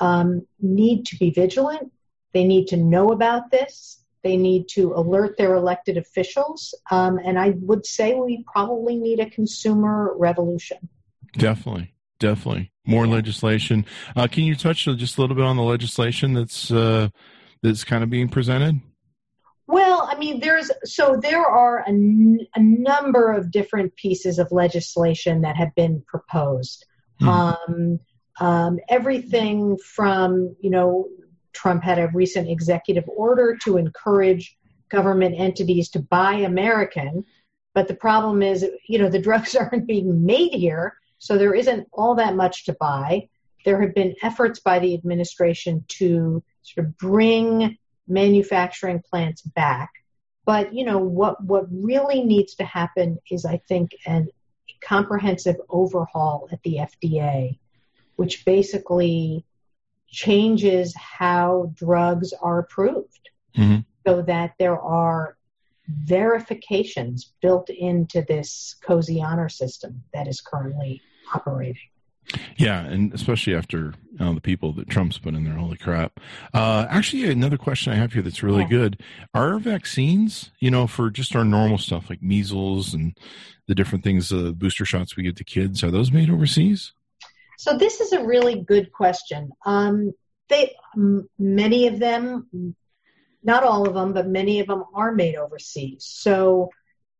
um, 0.00 0.46
need 0.60 1.06
to 1.06 1.16
be 1.16 1.30
vigilant. 1.30 1.92
They 2.32 2.44
need 2.44 2.68
to 2.68 2.76
know 2.76 3.08
about 3.08 3.50
this. 3.50 4.02
They 4.22 4.36
need 4.36 4.68
to 4.70 4.92
alert 4.94 5.36
their 5.36 5.54
elected 5.54 5.96
officials. 5.96 6.74
Um, 6.90 7.18
and 7.18 7.38
I 7.38 7.50
would 7.60 7.86
say 7.86 8.14
we 8.14 8.44
probably 8.52 8.96
need 8.96 9.20
a 9.20 9.30
consumer 9.30 10.14
revolution. 10.16 10.88
Definitely. 11.34 11.94
Definitely. 12.18 12.72
More 12.84 13.06
legislation. 13.06 13.86
Uh, 14.16 14.26
can 14.26 14.44
you 14.44 14.56
touch 14.56 14.84
just 14.84 15.18
a 15.18 15.20
little 15.20 15.36
bit 15.36 15.44
on 15.44 15.56
the 15.56 15.62
legislation 15.62 16.32
that's 16.32 16.70
uh, 16.70 17.08
that's 17.62 17.84
kind 17.84 18.02
of 18.02 18.10
being 18.10 18.28
presented? 18.28 18.80
Well, 19.68 20.08
I 20.10 20.18
mean, 20.18 20.40
there's 20.40 20.70
so 20.84 21.18
there 21.20 21.44
are 21.44 21.80
a, 21.80 21.90
n- 21.90 22.46
a 22.54 22.60
number 22.60 23.32
of 23.32 23.50
different 23.50 23.94
pieces 23.96 24.38
of 24.38 24.50
legislation 24.50 25.42
that 25.42 25.56
have 25.56 25.74
been 25.74 26.02
proposed. 26.06 26.86
Hmm. 27.20 27.28
Um, 27.28 28.00
um, 28.40 28.78
everything 28.88 29.76
from 29.76 30.56
you 30.60 30.70
know 30.70 31.08
Trump 31.58 31.82
had 31.82 31.98
a 31.98 32.08
recent 32.08 32.48
executive 32.48 33.04
order 33.08 33.56
to 33.64 33.78
encourage 33.78 34.56
government 34.88 35.34
entities 35.36 35.88
to 35.90 35.98
buy 35.98 36.34
American. 36.34 37.24
But 37.74 37.88
the 37.88 37.94
problem 37.94 38.42
is, 38.42 38.64
you 38.88 38.98
know, 38.98 39.10
the 39.10 39.18
drugs 39.28 39.56
aren't 39.56 39.86
being 39.86 40.24
made 40.24 40.54
here, 40.54 40.96
so 41.18 41.36
there 41.36 41.54
isn't 41.54 41.88
all 41.92 42.14
that 42.14 42.36
much 42.36 42.64
to 42.66 42.76
buy. 42.78 43.28
There 43.64 43.82
have 43.82 43.92
been 43.92 44.14
efforts 44.22 44.60
by 44.60 44.78
the 44.78 44.94
administration 44.94 45.84
to 45.98 46.42
sort 46.62 46.86
of 46.86 46.96
bring 46.96 47.76
manufacturing 48.06 49.02
plants 49.02 49.42
back. 49.42 49.90
But 50.46 50.72
you 50.72 50.84
know 50.84 50.98
what 50.98 51.44
what 51.44 51.66
really 51.70 52.22
needs 52.24 52.54
to 52.54 52.64
happen 52.64 53.18
is 53.30 53.44
I 53.44 53.58
think 53.68 53.90
an 54.06 54.28
comprehensive 54.80 55.56
overhaul 55.68 56.48
at 56.52 56.62
the 56.62 56.76
FDA, 56.76 57.58
which 58.16 58.44
basically 58.44 59.44
changes 60.10 60.94
how 60.96 61.72
drugs 61.74 62.32
are 62.40 62.58
approved 62.58 63.30
mm-hmm. 63.56 63.80
so 64.06 64.22
that 64.22 64.54
there 64.58 64.78
are 64.80 65.36
verifications 65.88 67.32
built 67.40 67.70
into 67.70 68.22
this 68.22 68.76
cozy 68.82 69.22
honor 69.22 69.48
system 69.48 70.02
that 70.12 70.28
is 70.28 70.40
currently 70.40 71.00
operating. 71.34 71.80
Yeah, 72.58 72.80
and 72.80 73.14
especially 73.14 73.54
after 73.54 73.94
you 74.12 74.18
know, 74.18 74.34
the 74.34 74.40
people 74.40 74.72
that 74.74 74.90
Trump's 74.90 75.16
put 75.16 75.34
in 75.34 75.44
there. 75.44 75.54
Holy 75.54 75.78
crap! 75.78 76.20
Uh, 76.52 76.86
actually, 76.90 77.30
another 77.30 77.56
question 77.56 77.90
I 77.90 77.96
have 77.96 78.12
here 78.12 78.20
that's 78.20 78.42
really 78.42 78.62
yeah. 78.62 78.68
good: 78.68 79.02
Are 79.32 79.58
vaccines, 79.58 80.50
you 80.60 80.70
know, 80.70 80.86
for 80.86 81.08
just 81.08 81.34
our 81.34 81.44
normal 81.44 81.78
stuff 81.78 82.10
like 82.10 82.22
measles 82.22 82.92
and 82.92 83.16
the 83.66 83.74
different 83.74 84.04
things, 84.04 84.30
uh, 84.30 84.52
booster 84.54 84.84
shots 84.84 85.16
we 85.16 85.22
give 85.22 85.36
to 85.36 85.44
kids, 85.44 85.82
are 85.82 85.90
those 85.90 86.12
made 86.12 86.28
overseas? 86.28 86.92
So 87.58 87.76
this 87.76 88.00
is 88.00 88.12
a 88.12 88.24
really 88.24 88.62
good 88.62 88.92
question. 88.92 89.50
Um, 89.66 90.12
they, 90.48 90.76
m- 90.96 91.28
many 91.40 91.88
of 91.88 91.98
them, 91.98 92.76
not 93.42 93.64
all 93.64 93.88
of 93.88 93.94
them, 93.94 94.12
but 94.12 94.28
many 94.28 94.60
of 94.60 94.68
them 94.68 94.84
are 94.94 95.12
made 95.12 95.34
overseas. 95.34 96.04
So 96.08 96.70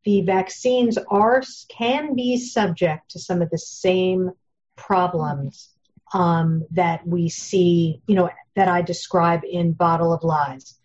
the 0.04 0.22
vaccines 0.22 0.96
are 0.96 1.42
can 1.68 2.14
be 2.14 2.38
subject 2.38 3.10
to 3.10 3.18
some 3.18 3.42
of 3.42 3.50
the 3.50 3.58
same 3.58 4.30
problems 4.76 5.70
um, 6.14 6.64
that 6.70 7.04
we 7.04 7.28
see, 7.28 8.00
you 8.06 8.14
know, 8.14 8.30
that 8.54 8.68
I 8.68 8.82
describe 8.82 9.40
in 9.44 9.72
Bottle 9.72 10.12
of 10.12 10.22
Lies. 10.22 10.78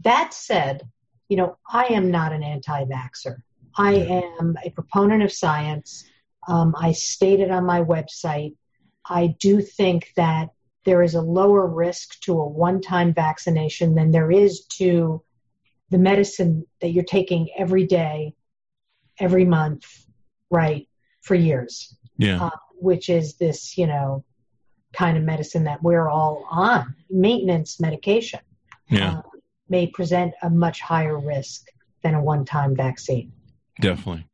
That 0.00 0.32
said, 0.32 0.88
you 1.28 1.36
know, 1.36 1.58
I 1.70 1.88
am 1.88 2.10
not 2.10 2.32
an 2.32 2.42
anti-vaxxer. 2.42 3.42
I 3.76 3.92
am 4.40 4.56
a 4.64 4.70
proponent 4.70 5.22
of 5.22 5.32
science. 5.32 6.08
Um, 6.48 6.74
I 6.78 6.92
stated 6.92 7.50
on 7.50 7.66
my 7.66 7.82
website, 7.82 8.54
I 9.08 9.36
do 9.38 9.60
think 9.60 10.12
that 10.16 10.50
there 10.84 11.02
is 11.02 11.14
a 11.14 11.20
lower 11.20 11.66
risk 11.66 12.20
to 12.20 12.40
a 12.40 12.48
one-time 12.48 13.12
vaccination 13.12 13.94
than 13.94 14.10
there 14.10 14.30
is 14.30 14.64
to 14.78 15.22
the 15.90 15.98
medicine 15.98 16.64
that 16.80 16.88
you're 16.88 17.04
taking 17.04 17.48
every 17.56 17.86
day, 17.86 18.34
every 19.18 19.44
month, 19.44 19.84
right, 20.50 20.88
for 21.22 21.34
years. 21.34 21.96
Yeah. 22.18 22.46
Uh, 22.46 22.50
which 22.78 23.08
is 23.08 23.34
this, 23.34 23.76
you 23.78 23.86
know, 23.86 24.24
kind 24.92 25.16
of 25.16 25.22
medicine 25.22 25.64
that 25.64 25.82
we're 25.82 26.08
all 26.08 26.46
on, 26.50 26.94
maintenance 27.10 27.80
medication, 27.80 28.40
yeah. 28.88 29.18
Uh, 29.18 29.22
may 29.68 29.86
present 29.88 30.32
a 30.42 30.48
much 30.48 30.80
higher 30.80 31.18
risk 31.18 31.66
than 32.02 32.14
a 32.14 32.22
one-time 32.22 32.76
vaccine. 32.76 33.32
Definitely, 33.80 34.26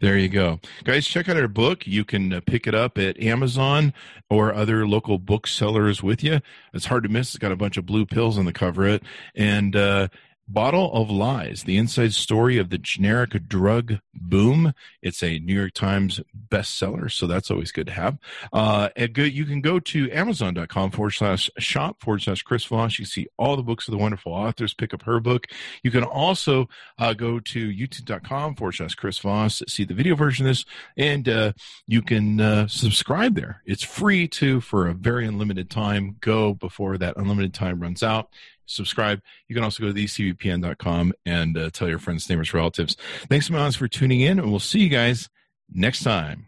There 0.00 0.18
you 0.18 0.28
go. 0.28 0.58
Guys, 0.84 1.06
check 1.06 1.28
out 1.28 1.36
our 1.36 1.46
book. 1.46 1.86
You 1.86 2.04
can 2.04 2.32
uh, 2.32 2.40
pick 2.40 2.66
it 2.66 2.74
up 2.74 2.98
at 2.98 3.22
Amazon 3.22 3.92
or 4.30 4.54
other 4.54 4.88
local 4.88 5.18
booksellers 5.18 6.02
with 6.02 6.24
you. 6.24 6.40
It's 6.72 6.86
hard 6.86 7.04
to 7.04 7.08
miss. 7.08 7.28
It's 7.28 7.38
got 7.38 7.52
a 7.52 7.56
bunch 7.56 7.76
of 7.76 7.86
blue 7.86 8.04
pills 8.06 8.36
on 8.38 8.46
the 8.46 8.52
cover 8.52 8.86
it. 8.86 9.04
And 9.34 9.76
uh, 9.76 10.08
Bottle 10.46 10.92
of 10.92 11.10
Lies, 11.10 11.62
the 11.64 11.78
inside 11.78 12.12
story 12.12 12.58
of 12.58 12.68
the 12.68 12.78
generic 12.78 13.48
drug 13.48 13.98
boom. 14.12 14.74
It's 15.02 15.22
a 15.22 15.38
New 15.38 15.54
York 15.54 15.72
Times 15.72 16.20
bestseller, 16.48 17.10
so 17.10 17.26
that's 17.26 17.50
always 17.50 17.72
good 17.72 17.86
to 17.86 17.92
have. 17.92 18.18
Uh, 18.52 18.90
and 18.94 19.12
go, 19.14 19.22
you 19.22 19.46
can 19.46 19.60
go 19.60 19.80
to 19.80 20.10
amazon.com 20.12 20.90
forward 20.90 21.12
slash 21.12 21.50
shop 21.58 22.02
forward 22.02 22.22
slash 22.22 22.42
Chris 22.42 22.64
Voss. 22.64 22.98
You 22.98 23.06
see 23.06 23.26
all 23.38 23.56
the 23.56 23.62
books 23.62 23.88
of 23.88 23.92
the 23.92 23.98
wonderful 23.98 24.32
authors. 24.32 24.74
Pick 24.74 24.92
up 24.92 25.02
her 25.02 25.18
book. 25.18 25.46
You 25.82 25.90
can 25.90 26.04
also 26.04 26.68
uh, 26.98 27.14
go 27.14 27.40
to 27.40 27.68
youtube.com 27.68 28.56
forward 28.56 28.72
slash 28.72 28.94
Chris 28.94 29.18
Voss, 29.18 29.62
see 29.66 29.84
the 29.84 29.94
video 29.94 30.14
version 30.14 30.46
of 30.46 30.50
this, 30.50 30.64
and 30.96 31.28
uh, 31.28 31.52
you 31.86 32.02
can 32.02 32.40
uh, 32.40 32.68
subscribe 32.68 33.34
there. 33.34 33.62
It's 33.64 33.82
free 33.82 34.28
too 34.28 34.60
for 34.60 34.88
a 34.88 34.94
very 34.94 35.26
unlimited 35.26 35.70
time. 35.70 36.16
Go 36.20 36.52
before 36.52 36.98
that 36.98 37.16
unlimited 37.16 37.54
time 37.54 37.80
runs 37.80 38.02
out 38.02 38.28
subscribe. 38.66 39.20
You 39.48 39.54
can 39.54 39.64
also 39.64 39.82
go 39.82 39.92
to 39.92 39.94
thecvpn.com 39.94 41.12
and 41.26 41.56
uh, 41.56 41.70
tell 41.70 41.88
your 41.88 41.98
friends, 41.98 42.28
neighbors, 42.28 42.54
relatives. 42.54 42.96
Thanks 43.28 43.50
much 43.50 43.76
for 43.76 43.88
tuning 43.88 44.20
in, 44.20 44.38
and 44.38 44.50
we'll 44.50 44.60
see 44.60 44.80
you 44.80 44.88
guys 44.88 45.28
next 45.72 46.02
time. 46.02 46.46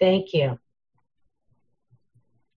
Thank 0.00 0.32
you. 0.32 0.58